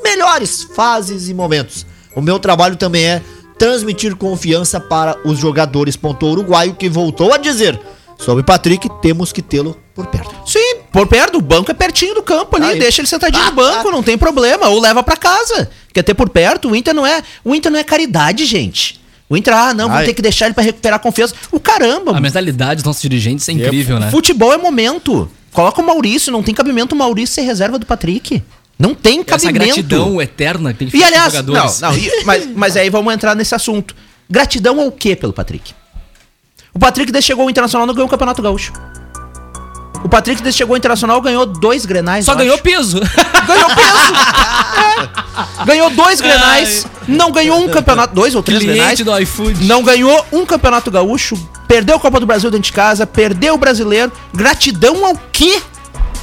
melhores 0.03 0.63
fases 0.75 1.29
e 1.29 1.33
momentos. 1.33 1.85
O 2.15 2.21
meu 2.21 2.39
trabalho 2.39 2.75
também 2.75 3.05
é 3.05 3.21
transmitir 3.57 4.15
confiança 4.15 4.79
para 4.79 5.17
os 5.25 5.39
jogadores. 5.39 5.95
Pontou 5.95 6.29
o 6.29 6.31
uruguaio 6.33 6.75
que 6.75 6.89
voltou 6.89 7.33
a 7.33 7.37
dizer 7.37 7.79
sobre 8.17 8.43
Patrick, 8.43 8.89
temos 9.01 9.31
que 9.31 9.41
tê-lo 9.41 9.77
por 9.93 10.07
perto. 10.07 10.33
Sim, 10.45 10.77
por 10.91 11.07
perto, 11.07 11.37
o 11.37 11.41
banco 11.41 11.71
é 11.71 11.73
pertinho 11.73 12.15
do 12.15 12.23
campo 12.23 12.55
ali, 12.55 12.65
Aí. 12.65 12.79
deixa 12.79 13.01
ele 13.01 13.07
sentadinho 13.07 13.43
Ah, 13.43 13.47
no 13.49 13.55
banco, 13.55 13.89
ah. 13.89 13.91
não 13.91 14.01
tem 14.03 14.17
problema, 14.17 14.67
ou 14.69 14.79
leva 14.79 15.03
pra 15.03 15.17
casa. 15.17 15.69
Quer 15.93 16.03
ter 16.03 16.13
por 16.13 16.29
perto, 16.29 16.69
o 16.69 16.75
Inter 16.75 16.93
não 16.93 17.05
é, 17.05 17.21
o 17.43 17.53
Inter 17.53 17.71
não 17.71 17.79
é 17.79 17.83
caridade, 17.83 18.45
gente. 18.45 19.01
O 19.27 19.35
Inter, 19.35 19.53
ah, 19.55 19.73
não, 19.73 19.85
vamos 19.85 19.99
Ai. 20.01 20.05
ter 20.05 20.13
que 20.13 20.21
deixar 20.21 20.45
ele 20.45 20.53
pra 20.53 20.63
recuperar 20.63 20.97
a 20.97 20.99
confiança. 20.99 21.33
O 21.51 21.59
caramba, 21.59 22.15
A 22.15 22.21
mentalidade 22.21 22.75
dos 22.75 22.83
nossos 22.83 23.01
dirigentes 23.01 23.47
é 23.49 23.53
incrível, 23.53 23.99
né? 23.99 24.11
futebol 24.11 24.53
é 24.53 24.57
momento. 24.57 25.29
Coloca 25.51 25.81
o 25.81 25.85
Maurício, 25.85 26.31
não 26.31 26.43
tem 26.43 26.53
cabimento 26.53 26.93
o 26.93 26.97
Maurício 26.97 27.33
ser 27.35 27.41
reserva 27.41 27.79
do 27.79 27.85
Patrick. 27.85 28.43
Não 28.77 28.93
tem 28.93 29.21
Essa 29.21 29.25
cabimento. 29.25 29.65
gratidão 29.65 30.21
eterna 30.21 30.73
que 30.73 30.79
tem 30.79 30.87
que 30.89 30.97
E 30.97 31.03
aliás, 31.03 31.33
não, 31.33 31.41
jogadores. 31.45 31.79
não, 31.79 31.97
e- 31.97 32.23
mas, 32.25 32.45
mas 32.55 32.77
aí 32.77 32.89
vamos 32.89 33.13
entrar 33.13 33.33
nesse 33.33 33.55
assunto. 33.55 33.95
Gratidão 34.29 34.79
ao 34.81 34.91
quê 34.91 35.15
pelo 35.15 35.31
Patrick? 35.33 35.73
O 36.73 36.77
Patrick 36.79 37.21
chegou 37.21 37.43
ao 37.43 37.49
Internacional 37.49 37.87
não 37.87 37.93
ganhou 37.93 38.07
o 38.07 38.09
Campeonato 38.09 38.41
Gaúcho. 38.41 38.73
O 40.05 40.07
Patrick 40.07 40.39
desde 40.43 40.59
chegou 40.59 40.75
ao 40.75 40.77
Internacional 40.77 41.19
ganhou 41.19 41.47
dois 41.47 41.83
grenais. 41.83 42.25
Só 42.25 42.35
ganhou 42.35 42.53
acho. 42.53 42.61
peso. 42.63 42.99
Ganhou 42.99 43.69
peso. 43.69 44.13
É. 44.85 45.65
Ganhou 45.65 45.89
dois 45.89 46.21
grenais. 46.21 46.85
Não 47.07 47.31
ganhou 47.31 47.59
um 47.59 47.67
campeonato. 47.69 48.13
Dois 48.13 48.35
ou 48.35 48.43
três 48.43 48.61
grenais. 48.61 48.99
Cliente 48.99 49.03
do 49.03 49.17
iFood. 49.19 49.65
Não 49.65 49.83
ganhou 49.83 50.25
um 50.31 50.45
campeonato 50.45 50.91
gaúcho. 50.91 51.35
Perdeu 51.67 51.95
a 51.95 51.99
Copa 51.99 52.19
do 52.19 52.25
Brasil 52.25 52.51
dentro 52.51 52.67
de 52.67 52.73
casa. 52.73 53.07
Perdeu 53.07 53.55
o 53.55 53.57
brasileiro. 53.57 54.11
Gratidão 54.33 55.05
ao 55.05 55.17
quê? 55.31 55.59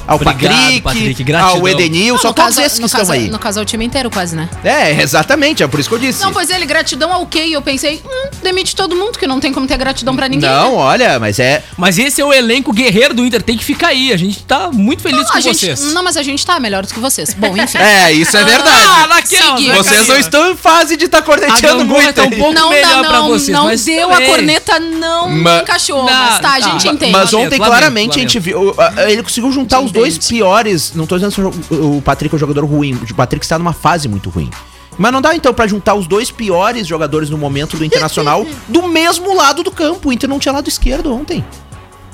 Ao 0.05 0.15
Obrigado, 0.15 0.49
Patrick, 0.51 0.81
Patrick, 0.81 1.23
gratidão. 1.23 1.55
ao 1.57 1.67
Edenilson, 1.67 2.23
Não, 2.23 2.31
a 2.31 2.33
todos 2.33 2.57
esses 2.57 2.73
que 2.73 2.79
no 2.81 2.85
estão 2.87 2.99
caso, 3.01 3.11
aí. 3.13 3.29
No 3.29 3.39
caso, 3.39 3.59
é 3.59 3.61
o 3.61 3.65
time 3.65 3.85
inteiro 3.85 4.09
quase, 4.11 4.35
né? 4.35 4.49
É, 4.63 5.01
exatamente. 5.01 5.63
É 5.63 5.67
por 5.67 5.79
isso 5.79 5.87
que 5.89 5.95
eu 5.95 5.99
disse. 5.99 6.21
Não, 6.21 6.31
pois 6.33 6.49
ele, 6.49 6.65
gratidão 6.65 7.11
ao 7.13 7.25
quê? 7.25 7.45
E 7.45 7.53
eu 7.53 7.61
pensei, 7.61 8.01
hum, 8.05 8.29
demite 8.43 8.75
todo 8.75 8.95
mundo, 8.95 9.17
que 9.17 9.25
não 9.27 9.39
tem 9.39 9.51
como 9.53 9.65
ter 9.65 9.77
gratidão 9.77 10.15
pra 10.15 10.27
ninguém. 10.27 10.49
Não, 10.49 10.71
né? 10.71 10.77
olha, 10.77 11.19
mas 11.19 11.39
é. 11.39 11.63
Mas 11.77 11.97
esse 11.97 12.19
é 12.21 12.25
o 12.25 12.33
elenco 12.33 12.73
guerreiro 12.73 13.13
do 13.13 13.25
Inter, 13.25 13.41
tem 13.41 13.57
que 13.57 13.63
ficar 13.63 13.87
aí. 13.89 14.11
A 14.11 14.17
gente 14.17 14.43
tá 14.43 14.69
muito 14.71 15.01
feliz 15.01 15.19
Não, 15.21 15.27
com 15.27 15.37
a 15.37 15.41
gente, 15.41 15.59
vocês. 15.59 15.93
não, 15.93 16.03
mas 16.03 16.17
a 16.17 16.23
gente 16.23 16.45
tá 16.45 16.59
melhor 16.59 16.85
do 16.85 16.93
que 16.93 16.99
vocês. 16.99 17.33
Bom, 17.33 17.55
enfim. 17.57 17.77
É, 17.83 18.11
isso 18.11 18.35
é 18.37 18.43
verdade. 18.43 18.85
Ah, 18.87 19.07
naquela, 19.07 19.57
Seguir. 19.57 19.69
né, 19.69 19.75
Vocês 19.75 20.07
não 20.07 20.17
estão 20.17 20.51
em 20.51 20.55
fase 20.55 20.95
de 20.97 21.05
estar 21.05 21.19
tá 21.19 21.23
corneteando 21.23 21.79
gangorra 21.79 22.01
muito. 22.03 22.15
tá 22.15 22.23
um 22.23 22.29
pouco 22.29 22.53
Não, 22.53 22.69
melhor 22.69 22.95
não, 22.97 23.01
pra 23.03 23.17
não, 23.19 23.27
vocês, 23.29 23.49
não 23.49 23.67
deu 23.75 24.09
também. 24.09 24.27
a 24.27 24.29
corneta, 24.29 24.79
não 24.79 25.29
Ma- 25.29 25.59
encaixou. 25.59 26.03
Não, 26.03 26.11
mas 26.11 26.39
tá, 26.39 26.53
a 26.53 26.59
gente 26.59 26.87
entende. 26.87 27.11
Mas 27.11 27.33
ontem, 27.33 27.57
claramente, 27.57 28.17
a 28.17 28.21
gente 28.21 28.39
viu. 28.39 28.73
ah, 28.77 29.09
Ele 29.09 29.21
conseguiu 29.23 29.51
juntar 29.51 29.79
os 29.81 29.91
dois 29.93 30.17
piores. 30.17 30.93
Não 30.93 31.05
tô 31.05 31.17
dizendo 31.17 31.51
que 31.51 31.73
o 31.73 32.01
Patrick 32.01 32.33
é 32.33 32.35
um 32.35 32.39
jogador 32.39 32.65
ruim. 32.65 32.93
O 32.95 33.15
Patrick 33.15 33.45
está 33.45 33.57
numa 33.57 33.73
fase 33.73 34.07
muito 34.07 34.29
ruim. 34.29 34.49
Mas 34.97 35.11
não 35.11 35.21
dá 35.21 35.35
então 35.35 35.53
pra 35.53 35.65
juntar 35.65 35.95
os 35.95 36.07
dois 36.07 36.29
piores 36.29 36.85
jogadores 36.85 37.29
no 37.29 37.37
momento 37.37 37.77
do 37.77 37.83
Internacional 37.85 38.45
do 38.67 38.87
mesmo 38.87 39.35
lado 39.35 39.63
do 39.63 39.71
campo. 39.71 40.09
O 40.09 40.13
Inter 40.13 40.29
não 40.29 40.39
tinha 40.39 40.51
lado 40.51 40.67
esquerdo 40.67 41.13
ontem. 41.13 41.43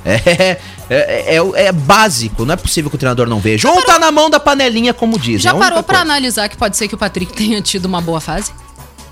É, 0.05 0.57
é, 0.89 1.35
é, 1.35 1.65
é 1.65 1.71
básico, 1.71 2.45
não 2.45 2.53
é 2.53 2.57
possível 2.57 2.89
que 2.89 2.95
o 2.95 2.99
treinador 2.99 3.27
não 3.27 3.39
veja. 3.39 3.69
Ou 3.69 3.81
tá 3.83 3.99
na 3.99 4.11
mão 4.11 4.29
da 4.29 4.39
panelinha, 4.39 4.93
como 4.93 5.19
diz. 5.19 5.41
Já 5.41 5.51
é 5.51 5.53
parou 5.53 5.83
pra 5.83 5.97
coisa. 5.97 6.01
analisar 6.01 6.47
que 6.47 6.55
pode 6.57 6.77
ser 6.77 6.87
que 6.87 6.95
o 6.95 6.97
Patrick 6.97 7.33
tenha 7.33 7.61
tido 7.61 7.85
uma 7.85 7.99
boa 8.01 8.21
fase? 8.21 8.51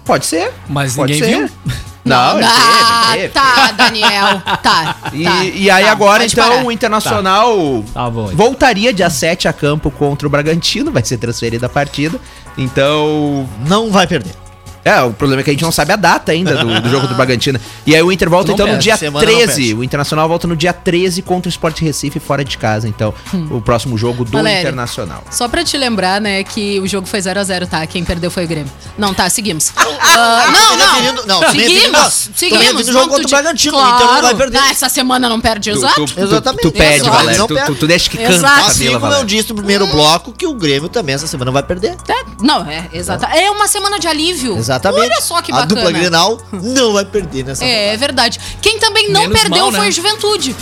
Pode 0.06 0.26
ser. 0.26 0.52
Mas 0.70 0.96
pode 0.96 1.14
ninguém 1.14 1.30
ser. 1.30 1.38
viu. 1.48 1.76
Não, 2.08 2.38
ele 2.38 2.48
ah, 2.48 3.08
teve, 3.12 3.22
teve. 3.22 3.34
tá, 3.34 3.72
Daniel. 3.72 4.42
Tá. 4.64 4.96
E, 5.14 5.24
tá, 5.24 5.44
e 5.44 5.70
aí 5.70 5.86
tá, 5.86 5.92
agora, 5.92 6.26
então, 6.26 6.50
parar. 6.50 6.66
o 6.66 6.72
Internacional 6.72 7.84
Tá 7.94 8.10
bom. 8.10 8.28
voltaria 8.28 8.94
dia 8.94 9.10
7 9.10 9.48
a 9.48 9.54
campo 9.54 9.92
contra 9.92 10.28
o 10.28 10.32
Bragantino, 10.32 10.92
vai 10.92 11.04
ser 11.04 11.18
transferido 11.18 11.66
a 11.66 11.70
partida. 11.70 12.20
Então. 12.58 13.48
Não 13.68 13.92
vai 13.92 14.08
perder. 14.08 14.47
É, 14.88 15.02
o 15.04 15.12
problema 15.14 15.42
é 15.42 15.44
que 15.44 15.50
a 15.50 15.54
gente 15.54 15.64
não 15.64 15.72
sabe 15.72 15.92
a 15.94 15.96
data 15.96 16.32
ainda 16.32 16.56
do, 16.58 16.82
do 16.82 16.90
jogo 16.90 17.08
do 17.08 17.16
Bragantino. 17.16 17.60
E 17.86 17.96
aí 17.96 18.02
o 18.02 18.12
Inter 18.12 18.30
volta 18.30 18.52
então 18.52 18.68
no 18.68 18.78
dia 18.78 18.96
semana 18.98 19.26
não 19.26 19.34
13. 19.34 19.48
perde. 19.56 19.74
O 19.74 19.84
Internacional 19.84 20.28
volta 20.28 20.48
no 20.48 20.56
dia 20.56 20.72
13 20.74 21.22
contra 21.22 21.48
o 21.48 21.52
Sport 21.52 21.80
Recife 21.82 22.20
fora 22.20 22.44
de 22.46 22.58
casa. 22.58 22.88
Então, 22.88 23.14
o 23.52 23.62
próximo 23.62 23.98
jogo 23.98 24.24
do 24.26 24.32
Valério. 24.32 24.62
Internacional. 24.62 25.24
Só 25.32 25.48
pra 25.48 25.64
te 25.64 25.78
lembrar, 25.78 26.20
né, 26.22 26.44
que 26.44 26.80
o 26.80 26.88
jogo 26.88 27.08
foi 27.08 27.20
0x0, 27.20 27.68
tá? 27.68 27.86
Quem 27.88 28.04
perdeu 28.04 28.30
foi 28.32 28.46
o 28.46 28.48
Grêmio. 28.48 28.72
Não, 28.98 29.14
tá, 29.14 29.30
seguimos. 29.30 29.72
Ah, 30.20 30.48
não, 30.52 31.14
não, 31.14 31.26
não. 31.42 31.52
Seguimos, 31.52 32.30
seguimos. 32.36 32.88
no 32.88 32.94
jogo 32.94 33.06
Não, 33.06 33.10
contra 33.10 33.28
o 33.28 33.30
Bragantino, 33.30 33.78
di- 33.78 33.84
o 33.84 33.88
Inter 33.88 34.00
não 34.00 34.08
Claro. 34.08 34.22
vai 34.24 34.36
perder. 34.36 34.58
Ah, 34.58 34.72
essa 34.72 34.90
semana 34.90 35.30
não 35.30 35.40
perde, 35.40 35.70
exato. 35.70 36.06
Tu, 36.06 36.14
tu, 36.16 36.20
Exatamente. 36.22 36.62
tu 36.64 36.72
pede, 36.72 36.96
Exato. 37.02 37.12
Valério. 37.12 37.40
Não 37.40 37.48
Tu, 37.48 37.54
perde. 37.54 37.72
tu, 37.72 37.76
tu 37.76 37.88
deixa 37.88 38.10
que 38.10 38.18
Exato. 38.22 38.56
canta, 38.56 38.68
Assim 38.68 38.86
Camila, 38.86 39.00
como 39.00 39.14
eu 39.14 39.24
disse 39.26 39.50
no 39.50 39.56
primeiro 39.56 39.86
bloco 39.88 40.32
que 40.34 40.48
o 40.48 40.54
Grêmio 40.56 40.90
também 40.90 41.14
essa 41.14 41.28
semana 41.28 41.52
vai 41.52 41.62
perder. 41.62 41.96
É, 42.08 42.24
não, 42.42 42.66
é, 42.68 42.90
exato. 42.94 43.26
É 43.26 43.52
uma 43.52 43.68
semana 43.68 44.00
de 44.00 44.08
alívio. 44.08 44.56
Exatamente. 44.78 45.12
Olha 45.12 45.22
só 45.22 45.42
que 45.42 45.52
A 45.52 45.56
bacana. 45.56 45.76
dupla 45.76 45.92
Grenal 45.92 46.42
não 46.52 46.94
vai 46.94 47.06
perder 47.06 47.44
nessa 47.46 47.64
É, 47.64 47.94
é 47.94 47.98
verdade. 47.98 48.40
Quem 48.62 48.80
também 48.80 49.12
não 49.12 49.22
Menos 49.22 49.40
perdeu 49.40 49.64
mal, 49.64 49.72
né? 49.72 49.80
foi 49.80 49.90
o 49.90 49.92
Juventude. 49.92 50.56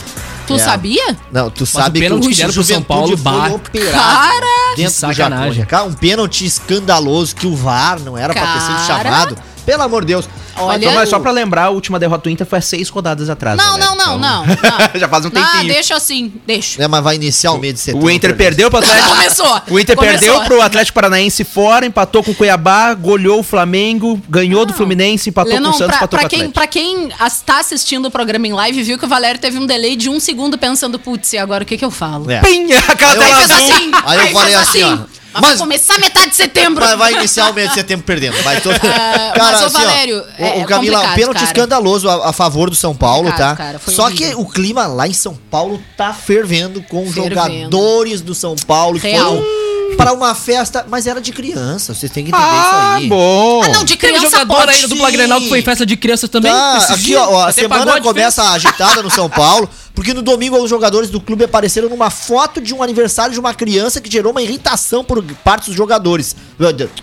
Tu 0.47 0.53
É. 0.55 0.59
sabia? 0.59 1.17
Não, 1.31 1.49
tu 1.49 1.63
o 1.63 1.65
sabe 1.67 1.99
que 1.99 2.05
pênalti 2.05 2.25
o 2.25 2.29
que 2.29 2.35
deram 2.35 2.53
pro 2.53 2.63
São 2.63 2.75
Juventude 2.77 2.87
Paulo, 2.87 3.07
foi 3.07 3.49
bah. 3.49 3.55
operado 3.55 3.91
Cara, 3.97 4.45
dentro 4.75 4.75
que 4.75 4.83
do 4.83 4.91
sacanagem. 4.91 5.65
Cara, 5.65 5.83
um 5.85 5.93
pênalti 5.93 6.45
escandaloso 6.45 7.35
que 7.35 7.47
o 7.47 7.55
VAR 7.55 7.99
não 7.99 8.15
era 8.17 8.31
pra 8.33 8.53
ter 8.53 8.59
sido 8.61 8.87
Cara. 8.87 9.03
chamado. 9.03 9.37
Pelo 9.65 9.81
amor 9.83 10.01
de 10.03 10.07
Deus. 10.13 10.29
Olha- 10.57 10.91
mas 10.91 11.09
só 11.09 11.19
pra 11.19 11.31
lembrar, 11.31 11.65
a 11.65 11.69
última 11.69 11.99
derrota 11.99 12.23
do 12.23 12.29
Inter 12.29 12.45
foi 12.47 12.59
há 12.59 12.61
seis 12.61 12.87
rodadas 12.87 13.29
atrás. 13.29 13.57
Não, 13.57 13.71
Valério. 13.77 13.95
não, 13.95 13.95
não, 13.95 14.15
Então, 14.15 14.19
não, 14.19 14.45
não. 14.45 14.89
Já 14.99 15.07
faz 15.09 15.25
um 15.25 15.29
Ah, 15.29 15.31
tempinho. 15.51 15.73
deixa 15.73 15.95
assim, 15.95 16.31
deixa. 16.45 16.81
É, 16.81 16.87
mas 16.87 17.03
vai 17.03 17.15
iniciar 17.15 17.51
o 17.51 17.57
mês 17.57 17.73
de 17.73 17.79
setembro. 17.81 18.07
O 18.07 18.09
Inter 18.11 18.35
perdeu 18.35 18.69
pro 18.69 18.79
Atlético. 18.79 19.09
Começou. 19.09 19.61
O 19.69 19.79
Inter 19.79 19.95
Começou. 19.95 20.19
perdeu 20.19 20.41
pro 20.45 20.61
Atlético 20.61 20.95
Paranaense 20.95 21.43
fora, 21.43 21.85
empatou 21.85 22.23
com 22.23 22.31
o 22.31 22.35
Cuiabá, 22.35 22.93
goleou 22.93 23.39
o 23.39 23.43
Flamengo, 23.43 24.21
ganhou 24.29 24.65
do 24.65 24.73
Fluminense, 24.73 25.29
empatou 25.29 25.53
Lennon, 25.53 25.69
com 25.71 25.75
o 25.75 25.77
Santos, 25.77 25.87
pra, 25.87 25.97
empatou 25.97 26.19
pra 26.19 26.21
com 26.21 26.25
o 26.27 26.29
quem, 26.29 26.39
Atlético. 26.47 26.53
pra 26.59 26.67
quem 26.67 27.09
as- 27.19 27.41
tá 27.41 27.59
assistindo 27.59 28.05
o 28.05 28.11
programa 28.11 28.47
em 28.47 28.53
live, 28.53 28.83
viu 28.83 28.97
que 28.97 29.05
o 29.05 29.07
Valério 29.09 29.39
teve 29.41 29.57
um 29.59 29.65
delay 29.65 29.95
de 29.95 30.09
um 30.09 30.19
segundo 30.19 30.57
pensando, 30.57 30.97
putz, 30.99 31.33
e 31.33 31.37
agora 31.37 31.63
o 31.63 31.67
que 31.67 31.77
que 31.77 31.83
eu 31.85 31.91
falo? 31.91 32.29
É. 32.31 32.39
Pim! 32.41 32.71
Aquela 32.87 33.11
Aí 33.25 33.31
eu 33.31 33.37
assim. 33.37 33.91
Aí 34.05 34.19
eu 34.27 34.33
falei 34.33 34.55
assim, 34.55 34.81
assim. 34.83 34.93
ó. 34.93 35.24
Mas, 35.41 35.49
vai 35.51 35.57
começar 35.57 35.99
metade 35.99 36.29
de 36.29 36.35
setembro. 36.35 36.83
Mas 36.85 36.97
vai 36.97 37.13
iniciar 37.13 37.49
o 37.51 37.53
mês 37.53 37.69
de 37.69 37.75
setembro 37.75 38.05
perdendo. 38.05 38.41
Vai 38.43 38.61
todo... 38.61 38.75
Ah, 38.85 39.33
mas, 39.37 39.63
ô, 39.63 39.69
Valério, 39.69 40.19
o- 40.39 40.43
é- 40.43 40.63
o, 40.63 40.65
Camila, 40.65 40.99
pênalti 41.13 41.35
cara. 41.35 41.45
escandaloso 41.45 42.09
a, 42.09 42.29
a 42.29 42.33
favor 42.33 42.69
do 42.69 42.75
São 42.75 42.95
Paulo, 42.95 43.29
tá? 43.33 43.55
cara, 43.55 43.79
Só 43.85 44.05
horrível. 44.05 44.29
que 44.29 44.35
o 44.35 44.45
clima 44.45 44.87
lá 44.87 45.07
em 45.07 45.13
São 45.13 45.35
Paulo 45.35 45.81
tá 45.97 46.13
fervendo 46.13 46.81
com 46.83 47.05
Fervendo. 47.11 47.29
jogadores 47.35 48.21
do 48.21 48.33
São 48.33 48.55
Paulo 48.55 48.99
que 48.99 49.07
Real. 49.07 49.35
foram 49.35 49.64
para 49.95 50.13
uma 50.13 50.35
festa, 50.35 50.85
mas 50.89 51.07
era 51.07 51.19
de 51.21 51.31
criança, 51.31 51.93
vocês 51.93 52.11
têm 52.11 52.23
que 52.25 52.31
entender 52.31 52.45
Ah, 52.47 52.95
isso 52.95 53.03
aí. 53.03 53.07
bom. 53.09 53.61
Ah, 53.63 53.67
não, 53.69 53.83
de 53.83 53.95
Tem 53.97 54.11
um 54.11 54.13
criança 54.17 54.37
jogador 54.39 54.55
pode. 54.55 54.71
aí 54.71 54.81
do 54.81 54.87
Dupla 54.89 55.11
Grenal 55.11 55.39
que 55.41 55.49
foi 55.49 55.59
em 55.59 55.63
festa 55.63 55.85
de 55.85 55.95
crianças 55.97 56.29
também. 56.29 56.51
Tá, 56.51 56.77
aqui 56.77 57.01
dias. 57.03 57.21
ó, 57.21 57.39
a 57.41 57.49
Até 57.49 57.61
semana 57.61 58.01
começa 58.01 58.43
agitada 58.51 59.01
no 59.01 59.09
São 59.09 59.29
Paulo, 59.29 59.69
porque 59.95 60.13
no 60.13 60.21
domingo 60.21 60.57
os 60.61 60.69
jogadores 60.69 61.09
do 61.09 61.19
clube 61.21 61.43
apareceram 61.45 61.89
numa 61.89 62.09
foto 62.09 62.59
de 62.61 62.73
um 62.73 62.83
aniversário 62.83 63.33
de 63.33 63.39
uma 63.39 63.53
criança 63.53 63.99
que 64.01 64.11
gerou 64.11 64.31
uma 64.31 64.41
irritação 64.41 65.03
por 65.03 65.23
parte 65.43 65.67
dos 65.67 65.75
jogadores, 65.75 66.35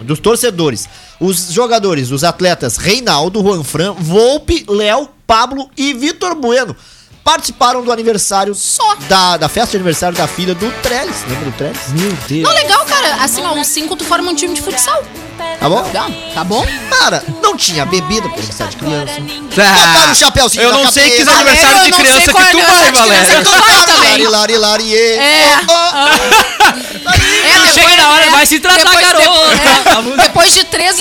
dos 0.02 0.18
torcedores. 0.20 0.88
Os 1.20 1.52
jogadores, 1.52 2.10
os 2.10 2.24
atletas 2.24 2.76
Reinaldo, 2.76 3.40
Juan 3.42 3.62
Fran, 3.64 3.92
Volpe, 3.98 4.64
Léo, 4.68 5.08
Pablo 5.26 5.70
e 5.76 5.94
Vitor 5.94 6.34
Bueno 6.34 6.74
participaram 7.24 7.82
do 7.82 7.92
aniversário 7.92 8.54
Só. 8.54 8.96
da, 9.08 9.36
da 9.36 9.48
festa 9.48 9.70
de 9.72 9.76
aniversário 9.78 10.16
da 10.16 10.26
filha 10.26 10.54
do 10.54 10.70
Trellis. 10.82 11.16
Lembra 11.28 11.44
do 11.50 11.52
Trellis? 11.56 11.88
Meu 11.88 12.12
Deus. 12.28 12.42
Não, 12.42 12.52
legal, 12.54 12.84
cara. 12.84 13.14
Assim, 13.22 13.42
ó, 13.44 13.52
os 13.60 13.66
cinco 13.66 13.96
tu 13.96 14.04
forma 14.04 14.30
um 14.30 14.34
time 14.34 14.54
de 14.54 14.60
futsal. 14.60 15.02
Tá 15.58 15.68
bom? 15.68 15.82
Tá, 15.90 16.06
tá 16.34 16.44
bom? 16.44 16.66
Cara, 16.90 17.22
não 17.42 17.56
tinha 17.56 17.84
bebida 17.86 18.22
pro 18.28 18.34
aniversário 18.38 18.72
de 18.72 18.76
criança. 18.78 19.12
Ah, 19.18 19.86
Botaram 19.86 20.12
o 20.12 20.14
chapéuzinho 20.14 20.62
eu 20.64 20.72
não 20.72 20.90
sei 20.90 21.10
que 21.10 21.22
aniversário 21.22 21.78
eu 21.78 21.84
de 21.84 21.90
não 21.90 21.98
sei 21.98 22.04
criança 22.06 22.20
que 22.20 22.26
tu 22.26 22.32
vai, 22.32 22.50
aniversário 22.50 22.92
de 22.92 23.02
criança 23.02 23.32
Valério. 23.32 23.44
que 23.44 23.50
tu 23.50 23.60
vai 23.60 23.86
também. 23.86 24.10
Lari, 24.10 24.26
lari, 24.26 24.56
lari, 24.56 24.94
ê. 24.94 25.16
É. 25.16 25.60
Oh, 25.68 25.72
oh. 25.72 27.12
É, 27.68 27.72
Chega 27.72 27.96
na 27.96 28.10
hora, 28.10 28.30
vai 28.30 28.46
se 28.46 28.60
tratar, 28.60 28.78
depois, 28.84 29.00
garota. 29.24 30.12
é, 30.12 30.16
depois 30.22 30.52
de 30.54 30.64
três 30.64 30.98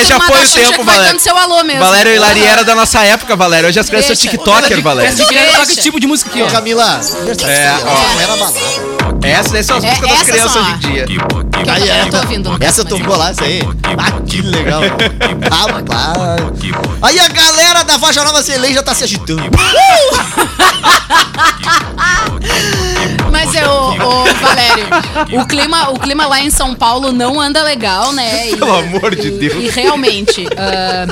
é, 0.00 0.04
já 0.04 0.20
foi 0.20 0.44
o 0.44 0.48
tempo, 0.48 0.84
Valério. 0.84 1.20
seu 1.20 1.36
alô 1.36 1.62
mesmo. 1.64 1.80
Valério 1.80 2.12
e 2.12 2.18
era 2.44 2.64
da 2.64 2.74
nossa 2.74 3.00
época, 3.02 3.36
Valério. 3.36 3.68
Hoje 3.68 3.78
as 3.80 3.88
crianças 3.88 4.18
são. 4.18 4.30
TikToker, 4.30 4.80
Valério. 4.82 5.14
Deixa. 5.14 5.52
toca 5.52 5.74
tipo 5.76 6.00
de 6.00 6.06
música 6.06 6.30
aqui, 6.30 6.42
ó. 6.42 6.46
Camila, 6.50 7.00
É, 7.46 7.74
ó. 7.86 8.14
daí 9.52 9.64
são 9.64 9.76
as 9.78 9.84
É, 9.84 9.88
músicas 9.88 10.10
das 10.10 10.22
crianças 10.22 10.56
hoje 10.56 10.70
em 10.72 10.78
dia. 10.78 11.06
Aí, 11.72 11.88
eu 12.00 12.10
tô 12.10 12.16
ouvindo. 12.18 12.56
Essa 12.60 12.84
tocou 12.84 13.16
lá, 13.16 13.30
essa 13.30 13.44
aí. 13.44 13.60
Ah, 13.98 14.20
que 14.26 14.42
legal. 14.42 14.82
Aí 17.00 17.18
a 17.18 17.28
galera 17.28 17.82
da 17.84 17.98
Faixa 17.98 18.22
Nova 18.24 18.42
Zelém 18.42 18.74
já 18.74 18.82
tá 18.82 18.94
se 18.94 19.04
agitando. 19.04 19.42
Mas 23.34 23.54
eu, 23.54 23.70
ô, 23.70 24.24
Valério, 24.40 25.40
o 25.42 25.46
clima, 25.46 25.90
o 25.90 25.98
clima 25.98 26.26
lá 26.26 26.40
em 26.40 26.50
São 26.50 26.74
Paulo 26.74 27.12
não 27.12 27.40
anda 27.40 27.62
legal, 27.62 28.12
né? 28.12 28.50
E, 28.50 28.56
Pelo 28.56 28.72
amor 28.74 29.14
de 29.14 29.30
Deus. 29.30 29.54
E 29.62 29.68
realmente, 29.68 30.46
ah, 30.56 31.06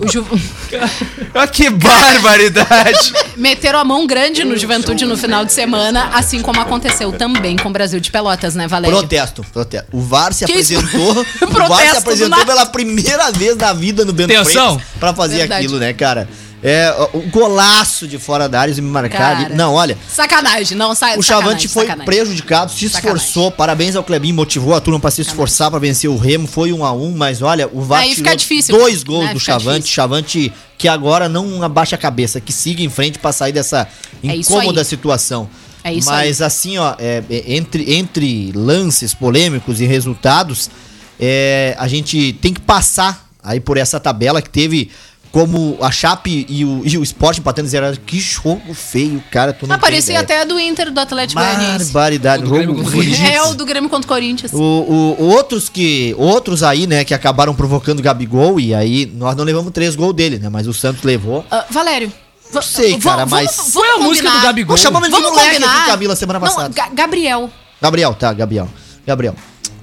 o 0.00 0.10
Ju- 0.10 0.26
Ah, 1.34 1.46
que 1.46 1.68
barbaridade. 1.70 3.12
meteram 3.36 3.78
a 3.78 3.84
mão 3.84 4.06
grande 4.06 4.44
no 4.44 4.56
Juventude 4.56 5.04
no 5.06 5.16
final 5.16 5.44
de 5.44 5.52
semana, 5.52 6.10
assim 6.14 6.40
como 6.42 6.60
aconteceu 6.60 7.12
também 7.12 7.56
com 7.56 7.68
o 7.68 7.72
Brasil 7.72 8.00
de 8.00 8.10
Pelotas, 8.10 8.54
né, 8.54 8.66
Valério? 8.68 8.96
Protesto, 8.98 9.44
protesto. 9.52 9.88
O 9.92 10.00
VAR 10.00 10.32
se 10.32 10.44
Que 10.44 10.52
apresentou. 10.52 11.10
o 11.42 11.68
VAR 11.68 11.90
se 11.90 11.96
apresentou 11.96 12.44
pela 12.44 12.66
primeira 12.66 13.30
vez 13.32 13.56
na 13.56 13.72
vida 13.72 14.04
no 14.04 14.12
Bento 14.12 14.32
Atenção. 14.32 14.74
Freitas 14.78 14.98
pra 15.00 15.14
fazer 15.14 15.36
Verdade. 15.38 15.64
aquilo, 15.64 15.78
né, 15.78 15.92
cara? 15.92 16.28
É, 16.62 16.94
o 17.12 17.18
o 17.18 17.22
golaço 17.28 18.06
de 18.06 18.18
fora 18.18 18.48
da 18.48 18.60
área 18.60 18.72
e 18.72 18.80
me 18.80 18.88
marcar 18.88 19.36
ali. 19.36 19.54
Não, 19.54 19.74
olha, 19.74 19.98
Sacanagem, 20.08 20.76
não 20.76 20.94
sai. 20.94 21.18
O 21.18 21.22
Chavante 21.22 21.66
sacanagem, 21.66 21.68
foi 21.68 21.86
sacanagem. 21.86 22.04
prejudicado, 22.06 22.70
se 22.72 22.88
Sacanagem. 22.88 23.16
esforçou. 23.16 23.50
Parabéns 23.50 23.96
ao 23.96 24.04
Clebinho, 24.04 24.34
motivou 24.34 24.74
a 24.74 24.80
turma 24.80 25.00
pra 25.00 25.10
se 25.10 25.22
esforçar 25.22 25.70
pra 25.70 25.80
vencer 25.80 26.08
o 26.08 26.16
Remo. 26.16 26.46
Foi 26.46 26.72
um 26.72 26.84
a 26.84 26.92
um, 26.92 27.10
mas 27.16 27.42
olha, 27.42 27.68
o 27.72 27.80
VAR 27.82 28.02
Aí 28.02 28.14
fica 28.14 28.36
difícil, 28.36 28.76
dois 28.78 29.02
gols 29.02 29.24
né? 29.26 29.34
do 29.34 29.40
Fica 29.40 29.52
Chavante. 29.52 29.76
difícil. 29.78 29.94
Chavante 29.94 30.52
que 30.78 30.86
agora 30.88 31.28
não 31.28 31.62
abaixa 31.62 31.96
a 31.96 31.98
cabeça, 31.98 32.40
que 32.40 32.52
siga 32.52 32.82
em 32.82 32.88
frente 32.88 33.18
pra 33.18 33.32
sair 33.32 33.52
dessa 33.52 33.88
É 34.22 34.34
incômoda 34.36 34.80
aí. 34.80 34.84
situação. 34.84 35.48
É 35.84 35.92
isso 35.92 36.08
mas 36.08 36.40
assim, 36.40 36.78
ó, 36.78 36.94
é, 36.98 37.22
é, 37.28 37.54
entre, 37.54 37.92
entre 37.94 38.52
lances 38.54 39.12
polêmicos 39.14 39.80
e 39.80 39.84
resultados, 39.84 40.70
é, 41.18 41.74
a 41.78 41.88
gente 41.88 42.32
tem 42.34 42.54
que 42.54 42.60
passar 42.60 43.28
aí 43.42 43.58
por 43.58 43.76
essa 43.76 43.98
tabela 43.98 44.40
que 44.40 44.48
teve 44.48 44.90
como 45.32 45.78
a 45.80 45.90
Chape 45.90 46.46
e 46.48 46.64
o, 46.64 46.82
e 46.84 46.98
o 46.98 47.02
Sport 47.02 47.38
empatando 47.38 47.66
zero. 47.66 47.98
Que 48.06 48.20
jogo 48.20 48.74
feio, 48.74 49.22
cara. 49.30 49.52
Tu 49.52 49.66
não 49.66 49.74
Ah, 49.76 49.78
parecia 49.78 50.20
até 50.20 50.44
do 50.44 50.60
Inter 50.60 50.92
do 50.92 51.00
Atlético 51.00 51.40
Goianiense. 51.40 51.90
Barbaridade. 51.90 52.42
É 52.42 53.42
o 53.42 53.54
do 53.54 53.64
Grêmio 53.64 53.88
contra 53.90 54.04
o 54.04 54.08
Corinthians. 54.08 54.52
O, 54.52 54.58
o- 54.60 55.24
outros 55.28 55.68
que 55.68 56.14
outros 56.18 56.62
aí, 56.62 56.86
né, 56.86 57.02
que 57.04 57.14
acabaram 57.14 57.54
provocando 57.54 57.98
o 58.00 58.02
Gabigol 58.02 58.60
e 58.60 58.74
aí 58.74 59.06
nós 59.06 59.34
não 59.34 59.44
levamos 59.44 59.72
três 59.72 59.96
gols 59.96 60.14
dele, 60.14 60.38
né, 60.38 60.48
mas 60.50 60.66
o 60.68 60.74
Santos 60.74 61.02
levou. 61.02 61.44
Ah, 61.50 61.64
Valério. 61.70 62.08
va- 62.52 62.60
Não 62.60 62.62
sei, 62.62 62.98
cara, 62.98 63.24
mas- 63.24 63.56
vamos 63.56 63.72
Foi 63.72 63.88
a 63.88 63.98
música 63.98 64.30
do 64.30 64.40
Gabigol. 64.42 64.74
Nós 64.74 64.80
chamamos 64.80 65.08
ele 65.08 65.16
de 65.16 65.22
Vamos 65.22 65.36
moleque 65.38 65.54
combinar. 65.56 65.78
aqui, 65.78 65.86
Camila, 65.90 66.14
semana 66.16 66.38
passada. 66.40 66.68
Não, 66.68 66.74
Ga- 66.74 66.90
Gabriel. 66.92 67.50
Gabriel, 67.80 68.14
tá, 68.14 68.32
Gabriel. 68.34 68.68
Gabriel. 69.06 69.34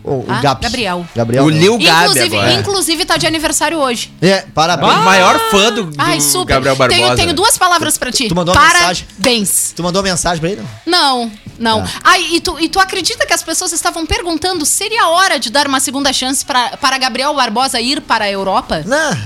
O, 0.04 0.12
o 0.20 0.26
Ah, 0.28 0.40
Gabi. 0.42 0.64
Gabriel. 0.64 1.06
Gabriel. 1.16 1.44
O. 1.46 1.50
Lil 1.50 1.78
Gabi 1.78 2.10
Inclusive, 2.10 2.38
agora. 2.38 2.54
inclusive 2.54 3.06
tá 3.06 3.18
de 3.18 3.28
aniversário 3.28 3.78
hoje. 3.78 4.12
É, 4.22 4.46
parabéns. 4.54 4.94
O 4.94 5.02
maior 5.04 5.40
fã 5.52 5.72
do, 5.74 5.84
do 5.86 5.96
Ai, 5.98 6.20
super. 6.22 6.54
Gabriel 6.54 6.76
Barbosa. 6.76 7.02
Tenho, 7.02 7.16
tenho 7.16 7.34
duas 7.34 7.58
palavras 7.58 7.98
pra 7.98 8.12
ti. 8.12 8.28
Tu 8.28 8.36
mandou 8.36 8.54
uma 8.56 8.64
mensagem? 8.64 9.06
Parabéns. 9.18 9.74
Tu 9.76 9.84
mandou 9.84 10.02
mensagem 10.04 10.40
pra 10.40 10.50
ele? 10.50 10.62
Não? 10.86 11.32
Não, 11.60 11.80
não. 11.80 11.84
Tá. 11.84 11.90
Ai, 12.04 12.26
e 12.32 12.40
tu, 12.42 12.58
e 12.60 12.70
tu 12.70 12.80
acredita 12.80 13.26
que 13.26 13.34
as 13.34 13.44
pessoas 13.44 13.72
estavam 13.74 14.06
perguntando 14.06 14.66
se 14.66 14.72
seria 14.74 15.08
hora 15.10 15.38
de 15.40 15.50
dar 15.50 15.68
uma 15.68 15.80
segunda 15.80 16.12
chance 16.14 16.44
pra, 16.46 16.78
para 16.78 16.98
Gabriel 16.98 17.34
Barbosa 17.34 17.80
ir 17.82 18.00
para 18.02 18.26
a 18.26 18.32
Europa? 18.32 18.82
Não, 18.86 19.18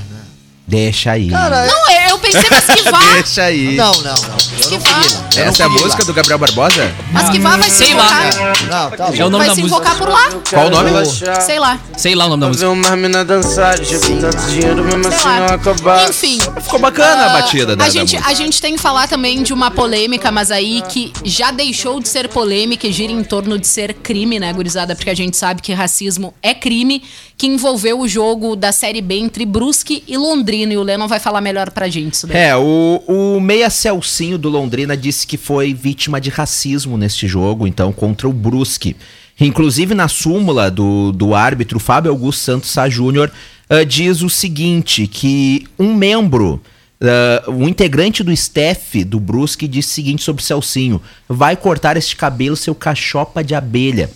Deixa 0.65 1.11
aí. 1.11 1.29
cara, 1.29 1.65
Não, 1.67 1.91
eu 2.09 2.17
pensei, 2.19 2.45
mas 2.49 2.65
que 2.65 2.83
vá. 2.89 2.99
Deixa 3.15 3.43
aí. 3.43 3.75
não, 3.75 3.91
não, 3.91 4.01
não. 4.01 4.13
Não 4.13 4.79
não. 4.79 5.23
Não 5.35 5.43
Essa 5.43 5.63
é 5.63 5.65
a 5.65 5.69
música 5.69 6.03
lá. 6.03 6.05
do 6.07 6.13
Gabriel 6.13 6.37
Barbosa? 6.39 6.93
Mas 7.11 7.29
que 7.29 7.39
vá 7.39 7.57
vai 7.57 7.69
se 7.69 7.77
Sei 7.85 7.93
lá. 7.93 8.03
invocar. 8.05 8.63
Não, 8.69 8.91
tá 8.91 9.05
É 9.07 9.09
o 9.09 9.11
bom. 9.11 9.29
nome 9.31 9.37
Vai 9.39 9.47
da 9.49 9.55
se 9.55 9.61
música. 9.61 9.77
invocar 9.81 9.97
por 9.97 10.09
lá. 10.09 10.29
Qual 10.49 10.67
o 10.67 10.69
nome? 10.69 10.89
Sei 11.41 11.59
lá. 11.59 11.79
Sei 11.97 12.15
lá 12.15 12.25
o 12.25 12.29
nome 12.29 12.41
da 12.41 12.47
música. 12.47 12.69
Uma 12.69 12.95
mina 12.95 13.25
dançar, 13.25 13.77
tanto 13.77 14.47
dinheiro 14.47 14.83
mesmo 14.85 15.03
Sei 15.03 15.13
assim 15.15 15.27
não 15.27 15.39
lá. 15.47 15.53
acabar. 15.55 16.09
Enfim. 16.09 16.39
Ficou 16.61 16.79
bacana 16.79 17.25
a 17.25 17.29
batida 17.41 17.75
da, 17.75 17.83
a 17.83 17.87
da 17.87 17.91
gente, 17.93 18.15
música. 18.15 18.29
a 18.29 18.33
gente 18.33 18.61
tem 18.61 18.75
que 18.75 18.81
falar 18.81 19.07
também 19.07 19.43
de 19.43 19.53
uma 19.53 19.69
polêmica, 19.69 20.31
mas 20.31 20.49
aí 20.49 20.81
que 20.87 21.11
já 21.25 21.51
deixou 21.51 21.99
de 21.99 22.07
ser 22.07 22.29
polêmica 22.29 22.87
e 22.87 22.91
gira 22.93 23.11
em 23.11 23.23
torno 23.23 23.59
de 23.59 23.67
ser 23.67 23.93
crime, 23.95 24.39
né, 24.39 24.53
gurizada? 24.53 24.95
Porque 24.95 25.09
a 25.09 25.15
gente 25.15 25.35
sabe 25.35 25.61
que 25.61 25.73
racismo 25.73 26.33
é 26.41 26.53
crime, 26.53 27.03
que 27.37 27.47
envolveu 27.47 27.99
o 27.99 28.07
jogo 28.07 28.55
da 28.55 28.71
Série 28.71 29.01
B 29.01 29.15
entre 29.15 29.45
Brusque 29.45 30.03
e 30.07 30.15
Londrina. 30.15 30.52
E 30.53 30.77
o 30.77 30.83
Lennon 30.83 31.07
vai 31.07 31.19
falar 31.19 31.41
melhor 31.41 31.71
pra 31.71 31.87
gente 31.89 32.13
isso 32.13 32.27
daí. 32.27 32.37
É, 32.37 32.55
o, 32.55 33.03
o 33.07 33.39
meia 33.39 33.69
Celcinho 33.69 34.37
do 34.37 34.49
Londrina 34.49 34.95
disse 34.95 35.25
que 35.25 35.37
foi 35.37 35.73
vítima 35.73 36.21
de 36.21 36.29
racismo 36.29 36.97
neste 36.97 37.27
jogo, 37.27 37.67
então, 37.67 37.91
contra 37.91 38.27
o 38.27 38.33
Brusque. 38.33 38.95
Inclusive, 39.39 39.95
na 39.95 40.07
súmula 40.07 40.69
do, 40.69 41.11
do 41.11 41.33
árbitro 41.33 41.79
Fábio 41.79 42.11
Augusto 42.11 42.41
Santos 42.41 42.69
Sá 42.69 42.87
Júnior, 42.87 43.31
ah, 43.69 43.83
diz 43.83 44.21
o 44.21 44.29
seguinte, 44.29 45.07
que 45.07 45.65
um 45.79 45.93
membro, 45.95 46.61
ah, 47.03 47.43
um 47.49 47.67
integrante 47.67 48.23
do 48.23 48.31
staff 48.31 49.03
do 49.03 49.19
Brusque 49.19 49.67
disse 49.67 49.89
o 49.89 49.93
seguinte 49.93 50.23
sobre 50.23 50.41
o 50.41 50.45
Celcinho, 50.45 51.01
vai 51.27 51.55
cortar 51.55 51.97
este 51.97 52.15
cabelo, 52.15 52.55
seu 52.55 52.73
cachopa 52.73 53.43
de 53.43 53.53
abelha. 53.53 54.09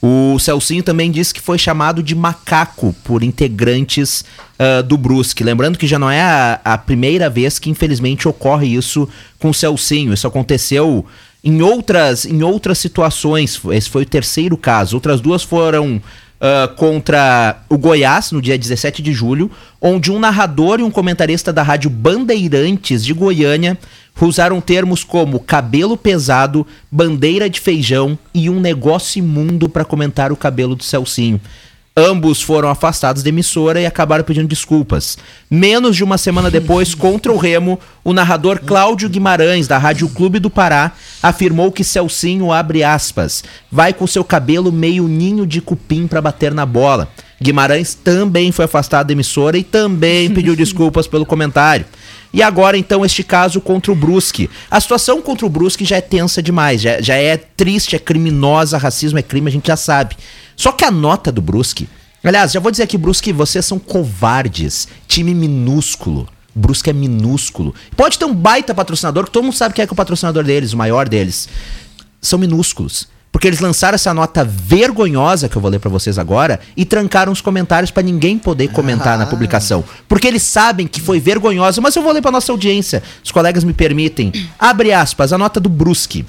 O 0.00 0.38
Celcinho 0.38 0.82
também 0.82 1.10
disse 1.10 1.32
que 1.32 1.40
foi 1.40 1.58
chamado 1.58 2.02
de 2.02 2.14
macaco 2.14 2.94
por 3.02 3.22
integrantes 3.22 4.24
ah, 4.58 4.82
do 4.82 4.98
Brusque. 4.98 5.42
Lembrando 5.42 5.78
que 5.78 5.86
já 5.86 5.98
não 5.98 6.10
é 6.10 6.20
a, 6.20 6.60
a 6.64 6.78
primeira 6.78 7.30
vez 7.30 7.58
que, 7.58 7.70
infelizmente, 7.70 8.28
ocorre 8.28 8.66
isso 8.66 9.08
com 9.38 9.50
o 9.50 9.54
Celcinho. 9.54 10.12
Isso 10.12 10.26
aconteceu 10.26 11.06
em 11.42 11.62
outras, 11.62 12.24
em 12.24 12.42
outras 12.42 12.78
situações. 12.78 13.60
Esse 13.70 13.88
foi 13.88 14.02
o 14.02 14.06
terceiro 14.06 14.56
caso. 14.56 14.96
Outras 14.96 15.20
duas 15.20 15.42
foram 15.42 16.00
ah, 16.40 16.68
contra 16.76 17.62
o 17.68 17.78
Goiás, 17.78 18.32
no 18.32 18.42
dia 18.42 18.58
17 18.58 19.00
de 19.00 19.12
julho, 19.12 19.50
onde 19.80 20.12
um 20.12 20.18
narrador 20.18 20.80
e 20.80 20.82
um 20.82 20.90
comentarista 20.90 21.52
da 21.52 21.62
rádio 21.62 21.88
Bandeirantes 21.88 23.04
de 23.04 23.14
Goiânia 23.14 23.78
usaram 24.20 24.60
termos 24.60 25.02
como 25.02 25.40
cabelo 25.40 25.96
pesado, 25.96 26.66
bandeira 26.90 27.48
de 27.50 27.60
feijão 27.60 28.18
e 28.32 28.48
um 28.48 28.60
negócio 28.60 29.18
imundo 29.18 29.68
para 29.68 29.84
comentar 29.84 30.32
o 30.32 30.36
cabelo 30.36 30.76
do 30.76 30.84
Celcinho. 30.84 31.40
Ambos 31.96 32.42
foram 32.42 32.68
afastados 32.68 33.22
da 33.22 33.28
emissora 33.28 33.80
e 33.80 33.86
acabaram 33.86 34.24
pedindo 34.24 34.48
desculpas. 34.48 35.16
Menos 35.48 35.94
de 35.94 36.02
uma 36.02 36.18
semana 36.18 36.50
depois, 36.50 36.92
contra 36.96 37.30
o 37.30 37.36
Remo, 37.36 37.78
o 38.02 38.12
narrador 38.12 38.58
Cláudio 38.58 39.08
Guimarães, 39.08 39.68
da 39.68 39.78
Rádio 39.78 40.08
Clube 40.08 40.40
do 40.40 40.50
Pará, 40.50 40.90
afirmou 41.22 41.70
que 41.70 41.84
Celcinho, 41.84 42.50
abre 42.50 42.82
aspas, 42.82 43.44
vai 43.70 43.92
com 43.92 44.08
seu 44.08 44.24
cabelo 44.24 44.72
meio 44.72 45.06
ninho 45.06 45.46
de 45.46 45.60
cupim 45.60 46.08
para 46.08 46.20
bater 46.20 46.52
na 46.52 46.66
bola. 46.66 47.08
Guimarães 47.40 47.94
também 47.94 48.50
foi 48.50 48.64
afastado 48.64 49.06
da 49.06 49.12
emissora 49.12 49.56
e 49.56 49.62
também 49.62 50.28
pediu 50.30 50.56
desculpas 50.56 51.06
pelo 51.06 51.24
comentário. 51.24 51.86
E 52.32 52.42
agora, 52.42 52.76
então, 52.76 53.04
este 53.04 53.22
caso 53.22 53.60
contra 53.60 53.92
o 53.92 53.94
Brusque. 53.94 54.50
A 54.68 54.80
situação 54.80 55.22
contra 55.22 55.46
o 55.46 55.48
Brusque 55.48 55.84
já 55.84 55.98
é 55.98 56.00
tensa 56.00 56.42
demais, 56.42 56.80
já, 56.80 57.00
já 57.00 57.14
é 57.14 57.36
triste, 57.36 57.94
é 57.94 57.98
criminosa, 58.00 58.76
racismo 58.76 59.20
é 59.20 59.22
crime, 59.22 59.48
a 59.48 59.52
gente 59.52 59.68
já 59.68 59.76
sabe. 59.76 60.16
Só 60.56 60.72
que 60.72 60.84
a 60.84 60.90
nota 60.90 61.30
do 61.30 61.42
Brusque. 61.42 61.88
Aliás, 62.22 62.52
já 62.52 62.60
vou 62.60 62.70
dizer 62.70 62.84
aqui, 62.84 62.96
Brusque, 62.96 63.32
vocês 63.32 63.64
são 63.64 63.78
covardes. 63.78 64.88
Time 65.06 65.34
minúsculo. 65.34 66.28
Brusque 66.54 66.88
é 66.88 66.92
minúsculo. 66.92 67.74
Pode 67.96 68.18
ter 68.18 68.24
um 68.24 68.34
baita 68.34 68.74
patrocinador, 68.74 69.24
que 69.24 69.30
todo 69.30 69.44
mundo 69.44 69.56
sabe 69.56 69.74
quem 69.74 69.82
é, 69.82 69.86
que 69.86 69.92
é 69.92 69.94
o 69.94 69.96
patrocinador 69.96 70.44
deles, 70.44 70.72
o 70.72 70.76
maior 70.76 71.08
deles. 71.08 71.48
São 72.20 72.38
minúsculos. 72.38 73.08
Porque 73.34 73.48
eles 73.48 73.58
lançaram 73.58 73.96
essa 73.96 74.14
nota 74.14 74.44
vergonhosa 74.44 75.48
que 75.48 75.56
eu 75.56 75.60
vou 75.60 75.68
ler 75.68 75.80
pra 75.80 75.90
vocês 75.90 76.20
agora 76.20 76.60
e 76.76 76.84
trancaram 76.84 77.32
os 77.32 77.40
comentários 77.40 77.90
pra 77.90 78.00
ninguém 78.00 78.38
poder 78.38 78.68
comentar 78.68 79.18
na 79.18 79.26
publicação. 79.26 79.82
Porque 80.06 80.28
eles 80.28 80.44
sabem 80.44 80.86
que 80.86 81.00
foi 81.00 81.18
vergonhosa, 81.18 81.80
mas 81.80 81.96
eu 81.96 82.02
vou 82.02 82.12
ler 82.12 82.22
pra 82.22 82.30
nossa 82.30 82.52
audiência. 82.52 83.02
Os 83.24 83.32
colegas 83.32 83.64
me 83.64 83.72
permitem. 83.72 84.32
Abre 84.56 84.92
aspas, 84.92 85.32
a 85.32 85.36
nota 85.36 85.58
do 85.58 85.68
Brusque. 85.68 86.24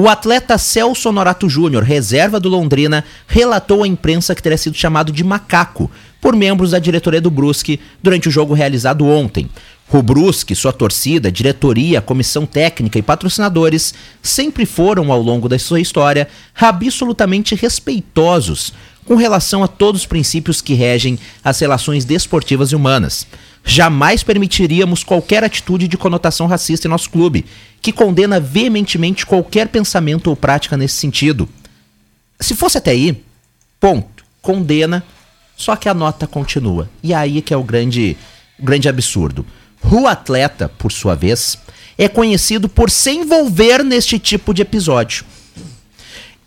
O 0.00 0.08
atleta 0.08 0.56
Celso 0.56 1.08
Honorato 1.08 1.48
Júnior, 1.48 1.82
reserva 1.82 2.38
do 2.38 2.48
Londrina, 2.48 3.04
relatou 3.26 3.82
à 3.82 3.88
imprensa 3.88 4.32
que 4.32 4.40
teria 4.40 4.56
sido 4.56 4.76
chamado 4.76 5.10
de 5.10 5.24
macaco 5.24 5.90
por 6.20 6.36
membros 6.36 6.70
da 6.70 6.78
diretoria 6.78 7.20
do 7.20 7.32
Brusque 7.32 7.80
durante 8.00 8.28
o 8.28 8.30
jogo 8.30 8.54
realizado 8.54 9.04
ontem. 9.04 9.50
O 9.90 10.00
Brusque, 10.00 10.54
sua 10.54 10.72
torcida, 10.72 11.32
diretoria, 11.32 12.00
comissão 12.00 12.46
técnica 12.46 12.96
e 12.96 13.02
patrocinadores 13.02 13.92
sempre 14.22 14.64
foram, 14.64 15.10
ao 15.10 15.20
longo 15.20 15.48
da 15.48 15.58
sua 15.58 15.80
história, 15.80 16.28
absolutamente 16.54 17.56
respeitosos 17.56 18.72
com 19.08 19.14
relação 19.14 19.64
a 19.64 19.66
todos 19.66 20.02
os 20.02 20.06
princípios 20.06 20.60
que 20.60 20.74
regem 20.74 21.18
as 21.42 21.58
relações 21.58 22.04
desportivas 22.04 22.72
e 22.72 22.76
humanas. 22.76 23.26
Jamais 23.64 24.22
permitiríamos 24.22 25.02
qualquer 25.02 25.42
atitude 25.42 25.88
de 25.88 25.96
conotação 25.96 26.46
racista 26.46 26.86
em 26.86 26.90
nosso 26.90 27.08
clube, 27.08 27.46
que 27.80 27.90
condena 27.90 28.38
veementemente 28.38 29.24
qualquer 29.24 29.68
pensamento 29.68 30.26
ou 30.26 30.36
prática 30.36 30.76
nesse 30.76 30.96
sentido. 30.96 31.48
Se 32.38 32.54
fosse 32.54 32.76
até 32.76 32.90
aí, 32.90 33.24
ponto, 33.80 34.22
condena, 34.42 35.02
só 35.56 35.74
que 35.74 35.88
a 35.88 35.94
nota 35.94 36.26
continua. 36.26 36.90
E 37.02 37.14
aí 37.14 37.40
que 37.40 37.54
é 37.54 37.56
o 37.56 37.64
grande, 37.64 38.14
grande 38.60 38.90
absurdo. 38.90 39.44
O 39.90 40.06
atleta, 40.06 40.68
por 40.68 40.92
sua 40.92 41.14
vez, 41.14 41.56
é 41.96 42.08
conhecido 42.08 42.68
por 42.68 42.90
se 42.90 43.10
envolver 43.12 43.82
neste 43.82 44.18
tipo 44.18 44.52
de 44.52 44.60
episódio. 44.60 45.24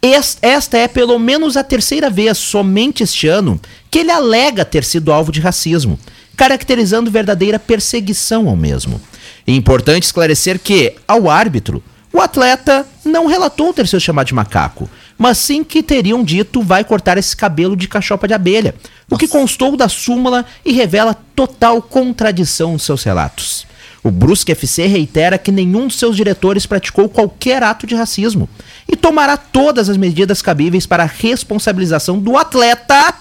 Es- 0.02 0.38
Esta 0.41 0.78
é 0.78 0.88
pelo 0.88 1.18
menos 1.20 1.56
a 1.56 1.64
terceira 1.64 2.10
vez, 2.10 2.38
somente 2.38 3.04
este 3.04 3.28
ano, 3.28 3.60
que 3.89 3.99
ele 3.99 4.12
alega 4.12 4.66
ter 4.66 4.84
sido 4.84 5.12
alvo 5.12 5.32
de 5.32 5.39
racismo, 5.39 5.99
caracterizando 6.36 7.12
verdadeira 7.12 7.60
perseguição 7.60 8.47
ao 8.49 8.56
mesmo. 8.56 8.99
É 9.45 9.52
importante 9.52 10.04
esclarecer 10.04 10.60
que, 10.60 10.95
ao 11.08 11.30
árbitro, 11.30 11.84
o 12.14 12.20
atleta 12.20 12.86
não 13.06 13.28
relatou 13.28 13.74
ter 13.74 13.88
sido 13.88 13.99
chamado 14.02 14.28
de 14.28 14.34
macaco, 14.34 14.89
mas 15.18 15.38
sim 15.38 15.64
que 15.64 15.84
teriam 15.84 16.24
dito 16.24 16.62
vai 16.62 16.84
cortar 16.84 17.18
esse 17.18 17.36
cabelo 17.38 17.76
de 17.76 17.88
cachopa 17.88 18.28
de 18.28 18.34
abelha, 18.34 18.76
o 19.10 19.18
que 19.18 19.28
constou 19.28 19.78
da 19.78 19.88
súmula 19.88 20.45
e 20.66 20.72
revela 20.74 21.14
total 21.36 21.82
contradição 21.82 22.74
nos 22.74 22.84
seus 22.84 23.04
relatos. 23.04 23.66
O 24.04 24.10
Brusque 24.10 24.52
FC 24.52 24.88
reitera 24.88 25.38
que 25.38 25.52
nenhum 25.52 25.86
dos 25.88 25.99
seus 25.99 26.16
diretores 26.16 26.66
praticou 26.66 27.08
qualquer 27.08 27.62
ato 27.62 27.86
de 27.86 27.93
racismo 27.93 28.49
e 28.91 28.95
tomará 28.95 29.37
todas 29.37 29.89
as 29.89 29.95
medidas 29.95 30.41
cabíveis 30.41 30.85
para 30.85 31.03
a 31.03 31.07
responsabilização 31.07 32.19
do 32.19 32.37
atleta 32.37 33.15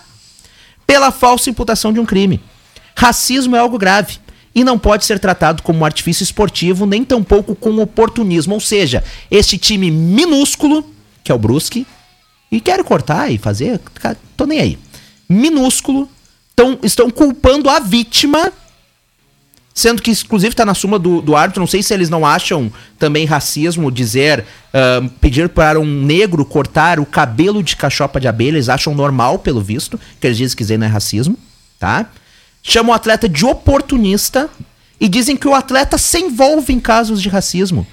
pela 0.86 1.12
falsa 1.12 1.48
imputação 1.48 1.92
de 1.92 2.00
um 2.00 2.04
crime. 2.04 2.42
Racismo 2.96 3.54
é 3.54 3.60
algo 3.60 3.78
grave 3.78 4.18
e 4.52 4.64
não 4.64 4.76
pode 4.76 5.04
ser 5.04 5.20
tratado 5.20 5.62
como 5.62 5.78
um 5.78 5.84
artifício 5.84 6.24
esportivo, 6.24 6.84
nem 6.84 7.04
tampouco 7.04 7.54
com 7.54 7.78
oportunismo. 7.78 8.54
Ou 8.54 8.60
seja, 8.60 9.04
este 9.30 9.56
time 9.56 9.90
minúsculo, 9.92 10.84
que 11.22 11.30
é 11.30 11.34
o 11.34 11.38
Brusque, 11.38 11.86
e 12.50 12.60
quero 12.60 12.84
cortar 12.84 13.30
e 13.30 13.38
fazer, 13.38 13.80
tô 14.36 14.44
nem 14.44 14.58
aí. 14.58 14.78
Minúsculo, 15.28 16.08
tão, 16.56 16.76
estão 16.82 17.08
culpando 17.08 17.70
a 17.70 17.78
vítima 17.78 18.52
Sendo 19.72 20.02
que, 20.02 20.10
inclusive, 20.10 20.54
tá 20.54 20.66
na 20.66 20.74
suma 20.74 20.98
do, 20.98 21.22
do 21.22 21.36
árbitro. 21.36 21.60
Não 21.60 21.66
sei 21.66 21.82
se 21.82 21.94
eles 21.94 22.10
não 22.10 22.26
acham 22.26 22.72
também 22.98 23.24
racismo 23.24 23.90
dizer, 23.90 24.44
ah, 24.74 25.08
pedir 25.20 25.48
para 25.48 25.78
um 25.78 25.86
negro 25.86 26.44
cortar 26.44 26.98
o 26.98 27.06
cabelo 27.06 27.62
de 27.62 27.76
cachopa 27.76 28.20
de 28.20 28.28
abelha. 28.28 28.56
Eles 28.56 28.68
acham 28.68 28.94
normal, 28.94 29.38
pelo 29.38 29.60
visto, 29.60 29.98
que 30.20 30.26
eles 30.26 30.36
dizem 30.36 30.56
que 30.56 30.62
isso 30.62 30.72
aí 30.72 30.78
não 30.78 30.86
é 30.86 30.90
racismo, 30.90 31.38
tá? 31.78 32.06
Chamam 32.62 32.92
o 32.92 32.94
atleta 32.94 33.28
de 33.28 33.44
oportunista 33.44 34.50
e 35.00 35.08
dizem 35.08 35.36
que 35.36 35.48
o 35.48 35.54
atleta 35.54 35.96
se 35.96 36.18
envolve 36.18 36.72
em 36.72 36.80
casos 36.80 37.22
de 37.22 37.28
racismo. 37.28 37.86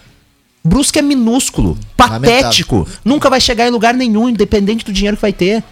Brusque 0.64 1.00
é 1.00 1.02
minúsculo, 1.02 1.78
patético, 1.96 2.86
nunca 3.06 3.30
vai 3.30 3.40
chegar 3.40 3.66
em 3.66 3.72
lugar 3.72 3.94
nenhum, 3.94 4.28
independente 4.28 4.84
do 4.84 4.92
dinheiro 4.92 5.16
que 5.16 5.22
vai 5.22 5.32
ter 5.32 5.64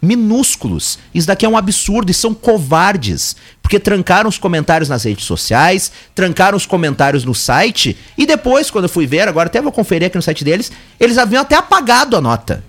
minúsculos. 0.00 0.98
Isso 1.14 1.26
daqui 1.26 1.44
é 1.44 1.48
um 1.48 1.56
absurdo 1.56 2.10
e 2.10 2.14
são 2.14 2.32
covardes. 2.32 3.36
Porque 3.62 3.78
trancaram 3.78 4.28
os 4.28 4.38
comentários 4.38 4.88
nas 4.88 5.04
redes 5.04 5.24
sociais, 5.24 5.92
trancaram 6.14 6.56
os 6.56 6.66
comentários 6.66 7.24
no 7.24 7.34
site, 7.34 7.96
e 8.16 8.24
depois, 8.24 8.70
quando 8.70 8.84
eu 8.84 8.88
fui 8.88 9.06
ver, 9.06 9.28
agora 9.28 9.48
até 9.48 9.60
vou 9.60 9.72
conferir 9.72 10.06
aqui 10.06 10.16
no 10.16 10.22
site 10.22 10.44
deles, 10.44 10.72
eles 10.98 11.18
haviam 11.18 11.42
até 11.42 11.56
apagado 11.56 12.16
a 12.16 12.20
nota. 12.20 12.64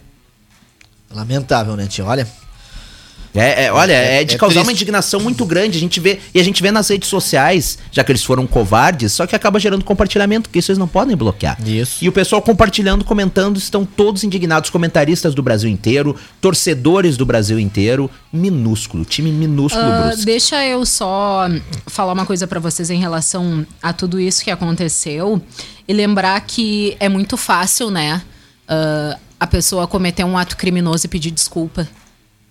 Lamentável, 1.12 1.76
né, 1.76 1.88
tio? 1.88 2.06
Olha. 2.06 2.28
É, 3.36 3.66
é, 3.66 3.72
olha, 3.72 3.94
é, 3.94 4.22
É- 4.22 4.24
de 4.24 4.36
é 4.36 4.38
causar 4.38 4.60
uma 4.62 4.66
triste. 4.66 4.78
indignação 4.82 5.20
muito 5.20 5.46
grande. 5.46 5.78
A 5.78 5.80
gente 5.82 6.00
vê, 6.00 6.20
e 6.34 6.40
a 6.40 6.44
gente 6.44 6.62
vê 6.64 6.72
nas 6.72 6.88
redes 6.90 7.08
sociais, 7.10 7.78
já 7.92 8.04
que 8.04 8.12
eles 8.12 8.24
foram 8.24 8.48
covardes, 8.48 9.12
só 9.14 9.28
que 9.28 9.36
acaba 9.36 9.60
gerando 9.60 9.84
compartilhamento, 9.86 10.50
porque 10.50 10.60
isso 10.60 10.72
eles 10.72 10.80
não 10.80 10.88
podem 10.88 11.16
bloquear. 11.16 11.58
Isso. 11.66 12.04
E 12.04 12.10
o 12.10 12.12
pessoal 12.12 12.42
compartilhando, 12.42 13.06
comentando, 13.06 13.58
estão 13.58 13.86
todos 13.86 14.24
indignados. 14.24 14.70
Comentaristas 14.70 15.36
do 15.36 15.44
Brasil 15.44 15.70
inteiro, 15.70 16.16
torcedores 16.42 17.18
do 17.18 17.26
Brasil 17.26 17.60
inteiro. 17.60 18.10
Minúsculo, 18.34 19.06
time 19.06 19.32
minúsculo 19.32 19.86
Ah, 19.86 20.08
Brusque. 20.08 20.26
deixa 20.26 20.66
eu 20.66 20.86
só 20.86 21.48
falar 21.88 22.14
uma 22.14 22.26
coisa 22.26 22.48
pra 22.48 22.60
vocês 22.60 22.90
em 22.90 23.00
relação 23.00 23.66
a 23.82 23.92
tudo 23.94 24.20
isso 24.20 24.44
que 24.44 24.52
aconteceu 24.52 25.42
e 25.88 25.94
lembrar 25.94 26.40
que 26.42 26.96
é 27.00 27.10
muito 27.10 27.38
fácil, 27.38 27.90
né? 27.92 28.22
ah, 28.68 29.18
a 29.40 29.48
pessoa 29.48 29.88
cometer 29.88 30.24
um 30.26 30.38
ato 30.38 30.58
criminoso 30.58 31.06
e 31.06 31.10
pedir 31.10 31.32
desculpa. 31.32 31.88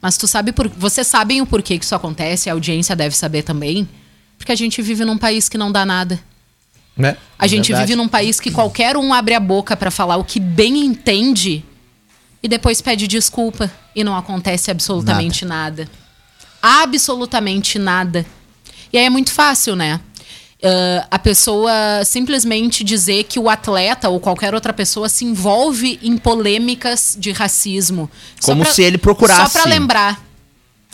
Mas 0.01 0.17
tu 0.17 0.27
sabe 0.27 0.53
por, 0.53 0.69
vocês 0.69 1.07
sabem 1.07 1.41
o 1.41 1.47
porquê 1.47 1.79
que 1.79 1.85
isso 1.85 1.95
acontece? 1.95 2.49
A 2.49 2.53
audiência 2.53 2.95
deve 2.95 3.17
saber 3.17 3.43
também. 3.43 3.89
Porque 4.37 4.53
a 4.53 4.57
gente 4.57 4.81
vive 4.81 5.05
num 5.05 5.19
país 5.19 5.49
que 5.49 5.59
não 5.59 5.73
dá 5.73 5.85
nada. 5.85 6.21
Né? 6.97 7.17
A 7.39 7.47
gente 7.47 7.69
verdade. 7.69 7.87
vive 7.87 7.97
num 7.97 8.09
país 8.09 8.41
que 8.41 8.51
qualquer 8.51 8.97
um 8.97 9.13
abre 9.13 9.35
a 9.35 9.41
boca 9.41 9.77
pra 9.77 9.91
falar 9.91 10.17
o 10.17 10.25
que 10.25 10.41
bem 10.41 10.79
entende 10.79 11.65
e 12.43 12.49
depois 12.49 12.81
pede 12.81 13.07
desculpa 13.07 13.71
e 13.95 14.03
não 14.03 14.17
acontece 14.17 14.71
absolutamente 14.71 15.45
nada. 15.45 15.89
Absolutamente 16.63 17.79
nada. 17.79 18.27
E 18.93 18.99
aí 18.99 19.05
é 19.05 19.11
muito 19.11 19.33
fácil, 19.33 19.77
né? 19.77 20.01
Ah, 20.63 21.07
a 21.11 21.19
pessoa 21.19 21.71
simplesmente 22.05 22.83
dizer 22.83 23.25
que 23.25 23.39
o 23.39 23.49
atleta 23.49 24.09
ou 24.09 24.19
qualquer 24.19 24.55
outra 24.55 24.73
pessoa 24.73 25.09
se 25.09 25.25
envolve 25.25 25.99
em 26.03 26.17
polêmicas 26.19 27.17
de 27.19 27.31
racismo. 27.31 28.11
Como 28.43 28.65
se 28.67 28.83
ele 28.83 28.99
procurasse. 28.99 29.53
Só 29.53 29.63
pra 29.63 29.71
lembrar, 29.71 30.21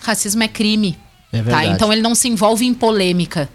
racismo 0.02 0.42
é 0.42 0.48
crime. 0.48 0.98
É 1.32 1.38
tá? 1.38 1.42
verdade. 1.42 1.68
Então 1.70 1.92
ele 1.92 2.02
não 2.02 2.14
se 2.14 2.28
envolve 2.28 2.66
em 2.66 2.74
polêmica. 2.74 3.48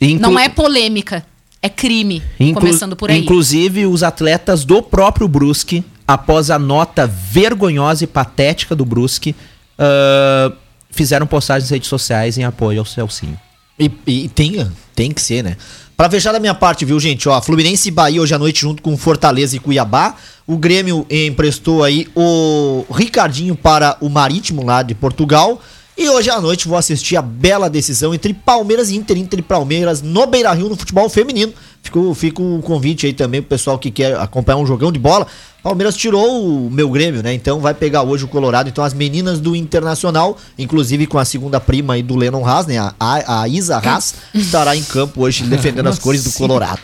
Inclu- 0.00 0.20
Não 0.20 0.38
é 0.38 0.48
polêmica, 0.48 1.24
é 1.62 1.68
crime. 1.68 2.22
Inclu- 2.38 2.60
começando 2.60 2.94
por 2.94 3.10
aí. 3.10 3.18
Inclusive, 3.20 3.86
os 3.86 4.02
atletas 4.02 4.64
do 4.64 4.82
próprio 4.82 5.26
Brusque, 5.26 5.82
após 6.06 6.50
a 6.50 6.58
nota 6.58 7.06
vergonhosa 7.06 8.04
e 8.04 8.06
patética 8.06 8.76
do 8.76 8.84
Brusque, 8.84 9.34
ah, 9.78 10.52
fizeram 10.90 11.26
postagens 11.26 11.64
nas 11.64 11.70
redes 11.70 11.88
sociais 11.88 12.36
em 12.36 12.44
apoio 12.44 12.80
ao 12.80 12.84
Celcinho. 12.84 13.40
E, 13.78 13.90
e 14.06 14.28
tem, 14.28 14.70
tem 14.94 15.10
que 15.10 15.20
ser, 15.20 15.42
né? 15.42 15.56
Pra 15.96 16.10
fechar 16.10 16.32
da 16.32 16.40
minha 16.40 16.54
parte, 16.54 16.84
viu, 16.84 16.98
gente? 16.98 17.28
Ó, 17.28 17.40
Fluminense 17.40 17.88
e 17.88 17.92
Bahia 17.92 18.20
hoje 18.20 18.34
à 18.34 18.38
noite 18.38 18.62
junto 18.62 18.82
com 18.82 18.96
Fortaleza 18.96 19.54
e 19.54 19.60
Cuiabá. 19.60 20.16
O 20.46 20.56
Grêmio 20.56 21.06
emprestou 21.08 21.84
aí 21.84 22.08
o 22.14 22.84
Ricardinho 22.90 23.54
para 23.54 23.96
o 24.00 24.08
Marítimo 24.08 24.64
lá 24.64 24.82
de 24.82 24.94
Portugal. 24.94 25.60
E 25.96 26.08
hoje 26.08 26.28
à 26.28 26.40
noite 26.40 26.66
vou 26.66 26.76
assistir 26.76 27.16
a 27.16 27.22
bela 27.22 27.70
decisão 27.70 28.12
entre 28.12 28.34
Palmeiras 28.34 28.90
e 28.90 28.96
Inter, 28.96 29.16
Inter 29.16 29.38
e 29.38 29.42
Palmeiras 29.42 30.02
no 30.02 30.26
Beira-Rio 30.26 30.68
no 30.68 30.76
futebol 30.76 31.08
feminino. 31.08 31.54
Fico, 31.84 32.14
fica 32.14 32.42
o 32.42 32.62
convite 32.62 33.04
aí 33.04 33.12
também 33.12 33.42
pro 33.42 33.50
pessoal 33.50 33.78
que 33.78 33.90
quer 33.90 34.16
acompanhar 34.18 34.56
um 34.56 34.66
jogão 34.66 34.90
de 34.90 34.98
bola. 34.98 35.26
Palmeiras 35.62 35.94
tirou 35.94 36.66
o 36.66 36.70
meu 36.70 36.88
Grêmio, 36.90 37.22
né? 37.22 37.34
Então 37.34 37.60
vai 37.60 37.74
pegar 37.74 38.02
hoje 38.02 38.24
o 38.24 38.28
Colorado. 38.28 38.70
Então 38.70 38.82
as 38.82 38.94
meninas 38.94 39.38
do 39.38 39.54
Internacional, 39.54 40.36
inclusive 40.58 41.06
com 41.06 41.18
a 41.18 41.26
segunda 41.26 41.60
prima 41.60 41.92
aí 41.92 42.02
do 42.02 42.16
Lennon 42.16 42.44
Haas, 42.44 42.66
né? 42.66 42.78
A, 42.78 42.94
a, 42.98 43.42
a 43.42 43.48
Isa 43.48 43.76
Haas, 43.76 44.14
estará 44.34 44.74
em 44.74 44.82
campo 44.82 45.22
hoje 45.22 45.44
defendendo 45.44 45.86
as 45.88 45.98
cores 45.98 46.24
do 46.24 46.32
Colorado. 46.32 46.80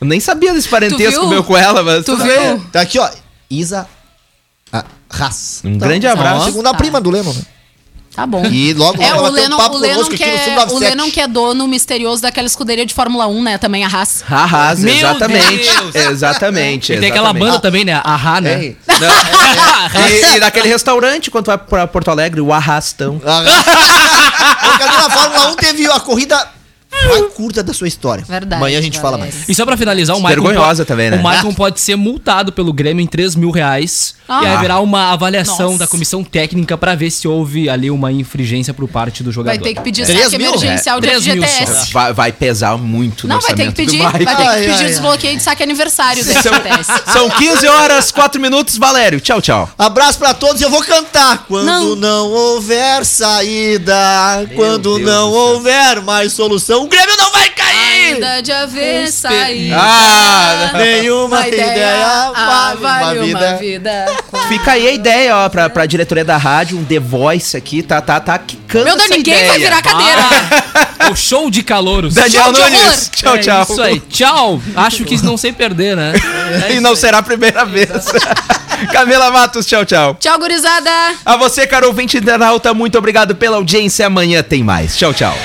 Eu 0.00 0.06
nem 0.06 0.20
sabia 0.20 0.54
desse 0.54 0.68
parentesco 0.68 1.26
meu 1.26 1.42
com 1.42 1.56
ela, 1.56 1.82
mas. 1.82 2.04
Tu 2.04 2.12
tudo 2.12 2.22
viu? 2.22 2.40
bem. 2.40 2.60
Tá 2.72 2.80
aqui, 2.80 2.98
ó. 2.98 3.10
Isa 3.50 3.88
ah, 4.72 4.84
Haas. 5.10 5.62
Um 5.64 5.78
grande 5.78 6.06
a 6.06 6.12
abraço. 6.12 6.46
segunda 6.46 6.70
Tá. 6.70 6.78
prima 6.78 7.00
do 7.00 7.10
Lennon, 7.10 7.32
né? 7.32 7.42
Tá 8.14 8.24
bom. 8.26 8.44
E 8.46 8.72
logo, 8.74 9.02
É, 9.02 9.12
o 9.12 9.22
vai 9.22 9.24
ter 9.24 9.28
um 9.28 9.32
Lennon, 9.32 9.56
papo 9.56 9.74
o 9.76 9.78
Lennon, 9.78 10.04
que 10.04 10.22
é, 10.22 10.44
Sub-97. 10.44 10.70
o 10.72 10.78
Lennon 10.78 11.10
que 11.10 11.20
é 11.20 11.26
dono 11.26 11.66
misterioso 11.66 12.22
daquela 12.22 12.46
escuderia 12.46 12.86
de 12.86 12.94
Fórmula 12.94 13.26
1, 13.26 13.42
né? 13.42 13.58
Também 13.58 13.84
a 13.84 13.88
Haas. 13.88 14.22
Haas, 14.30 14.78
Meu 14.80 14.94
exatamente. 14.94 15.56
Deus. 15.68 15.94
Exatamente. 15.94 16.92
E 16.92 17.00
tem 17.00 17.10
aquela 17.10 17.32
banda 17.32 17.58
também, 17.58 17.84
né? 17.84 18.00
A 18.04 18.14
Rá, 18.14 18.40
né? 18.40 18.66
É. 18.66 18.74
Não, 19.00 19.08
é, 19.08 20.10
é. 20.10 20.32
E, 20.34 20.36
e 20.36 20.40
naquele 20.40 20.68
restaurante, 20.68 21.28
quando 21.30 21.46
vai 21.46 21.58
pra 21.58 21.86
Porto 21.88 22.08
Alegre, 22.10 22.40
o 22.40 22.52
Arrastão. 22.52 23.16
Ô, 23.16 23.20
Camila, 24.78 25.06
a 25.06 25.10
Fórmula 25.10 25.48
1 25.52 25.54
teve 25.56 25.86
a 25.90 25.98
corrida 26.00 26.48
mais 27.08 27.32
curta 27.34 27.62
da 27.62 27.72
sua 27.72 27.88
história. 27.88 28.24
Verdade, 28.26 28.56
Amanhã 28.60 28.78
a 28.78 28.82
gente 28.82 28.98
fala 29.00 29.18
mais. 29.18 29.48
E 29.48 29.54
só 29.54 29.64
pra 29.64 29.76
finalizar, 29.76 30.16
o 30.16 30.20
Michael. 30.20 30.42
Vergonhosa 30.42 30.84
também, 30.84 31.10
né? 31.10 31.16
O 31.16 31.22
Michael 31.28 31.52
pode 31.54 31.80
ser 31.80 31.96
multado 31.96 32.52
pelo 32.52 32.72
Grêmio 32.72 33.02
em 33.02 33.06
3 33.06 33.34
mil 33.36 33.50
reais. 33.50 34.14
Ah. 34.28 34.42
E 34.42 34.46
haverá 34.46 34.80
uma 34.80 35.12
avaliação 35.12 35.66
Nossa. 35.72 35.78
da 35.80 35.86
comissão 35.86 36.24
técnica 36.24 36.78
pra 36.78 36.94
ver 36.94 37.10
se 37.10 37.28
houve 37.28 37.68
ali 37.68 37.90
uma 37.90 38.10
infringência 38.10 38.72
por 38.72 38.88
parte 38.88 39.22
do 39.22 39.30
jogador. 39.30 39.56
Vai 39.58 39.62
ter 39.68 39.74
que 39.74 39.82
pedir 39.82 40.06
Três 40.06 40.24
saque 40.24 40.38
mil? 40.38 40.48
emergencial 40.54 41.00
de 41.00 41.06
Três 41.06 41.26
mil 41.26 41.42
FGTS. 41.42 41.92
Vai, 41.92 42.12
vai 42.12 42.32
pesar 42.32 42.78
muito 42.78 43.28
Não, 43.28 43.36
no 43.36 43.42
vai 43.42 43.54
ter 43.54 43.66
que 43.66 43.72
pedir. 43.72 43.98
Vai 43.98 44.12
ter 44.12 44.18
que 44.26 44.34
pedir 44.36 44.70
ai, 44.70 44.84
desbloqueio 44.86 45.36
de 45.36 45.42
saque 45.42 45.62
aniversário 45.62 46.24
do 46.24 46.30
FGTS. 46.32 46.92
São 47.12 47.28
15 47.28 47.66
horas, 47.68 48.10
4 48.10 48.40
minutos. 48.40 48.78
Valério, 48.78 49.20
tchau, 49.20 49.42
tchau. 49.42 49.68
Abraço 49.78 50.18
pra 50.18 50.32
todos 50.32 50.60
e 50.60 50.64
eu 50.64 50.70
vou 50.70 50.82
cantar. 50.82 51.44
Quando 51.46 51.66
não, 51.66 51.96
Não. 51.96 52.30
houver 52.30 53.04
saída, 53.04 53.94
quando 54.54 54.96
Deus 54.98 55.02
não 55.02 55.30
houver 55.30 56.00
mais 56.02 56.32
solução, 56.32 56.88
Grêmio 56.94 57.16
não 57.16 57.32
vai 57.32 57.48
cair! 57.50 58.14
Ainda 58.14 58.40
de 58.40 58.52
haver 58.52 59.10
saída. 59.10 59.76
Ah, 59.76 60.70
Nenhuma 60.74 61.38
Uma 61.38 61.48
ideia, 61.48 62.06
ah, 62.34 62.76
vale 62.80 63.18
uma 63.20 63.24
vida. 63.24 63.56
vida. 63.56 64.06
Fica 64.48 64.72
aí 64.72 64.86
a 64.86 64.92
ideia, 64.92 65.36
ó, 65.36 65.48
pra, 65.48 65.68
pra 65.68 65.86
diretoria 65.86 66.24
da 66.24 66.36
rádio, 66.36 66.78
um 66.78 66.84
The 66.84 67.00
Voice 67.00 67.56
aqui, 67.56 67.82
tá, 67.82 68.00
tá, 68.00 68.20
tá 68.20 68.38
quicando 68.38 68.84
Meu 68.84 68.96
Deus, 68.96 69.08
ninguém 69.10 69.34
ideia. 69.34 69.48
vai 69.48 69.58
virar 69.58 69.82
cadeira. 69.82 70.22
Ah, 71.00 71.10
o 71.10 71.16
show 71.16 71.50
de 71.50 71.62
calouros. 71.64 72.14
Daniel 72.14 72.44
Show 72.44 72.52
Nunes, 72.52 72.78
horror. 72.80 73.10
tchau, 73.10 73.34
É 73.34 73.38
tchau. 73.38 73.62
Isso 73.62 73.82
aí, 73.82 74.00
tchau. 74.00 74.62
Acho 74.76 75.04
que 75.04 75.20
não 75.24 75.36
sei 75.36 75.52
perder, 75.52 75.96
né? 75.96 76.12
e 76.70 76.78
não 76.80 76.94
será 76.94 77.18
a 77.18 77.22
primeira 77.22 77.64
vez. 77.64 77.88
Camila 78.92 79.30
Matos, 79.32 79.66
tchau, 79.66 79.84
tchau. 79.84 80.16
Tchau, 80.20 80.38
gurizada. 80.38 80.90
A 81.24 81.36
você, 81.36 81.66
caro 81.66 81.88
ouvinte 81.88 82.16
internauta, 82.18 82.72
muito 82.72 82.96
obrigado 82.98 83.34
pela 83.34 83.56
audiência. 83.56 84.06
Amanhã 84.06 84.42
tem 84.42 84.62
mais. 84.62 84.96
Tchau, 84.96 85.12
tchau. 85.12 85.36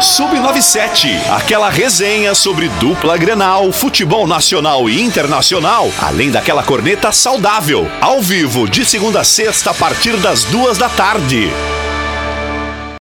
Sub97, 0.00 1.10
aquela 1.30 1.68
resenha 1.68 2.34
sobre 2.34 2.70
dupla 2.70 3.18
Grenal, 3.18 3.70
futebol 3.70 4.26
nacional 4.26 4.88
e 4.88 4.98
internacional, 4.98 5.92
além 6.00 6.30
daquela 6.30 6.62
corneta 6.62 7.12
saudável, 7.12 7.86
ao 8.00 8.22
vivo 8.22 8.66
de 8.66 8.82
segunda 8.82 9.20
a 9.20 9.24
sexta 9.24 9.72
a 9.72 9.74
partir 9.74 10.16
das 10.16 10.44
duas 10.44 10.78
da 10.78 10.88
tarde. 10.88 11.50